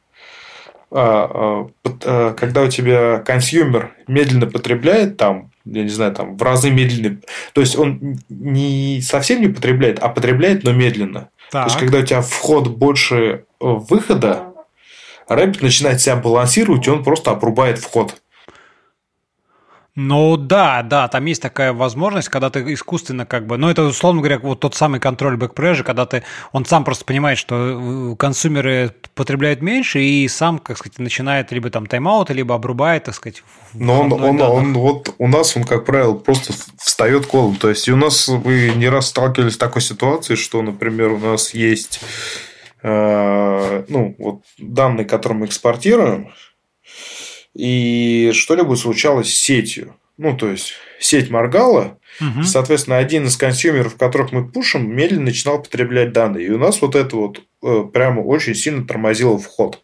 [0.91, 7.17] когда у тебя consumer медленно потребляет, там, я не знаю, там, в разы медленно,
[7.53, 11.29] то есть он не совсем не потребляет, а потребляет, но медленно.
[11.51, 11.63] Так.
[11.65, 14.53] То есть, когда у тебя вход больше э, выхода,
[15.29, 18.21] Rabbit начинает себя балансировать, и он просто обрубает вход.
[20.03, 24.21] Ну да, да, там есть такая возможность, когда ты искусственно как бы, ну это условно
[24.21, 28.95] говоря вот тот самый контроль backpressure, когда ты, он сам просто понимает, что э, консумеры
[29.13, 33.43] потребляют меньше и сам, как сказать, начинает либо там тайм-аут, либо обрубает, так сказать.
[33.73, 37.55] Но он, он, он, вот у нас он, как правило, просто встает колом.
[37.55, 41.19] То есть, и у нас вы не раз сталкивались с такой ситуацией, что, например, у
[41.19, 42.01] нас есть
[42.81, 46.31] э, ну, вот данные, которые мы экспортируем,
[47.53, 49.95] и что-либо случалось с сетью.
[50.17, 52.43] ну, то есть сеть моргала, угу.
[52.43, 56.47] соответственно, один из консюмеров, которых мы пушим, медленно начинал потреблять данные.
[56.47, 59.81] И у нас вот это вот э, прямо очень сильно тормозило вход.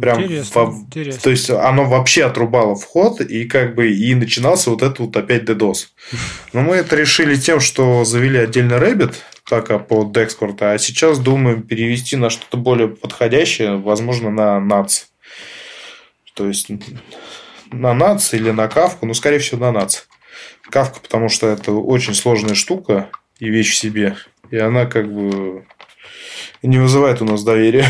[0.00, 0.72] Прям интересно, во...
[0.72, 1.20] интересно.
[1.22, 5.44] То есть оно вообще отрубало вход, и как бы и начинался вот это вот опять
[5.44, 5.86] DDoS.
[6.52, 9.14] Но мы это решили тем, что завели отдельный Rabbit,
[9.48, 15.04] пока по Dexport, а сейчас думаем перевести на что-то более подходящее, возможно, на NATS.
[16.34, 16.68] То есть
[17.70, 20.02] на NATS или на Кавку, ну, скорее всего, на NATS.
[20.70, 24.16] Кавка, потому что это очень сложная штука и вещь в себе.
[24.50, 25.66] И она как бы
[26.62, 27.86] не вызывает у нас доверия.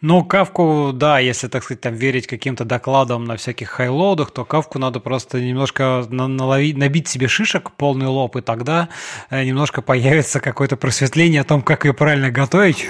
[0.00, 4.78] Ну, кавку, да, если, так сказать, там верить каким-то докладам на всяких хайлоудах, то кавку
[4.78, 8.90] надо просто немножко наловить, набить себе шишек полный лоб, и тогда
[9.28, 12.86] э, немножко появится какое-то просветление о том, как ее правильно готовить.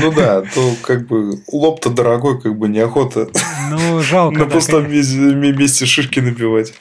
[0.00, 3.28] Ну да, то как бы лоб-то дорогой, как бы неохота.
[3.70, 4.38] Ну, жалко.
[4.38, 6.72] На пустом месте шишки набивать.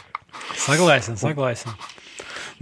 [0.56, 1.70] Согласен, согласен.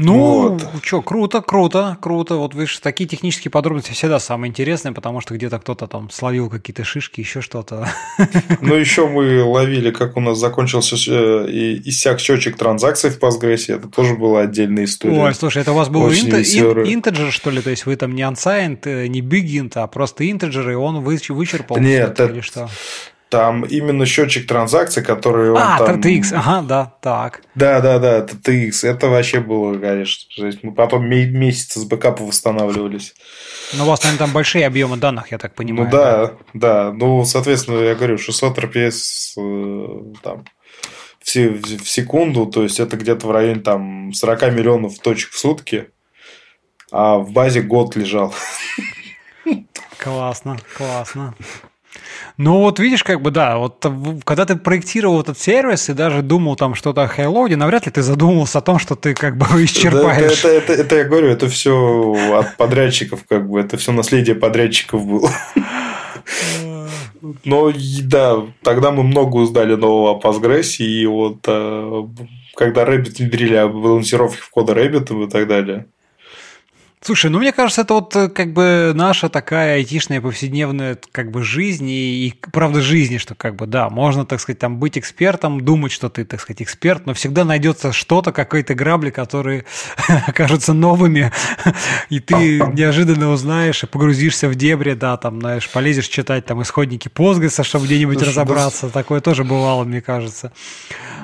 [0.02, 0.68] Ну, вот.
[0.84, 2.36] что, круто, круто, круто.
[2.36, 6.84] Вот видишь, такие технические подробности всегда самые интересные, потому что где-то кто-то там словил какие-то
[6.84, 7.88] шишки, еще что-то.
[8.62, 13.74] Ну, еще мы ловили, как у нас закончился э, и иссяк счетчик транзакций в Postgres.
[13.74, 15.20] Это тоже была отдельная история.
[15.20, 17.62] Ой, слушай, это у вас был интеджер, что ли?
[17.62, 21.78] То есть вы там не unsigned, э, не big а просто интеджер, и он вычерпал
[21.78, 22.70] Нет, это, или что?
[23.32, 26.02] Там именно счетчик транзакций, который а, там...
[26.02, 27.44] TX, ага, да, так.
[27.56, 28.86] Да, да, да, это TX.
[28.86, 30.60] Это вообще было, конечно, жесть.
[30.64, 33.14] Мы потом месяцы с бэкапа восстанавливались.
[33.72, 35.86] Ну, у вас, наверное, там большие объемы данных, я так понимаю.
[35.86, 36.92] Ну да, да.
[36.92, 40.44] Ну, соответственно, я говорю, 600 RPS э, там,
[41.24, 45.90] в, в секунду, то есть это где-то в районе там 40 миллионов точек в сутки,
[46.92, 48.36] а в базе год лежал.
[49.98, 51.34] Классно, классно.
[52.38, 53.86] Ну вот видишь, как бы да, вот
[54.24, 58.02] когда ты проектировал этот сервис и даже думал там что-то о Хайлоуде, навряд ли ты
[58.02, 60.40] задумывался о том, что ты как бы исчерпаешь.
[60.40, 64.36] Это, это, это, это я говорю, это все от подрядчиков, как бы, это все наследие
[64.36, 65.30] подрядчиков было.
[67.44, 67.72] Но
[68.04, 72.04] да, тогда мы много узнали нового о Postgres, и вот э,
[72.56, 75.86] когда Rabbit внедрили о балансировке входа Rabbit и так далее,
[77.04, 81.42] Слушай, ну мне кажется, это вот э, как бы наша такая айтишная повседневная как бы
[81.42, 85.62] жизнь и, и правда жизни, что как бы да, можно, так сказать, там быть экспертом,
[85.62, 89.66] думать, что ты, так сказать, эксперт, но всегда найдется что-то, какие-то грабли, которые
[90.28, 91.32] окажутся новыми,
[92.10, 97.08] и ты неожиданно узнаешь и погрузишься в дебри, да, там, знаешь, полезешь читать там исходники
[97.08, 100.52] Postgres, чтобы где-нибудь разобраться, такое тоже бывало, мне кажется.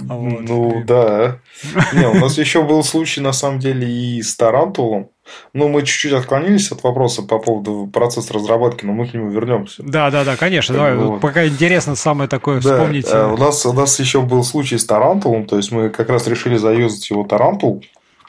[0.02, 0.42] Вот.
[0.42, 1.40] Ну да.
[1.94, 5.10] Не, у нас еще был случай, на самом деле, и с Тарантулом.
[5.54, 9.84] Ну, мы чуть-чуть отклонились от вопроса по поводу процесса разработки, но мы к нему вернемся.
[9.84, 10.76] Да, да, да, конечно.
[10.76, 11.22] Давай, вот.
[11.22, 13.08] пока интересно самое такое да, вспомнить.
[13.10, 16.28] Э, у нас, у нас еще был случай с Тарантулом, то есть мы как раз
[16.28, 17.84] решили заюзать его Тарантул.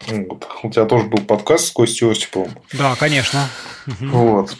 [0.06, 0.46] Вот.
[0.62, 2.52] У тебя тоже был подкаст с Костей Осиповым.
[2.72, 3.48] Да, конечно.
[4.00, 4.56] Вот.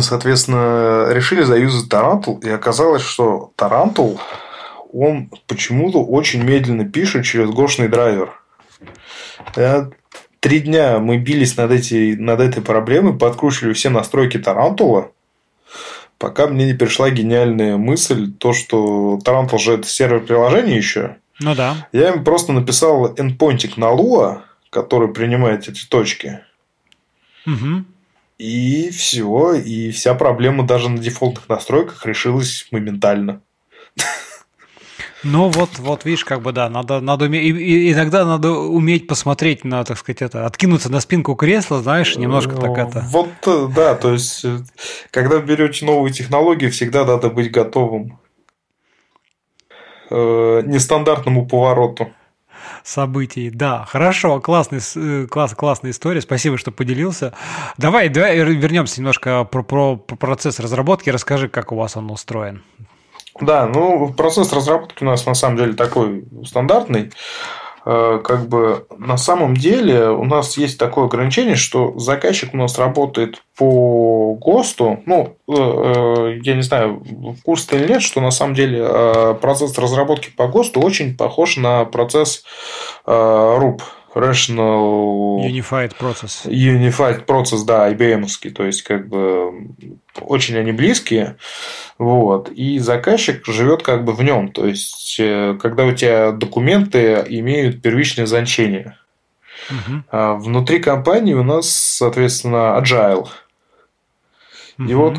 [0.00, 4.20] Соответственно, решили заюзать Тарантул, и оказалось, что Тарантул,
[4.92, 8.32] он почему-то очень медленно пишет через гошный драйвер.
[9.56, 9.90] Я
[10.40, 15.12] три дня мы бились над, эти, над этой проблемой, подкручивали все настройки Тарантула,
[16.18, 21.16] пока мне не пришла гениальная мысль, то, что Тарантул же это сервер приложения еще.
[21.40, 21.88] Ну да.
[21.92, 26.40] Я им просто написал endpoint ик на Lua, который принимает эти точки.
[27.46, 27.84] Угу.
[28.38, 33.40] И все, и вся проблема даже на дефолтных настройках решилась моментально.
[35.30, 39.64] Ну вот, вот видишь, как бы да, надо, надо уметь, и, иногда надо уметь посмотреть
[39.64, 43.04] на, так сказать, это, откинуться на спинку кресла, знаешь, немножко так это.
[43.10, 44.60] Вот, э, да, то есть, э,
[45.10, 48.18] когда берете новые технологии, всегда надо быть готовым
[50.10, 52.08] э, нестандартному повороту
[52.82, 53.50] событий.
[53.50, 56.20] Да, хорошо, классный, э, класс, классная история.
[56.20, 57.34] Спасибо, что поделился.
[57.76, 61.10] Давай, давай вернемся немножко про, про, про процесс разработки.
[61.10, 62.62] Расскажи, как у вас он устроен.
[63.40, 67.10] Да, ну процесс разработки у нас на самом деле такой стандартный.
[67.90, 72.78] Э, как бы на самом деле у нас есть такое ограничение, что заказчик у нас
[72.78, 75.00] работает по ГОСТу.
[75.06, 79.78] Ну, э, э, я не знаю, в курсе или нет, что на самом деле процесс
[79.78, 82.44] разработки по ГОСТу очень похож на процесс
[83.06, 83.80] RUP
[84.14, 85.40] Rational...
[85.44, 86.46] Unified Process.
[86.46, 88.26] Unified Process, да, IBM.
[88.52, 89.68] То есть, как бы,
[90.20, 91.36] очень они близкие.
[91.98, 92.50] Вот.
[92.50, 94.50] И заказчик живет как бы в нем.
[94.50, 98.96] То есть, э, когда у тебя документы имеют первичное значение.
[99.70, 100.02] Угу.
[100.10, 103.28] А внутри компании у нас, соответственно, agile.
[104.78, 104.88] Угу.
[104.88, 105.18] И вот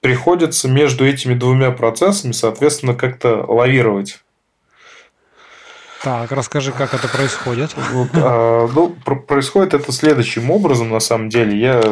[0.00, 4.22] приходится между этими двумя процессами, соответственно, как-то лавировать.
[6.02, 7.74] Так, расскажи, как это происходит.
[7.92, 8.88] Вот, а, ну,
[9.26, 11.58] происходит это следующим образом, на самом деле.
[11.58, 11.82] Я,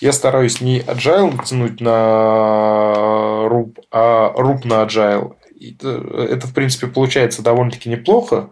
[0.00, 5.34] я стараюсь не agile тянуть на RUP, а RUP на agile.
[5.60, 8.50] Это, в принципе, получается довольно-таки неплохо.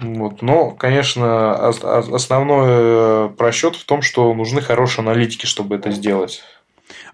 [0.00, 0.42] Вот.
[0.42, 6.42] Но, конечно, основной просчет в том, что нужны хорошие аналитики, чтобы это сделать.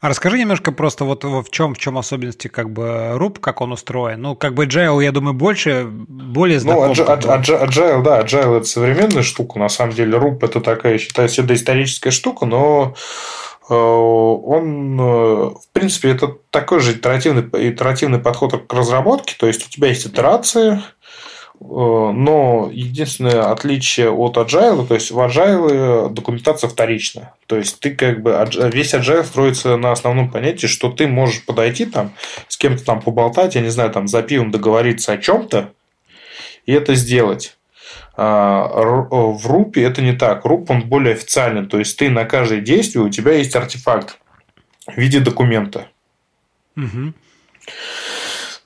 [0.01, 3.73] А расскажи немножко просто вот в чем, в чем особенности как бы руб, как он
[3.73, 4.23] устроен.
[4.23, 6.89] Ну, как бы agile, я думаю, больше, более ну, знаком.
[6.89, 9.59] Ну, agile, agile, да, agile это современная штука.
[9.59, 12.95] На самом деле, руб это такая, считается, доисторическая штука, но
[13.69, 19.35] э, он, э, в принципе, это такой же итеративный, итеративный подход к разработке.
[19.39, 20.81] То есть, у тебя есть итерации,
[21.61, 27.35] но единственное отличие от Agile, то есть в Agile документация вторична.
[27.47, 31.85] То есть ты как бы весь Agile строится на основном понятии, что ты можешь подойти
[31.85, 32.13] там
[32.49, 35.71] с кем-то там поболтать, я не знаю, там за пивом договориться о чем-то
[36.67, 37.57] и это сделать.
[38.17, 40.45] А в рупе это не так.
[40.45, 41.67] Руп он более официальный.
[41.67, 44.19] То есть ты на каждое действие у тебя есть артефакт
[44.87, 45.89] в виде документа.
[46.77, 47.13] Угу.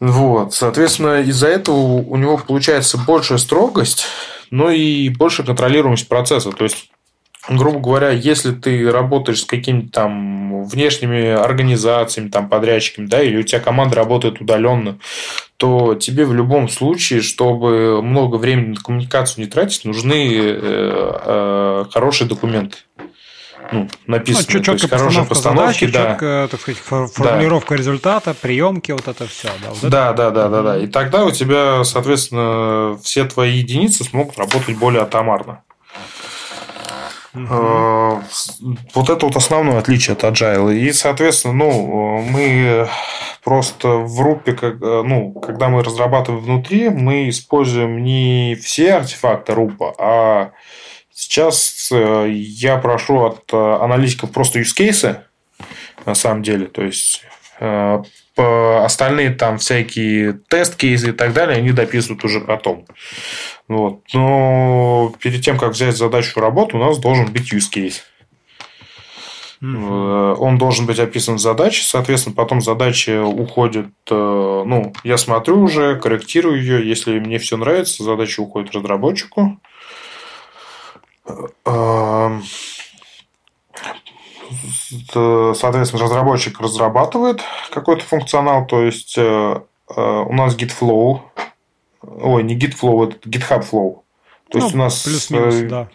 [0.00, 4.06] Вот, соответственно, из-за этого у него получается большая строгость,
[4.50, 6.50] но и больше контролируемость процесса.
[6.50, 6.90] То есть,
[7.48, 13.42] грубо говоря, если ты работаешь с какими-то там внешними организациями, там, подрядчиками, да, или у
[13.42, 14.98] тебя команда работает удаленно,
[15.56, 21.84] то тебе в любом случае, чтобы много времени на коммуникацию не тратить, нужны э, э,
[21.90, 22.78] хорошие документы
[23.74, 24.46] ну, написано.
[24.52, 26.10] Ну, четкая хорошие постановки, задачи, да.
[26.10, 27.76] четкая, так сказать, формулировка да.
[27.76, 29.48] результата, приемки, вот это все.
[29.62, 30.16] Да, вот да, это...
[30.16, 30.78] да, да, да, да.
[30.78, 35.62] И тогда у тебя, соответственно, все твои единицы смогут работать более атомарно.
[37.34, 38.22] Угу.
[38.94, 40.72] Вот это вот основное отличие от Agile.
[40.76, 42.88] И, соответственно, ну, мы
[43.42, 49.94] просто в рупе, как, ну, когда мы разрабатываем внутри, мы используем не все артефакты рупа,
[49.98, 50.52] а
[51.14, 55.18] Сейчас э, я прошу от э, аналитиков просто use cases,
[56.04, 56.66] на самом деле.
[56.66, 57.22] То есть
[57.60, 58.02] э,
[58.36, 62.84] остальные там всякие тест-кейсы и так далее, они дописывают уже потом.
[63.68, 64.00] Вот.
[64.12, 68.00] Но перед тем, как взять задачу работу, у нас должен быть use case.
[69.62, 70.34] Mm-hmm.
[70.40, 76.60] Он должен быть описан в задаче, соответственно, потом задача уходит, ну, я смотрю уже, корректирую
[76.60, 79.58] ее, если мне все нравится, задача уходит разработчику,
[85.54, 87.40] Соответственно, разработчик разрабатывает
[87.72, 89.22] какой-то функционал, то есть э,
[89.96, 91.20] э, у нас GitFlow,
[92.02, 94.00] ой, не GitFlow, это GitHub Flow.
[94.50, 95.88] То есть ну, у нас плюс-минус, э, да.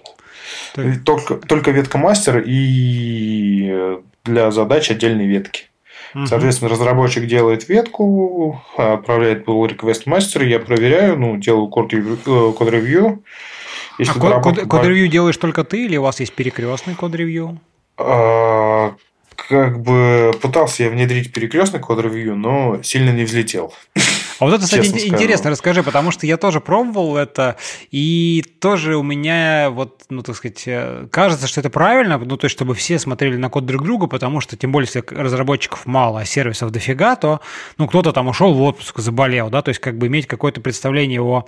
[1.05, 5.69] Только, только ветка мастер и для задач отдельные ветки.
[6.15, 6.25] Угу.
[6.25, 13.23] Соответственно, разработчик делает ветку, отправляет pull request мастеру, я проверяю, ну, делаю код-ревью,
[13.99, 17.59] если а код, код, код-ревью делаешь только ты или у вас есть перекрестный код-ревью?
[17.97, 18.95] А,
[19.35, 23.73] как бы пытался я внедрить перекрестный код-ревью, но сильно не взлетел.
[24.39, 27.57] А вот это, кстати, интересно, расскажи, потому что я тоже пробовал это,
[27.91, 32.45] и тоже у меня вот, ну, так сказать, э, кажется, что это правильно, ну, то
[32.45, 36.21] есть, чтобы все смотрели на код друг друга, потому что, тем более, если разработчиков мало,
[36.21, 37.41] а сервисов дофига, то,
[37.77, 41.21] ну, кто-то там ушел в отпуск, заболел, да, то есть, как бы иметь какое-то представление
[41.21, 41.45] о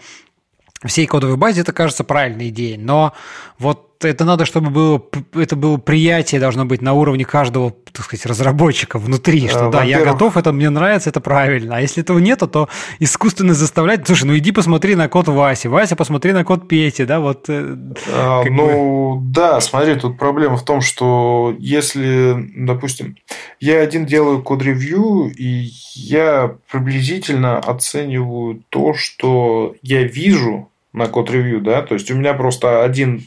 [0.85, 2.77] всей кодовой базе, это кажется правильной идеей.
[2.77, 3.13] Но
[3.59, 5.01] вот это надо, чтобы было,
[5.35, 9.83] это было приятие должно быть на уровне каждого, так сказать, разработчика внутри, что а, да,
[9.83, 11.77] я готов, это мне нравится, это правильно.
[11.77, 15.95] А если этого нету, то искусственно заставлять, слушай, ну иди посмотри на код Васи, Вася,
[15.95, 17.45] посмотри на код Пети, да, вот.
[17.49, 17.77] Э,
[18.11, 19.31] а, ну, бы...
[19.31, 23.17] да, смотри, тут проблема в том, что если, допустим,
[23.59, 31.81] я один делаю код-ревью, и я приблизительно оцениваю то, что я вижу, на код-ревью, да,
[31.81, 33.23] то есть у меня просто один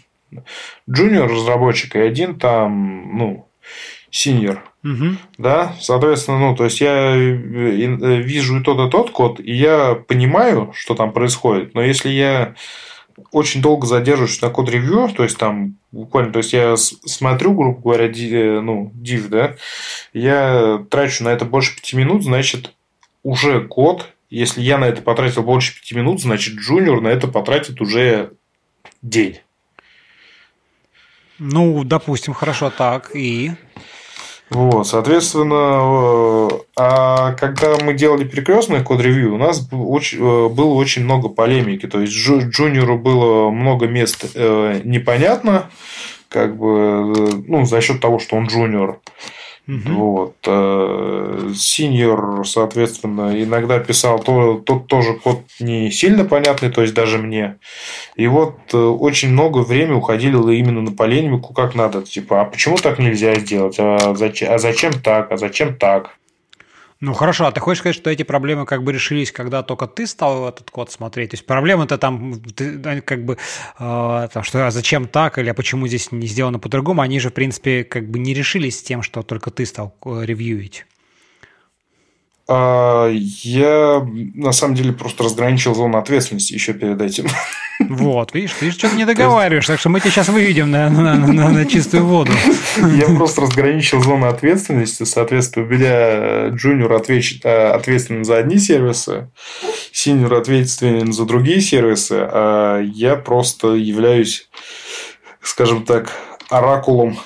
[0.90, 3.48] джуниор разработчик и один там, ну,
[4.10, 4.62] синьор.
[4.84, 5.16] Угу.
[5.38, 9.52] Да, соответственно, ну, то есть я э, э, вижу и тот, и тот код, и
[9.52, 11.74] я понимаю, что там происходит.
[11.74, 12.54] Но если я
[13.32, 18.06] очень долго задерживаюсь на код-ревью, то есть там буквально, то есть я смотрю, грубо говоря,
[18.06, 19.54] э, ну, div, да,
[20.12, 22.74] я трачу на это больше пяти минут, значит,
[23.22, 27.80] уже код если я на это потратил больше пяти минут, значит, джуниор на это потратит
[27.80, 28.32] уже
[29.02, 29.40] день.
[31.38, 33.10] Ну, допустим, хорошо так.
[33.14, 33.52] И?
[34.50, 41.28] Вот, соответственно, э, а когда мы делали перекрестный код-ревью, у нас э, было очень много
[41.28, 41.86] полемики.
[41.86, 45.70] То есть, джуниору было много мест э, непонятно,
[46.28, 49.00] как бы, ну, за счет того, что он джуниор.
[49.66, 49.94] Угу.
[49.94, 50.34] Вот.
[51.56, 57.56] Синьор, соответственно, иногда писал то, тот тоже код не сильно понятный, то есть даже мне.
[58.14, 62.02] И вот очень много времени уходило именно на полемику, как надо.
[62.02, 63.76] Типа, а почему так нельзя сделать?
[63.78, 65.32] А зачем, а зачем так?
[65.32, 66.16] А зачем так?
[67.04, 70.06] Ну хорошо, а ты хочешь сказать, что эти проблемы как бы решились, когда только ты
[70.06, 71.32] стал этот код смотреть?
[71.32, 72.40] То есть проблемы-то там
[73.04, 73.36] как бы
[73.78, 77.28] э, там, что а зачем так или а почему здесь не сделано по-другому, они же
[77.28, 80.86] в принципе как бы не решились тем, что только ты стал э, ревьюить.
[82.46, 87.26] А, я на самом деле просто разграничил зону ответственности еще перед этим.
[87.80, 91.50] Вот, видишь, ты что-то не договариваешь, так что мы тебя сейчас выведем на, на, на,
[91.50, 92.30] на чистую воду.
[92.76, 97.40] Я просто разграничил зону ответственности, соответственно, у меня джуниор отвеч...
[97.42, 99.28] Э, ответственен за одни сервисы,
[99.90, 104.48] синьор ответственен за другие сервисы, а я просто являюсь,
[105.42, 106.12] скажем так,
[106.50, 107.18] оракулом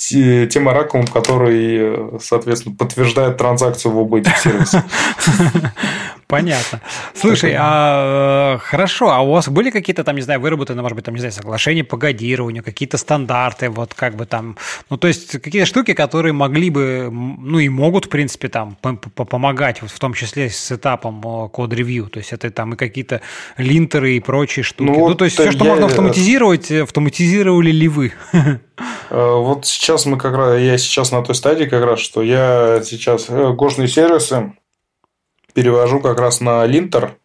[0.00, 4.84] тем оракулом, который, соответственно, подтверждает транзакцию в оба этих сервиса.
[6.30, 6.80] Понятно.
[7.14, 11.14] Слушай, а хорошо, а у вас были какие-то там, не знаю, выработаны, может быть, там,
[11.14, 14.56] не знаю, соглашения по кодированию, какие-то стандарты, вот как бы там,
[14.88, 18.76] ну, то есть какие-то штуки, которые могли бы, ну, и могут, в принципе, там,
[19.14, 23.20] помогать, вот в том числе с этапом код-ревью, то есть это там и какие-то
[23.56, 24.88] линтеры и прочие штуки.
[24.88, 25.70] Ну, ну то есть все, что я...
[25.70, 28.12] можно автоматизировать, автоматизировали ли вы?
[29.10, 32.80] Э, вот сейчас мы как раз, я сейчас на той стадии как раз, что я
[32.82, 34.54] сейчас э, гошные сервисы
[35.52, 37.16] перевожу как раз на линтер,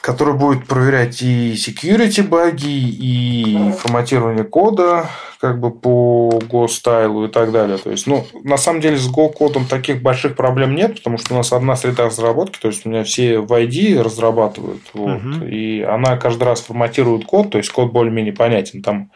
[0.00, 5.10] который будет проверять и security баги, и форматирование кода,
[5.40, 7.78] как бы по Go стайлу и так далее.
[7.78, 11.34] То есть, ну, на самом деле с Go кодом таких больших проблем нет, потому что
[11.34, 15.48] у нас одна среда разработки, то есть у меня все в ID разрабатывают, вот, uh-huh.
[15.48, 18.82] и она каждый раз форматирует код, то есть код более-менее понятен.
[18.82, 19.10] Там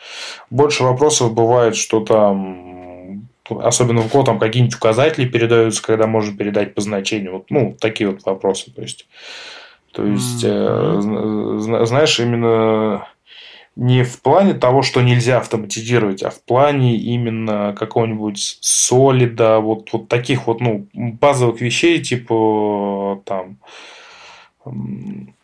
[0.51, 2.81] больше вопросов бывает, что там
[3.60, 7.34] особенно в Go там какие-нибудь указатели передаются, когда можно передать по значению.
[7.34, 8.70] Вот, ну, такие вот вопросы.
[8.72, 9.06] То есть,
[9.92, 11.80] то есть mm-hmm.
[11.80, 13.06] э, знаешь, именно
[13.74, 20.08] не в плане того, что нельзя автоматизировать, а в плане именно какого-нибудь солида, вот, вот
[20.08, 23.58] таких вот ну, базовых вещей, типа там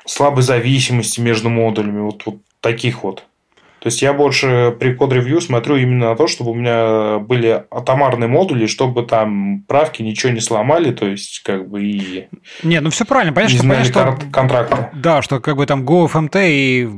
[0.05, 3.25] слабой зависимости между модулями, вот, вот таких вот.
[3.89, 8.29] То есть я больше при код-ревью смотрю именно на то, чтобы у меня были атомарные
[8.29, 12.29] модули, чтобы там правки ничего не сломали, то есть как бы и...
[12.63, 14.31] Не, ну все правильно, понятно, что, понятно, что...
[14.31, 14.91] контракты.
[14.93, 16.89] Да, что как бы там GoFMT и,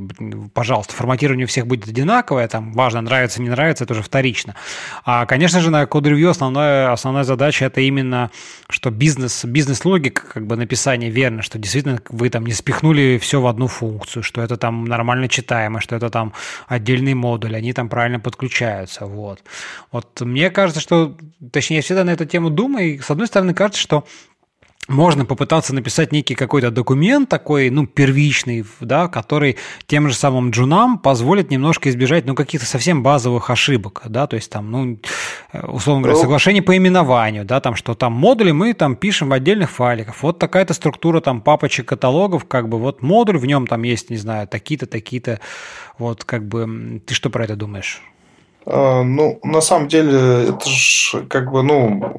[0.52, 4.56] пожалуйста, форматирование у всех будет одинаковое, там важно, нравится, не нравится, это уже вторично.
[5.04, 8.32] А, конечно же, на код-ревью основная, основная задача это именно,
[8.68, 13.46] что бизнес, бизнес-логика, как бы написание верно, что действительно вы там не спихнули все в
[13.46, 16.32] одну функцию, что это там нормально читаемо, что это там
[16.81, 19.07] отдельный модуль, они там правильно подключаются.
[19.07, 19.43] Вот.
[19.93, 21.16] вот мне кажется, что,
[21.52, 24.05] точнее, я всегда на эту тему думаю, и с одной стороны кажется, что
[24.90, 29.56] можно попытаться написать некий какой-то документ такой, ну, первичный, да, который
[29.86, 34.50] тем же самым джунам позволит немножко избежать, ну, каких-то совсем базовых ошибок, да, то есть
[34.50, 34.98] там, ну,
[35.52, 36.22] условно говоря, ну.
[36.22, 40.38] соглашение по именованию, да, там, что там модули мы там пишем в отдельных файликах, вот
[40.38, 44.48] такая-то структура там папочек каталогов, как бы вот модуль, в нем там есть, не знаю,
[44.48, 45.40] такие-то, такие-то,
[45.98, 48.02] вот, как бы, ты что про это думаешь?
[48.66, 52.14] А, ну, на самом деле, это же как бы, ну,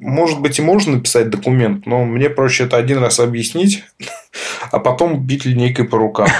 [0.00, 3.84] может быть, и можно написать документ, но мне проще это один раз объяснить,
[4.70, 6.28] а потом бить линейкой по рукам.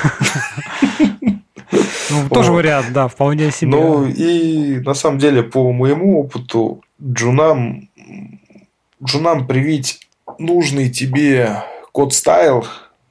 [2.10, 3.70] Ну, тоже вариант, да, вполне себе.
[3.70, 7.90] Ну, и на самом деле, по моему опыту, джунам,
[9.04, 10.00] джунам привить
[10.38, 12.66] нужный тебе код стайл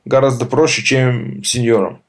[0.05, 2.01] гораздо проще, чем сеньорам.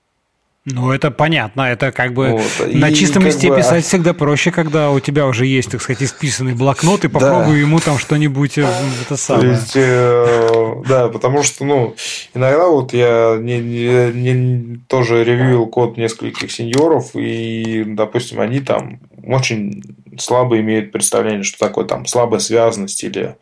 [0.73, 2.74] Ну, это понятно, это как бы вот.
[2.74, 3.57] на и чистом листе бы...
[3.57, 7.61] писать всегда проще, когда у тебя уже есть, так сказать, исписанный блокнот, и попробуй да.
[7.61, 8.69] ему там что-нибудь э,
[9.05, 9.49] это самое.
[9.49, 11.95] То есть, э, да, потому что, ну,
[12.35, 19.01] иногда вот я не, не, не, тоже ревьюил код нескольких сеньоров, и, допустим, они там
[19.27, 19.82] очень
[20.19, 23.36] слабо имеют представление, что такое там слабая связанность или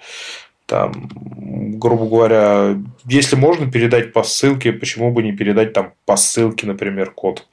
[0.66, 1.08] там,
[1.78, 7.12] грубо говоря, если можно передать по ссылке, почему бы не передать там по ссылке, например,
[7.12, 7.46] код.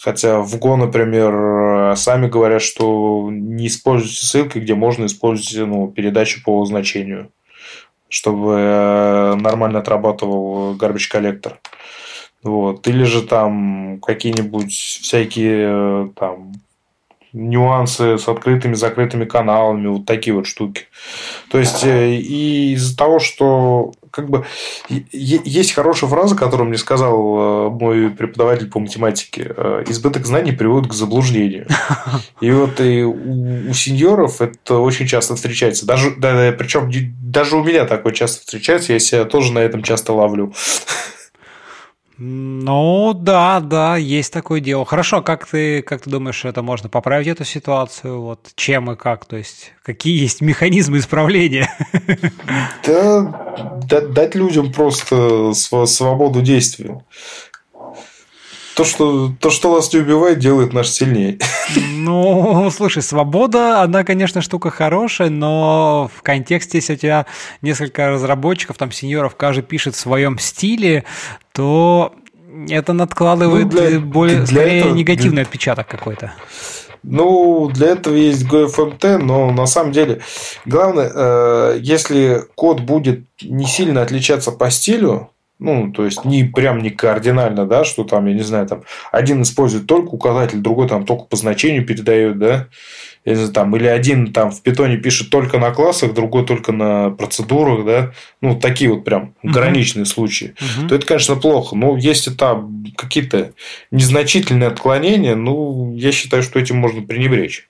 [0.00, 6.40] Хотя в Go, например, сами говорят, что не используйте ссылки, где можно использовать ну, передачу
[6.44, 7.32] по значению,
[8.08, 11.58] чтобы э, нормально отрабатывал garbage коллектор.
[12.44, 12.86] Вот.
[12.86, 16.52] Или же там какие-нибудь всякие э, там
[17.38, 20.86] нюансы с открытыми, закрытыми каналами, вот такие вот штуки.
[21.50, 24.44] То есть, э, и из-за того, что как бы
[24.88, 29.52] есть хорошая фраза, которую мне сказал э, мой преподаватель по математике.
[29.56, 31.66] Э, Избыток знаний приводит к заблуждению.
[32.40, 35.86] И вот и у, у сеньоров это очень часто встречается.
[35.86, 36.90] Даже, да, причем
[37.20, 40.52] даже у меня такое часто встречается, я себя тоже на этом часто ловлю.
[42.20, 44.84] Ну, да, да, есть такое дело.
[44.84, 48.20] Хорошо, как ты, как ты думаешь, это можно поправить эту ситуацию?
[48.20, 49.24] Вот чем и как?
[49.24, 51.70] То есть, какие есть механизмы исправления?
[52.84, 57.04] Да, дать людям просто свободу действия.
[58.78, 61.36] То что, то, что нас не убивает, делает нас сильнее.
[61.96, 67.26] Ну, слушай, свобода, она, конечно, штука хорошая, но в контексте, если у тебя
[67.60, 71.02] несколько разработчиков, там, сеньоров, каждый пишет в своем стиле,
[71.52, 72.14] то
[72.68, 75.42] это надкладывает ну, для, более, для этого, негативный для...
[75.42, 76.34] отпечаток какой-то.
[77.02, 80.20] Ну, для этого есть GFMT, но на самом деле
[80.64, 86.78] главное, э, если код будет не сильно отличаться по стилю, ну, то есть, не прям
[86.82, 91.04] не кардинально, да, что там, я не знаю, там один использует только указатель, другой там
[91.04, 92.68] только по значению передает, да,
[93.24, 96.72] я не знаю, там, или один там в питоне пишет только на классах, другой только
[96.72, 99.52] на процедурах, да, ну, такие вот прям угу.
[99.52, 100.88] граничные случаи, угу.
[100.88, 101.74] то это, конечно, плохо.
[101.74, 103.52] Но если там какие-то
[103.90, 107.68] незначительные отклонения, ну, я считаю, что этим можно пренебречь.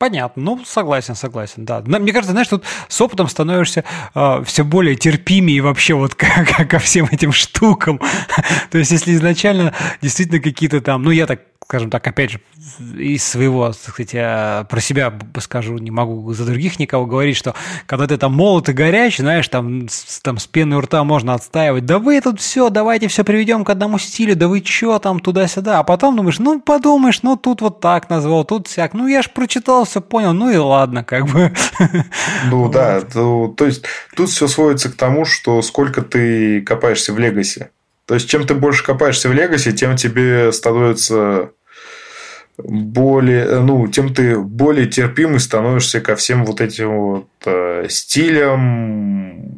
[0.00, 1.82] Понятно, ну согласен, согласен, да.
[1.82, 6.78] Мне кажется, знаешь, тут с опытом становишься э, все более терпимее вообще вот ко, ко
[6.78, 8.00] всем этим штукам.
[8.70, 11.40] То есть, если изначально действительно какие-то там, ну я так
[11.70, 12.40] скажем так, опять же,
[12.98, 17.54] из своего, так сказать, я про себя скажу, не могу за других никого говорить, что
[17.86, 21.32] когда ты там молод и горячий, знаешь, там, с, там с пены у рта можно
[21.32, 25.20] отстаивать, да вы тут все, давайте все приведем к одному стилю, да вы что там
[25.20, 29.22] туда-сюда, а потом думаешь, ну подумаешь, ну тут вот так назвал, тут всяк, ну я
[29.22, 31.52] ж прочитал, все понял, ну и ладно, как бы.
[32.46, 33.84] Ну да, то, то есть
[34.16, 37.70] тут все сводится к тому, что сколько ты копаешься в Легасе.
[38.10, 41.52] То есть, чем ты больше копаешься в Легасе, тем тебе становится
[42.64, 49.50] более, э, ну, тем ты более терпимый становишься ко всем вот этим вот э, стилям,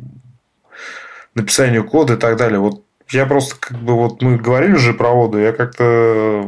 [1.35, 2.59] написанию кода и так далее.
[2.59, 6.45] Вот я просто как бы вот мы говорили уже про воду, я как-то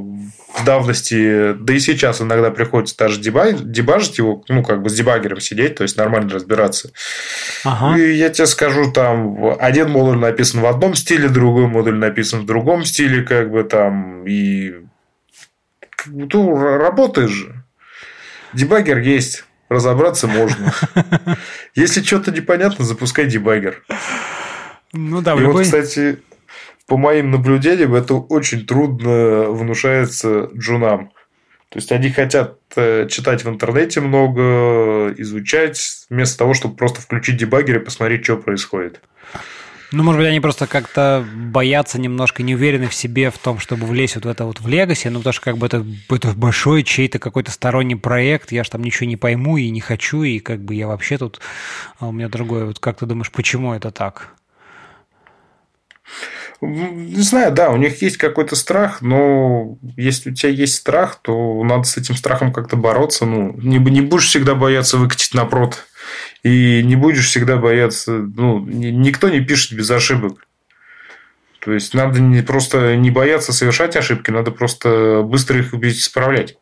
[0.55, 4.95] в давности, да и сейчас иногда приходится даже дебаг, дебажить его, ну, как бы с
[4.95, 6.91] дебаггером сидеть, то есть нормально разбираться.
[7.65, 7.99] Ага.
[7.99, 12.47] И я тебе скажу, там один модуль написан в одном стиле, другой модуль написан в
[12.47, 14.75] другом стиле, как бы там, и
[16.07, 17.65] ну, работаешь же.
[18.53, 19.45] Дебаггер есть.
[19.69, 20.73] Разобраться можно.
[21.75, 23.83] Если что-то непонятно, запускай дебаггер.
[24.93, 25.53] Ну да, И любой...
[25.53, 26.21] вот, кстати,
[26.87, 31.11] по моим наблюдениям, это очень трудно внушается джунам.
[31.71, 37.37] То есть они хотят э, читать в интернете много, изучать, вместо того, чтобы просто включить
[37.37, 39.01] дебаггер и посмотреть, что происходит.
[39.95, 44.17] Ну, может быть, они просто как-то боятся немножко, не в себе в том, чтобы влезть
[44.17, 47.21] вот в это вот в Легаси, ну, потому что как бы это, это большой чей-то
[47.21, 50.75] какой-то сторонний проект, я же там ничего не пойму и не хочу, и как бы
[50.75, 51.41] я вообще тут,
[52.01, 52.65] а у меня другое.
[52.65, 54.35] Вот как ты думаешь, почему это так?
[56.61, 61.63] Не знаю, да, у них есть какой-то страх, но если у тебя есть страх, то
[61.63, 63.27] надо с этим страхом как-то бороться.
[63.27, 65.87] Ну, не, не будешь всегда бояться выкатить на прод
[66.43, 70.47] и не будешь всегда бояться, ну, никто не пишет без ошибок.
[71.61, 76.59] То есть, надо не просто не бояться совершать ошибки, надо просто быстро их исправлять.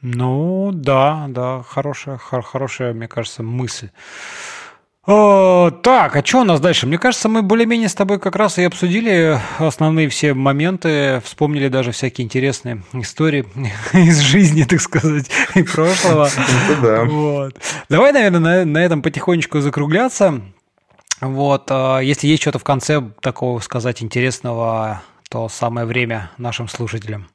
[0.00, 3.90] Ну, да, да, хорошая, хорошая, мне кажется, мысль.
[5.10, 6.86] О, так, а что у нас дальше?
[6.86, 11.92] Мне кажется, мы более-менее с тобой как раз и обсудили основные все моменты, вспомнили даже
[11.92, 13.46] всякие интересные истории
[13.94, 16.28] из жизни, так сказать, и прошлого.
[17.06, 17.56] Вот.
[17.88, 20.42] Давай, наверное, на, этом потихонечку закругляться.
[21.22, 27.28] Вот, а, если есть что-то в конце такого сказать интересного, то самое время нашим слушателям.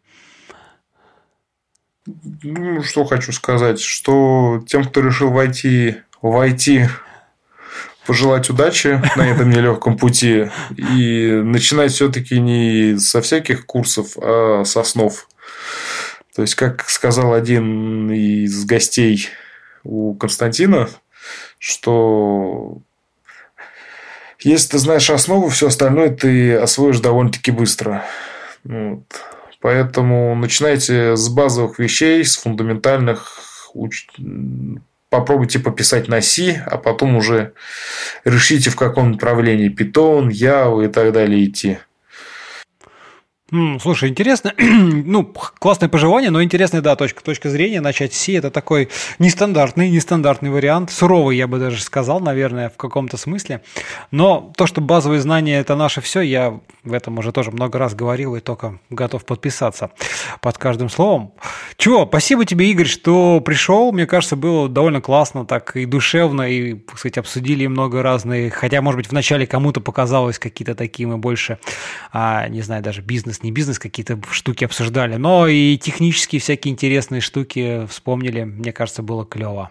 [2.05, 6.85] Ну, что хочу сказать, что тем, кто решил войти, войти
[8.05, 14.83] пожелать удачи на этом нелегком пути и начинать все-таки не со всяких курсов, а со
[14.83, 15.27] снов.
[16.35, 19.29] То есть, как сказал один из гостей
[19.83, 20.89] у Константина,
[21.59, 22.79] что
[24.39, 28.03] если ты знаешь основу, все остальное ты освоишь довольно-таки быстро.
[28.63, 29.03] Вот.
[29.61, 33.39] Поэтому начинайте с базовых вещей, с фундаментальных
[35.13, 37.53] попробуйте пописать на C, а потом уже
[38.25, 41.77] решите, в каком направлении Python, Java и так далее идти.
[43.79, 45.23] Слушай, интересно, ну,
[45.59, 48.89] классное пожелание, но интересная, да, точка, точка зрения, начать си, это такой
[49.19, 53.61] нестандартный, нестандартный вариант, суровый, я бы даже сказал, наверное, в каком-то смысле,
[54.09, 57.93] но то, что базовые знания– это наше все, я в этом уже тоже много раз
[57.93, 59.91] говорил и только готов подписаться
[60.41, 61.33] под каждым словом.
[61.77, 66.73] Чего, спасибо тебе, Игорь, что пришел, мне кажется, было довольно классно, так и душевно, и,
[66.91, 71.59] кстати, обсудили много разных, хотя, может быть, вначале кому-то показалось какие-то такие мы больше,
[72.11, 77.21] а, не знаю, даже бизнес не бизнес, какие-то штуки обсуждали, но и технические всякие интересные
[77.21, 78.43] штуки вспомнили.
[78.43, 79.69] Мне кажется, было клево.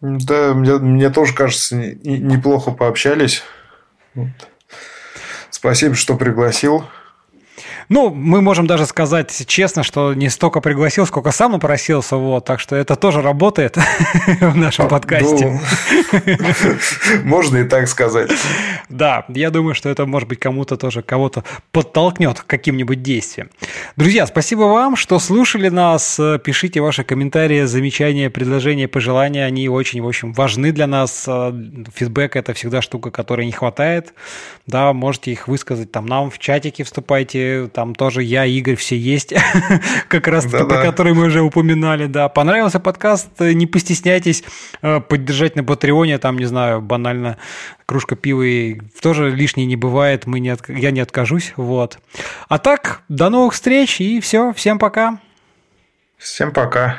[0.00, 3.42] Да, мне, мне тоже кажется, неплохо пообщались.
[4.14, 4.28] Вот.
[5.50, 6.84] Спасибо, что пригласил.
[7.90, 12.60] Ну, мы можем даже сказать честно, что не столько пригласил, сколько сам напросился, вот, так
[12.60, 13.76] что это тоже работает
[14.40, 15.60] в нашем подкасте.
[16.12, 18.30] Ну, можно и так сказать.
[18.88, 21.42] Да, я думаю, что это, может быть, кому-то тоже, кого-то
[21.72, 23.50] подтолкнет к каким-нибудь действиям.
[23.96, 26.20] Друзья, спасибо вам, что слушали нас.
[26.44, 29.44] Пишите ваши комментарии, замечания, предложения, пожелания.
[29.44, 31.24] Они очень, в общем, важны для нас.
[31.24, 34.14] Фидбэк– это всегда штука, которой не хватает.
[34.68, 39.32] Да, можете их высказать там нам в чатике, вступайте, там тоже я, Игорь, все есть,
[40.08, 42.28] как раз таки, про который мы уже упоминали, да.
[42.28, 44.44] Понравился подкаст, не постесняйтесь
[44.82, 47.38] э, поддержать на Патреоне, там, не знаю, банально
[47.86, 50.68] кружка пива и тоже лишней не бывает, мы не от...
[50.68, 51.98] я не откажусь, вот.
[52.50, 55.18] А так, до новых встреч и все, всем пока.
[56.18, 56.98] Всем пока.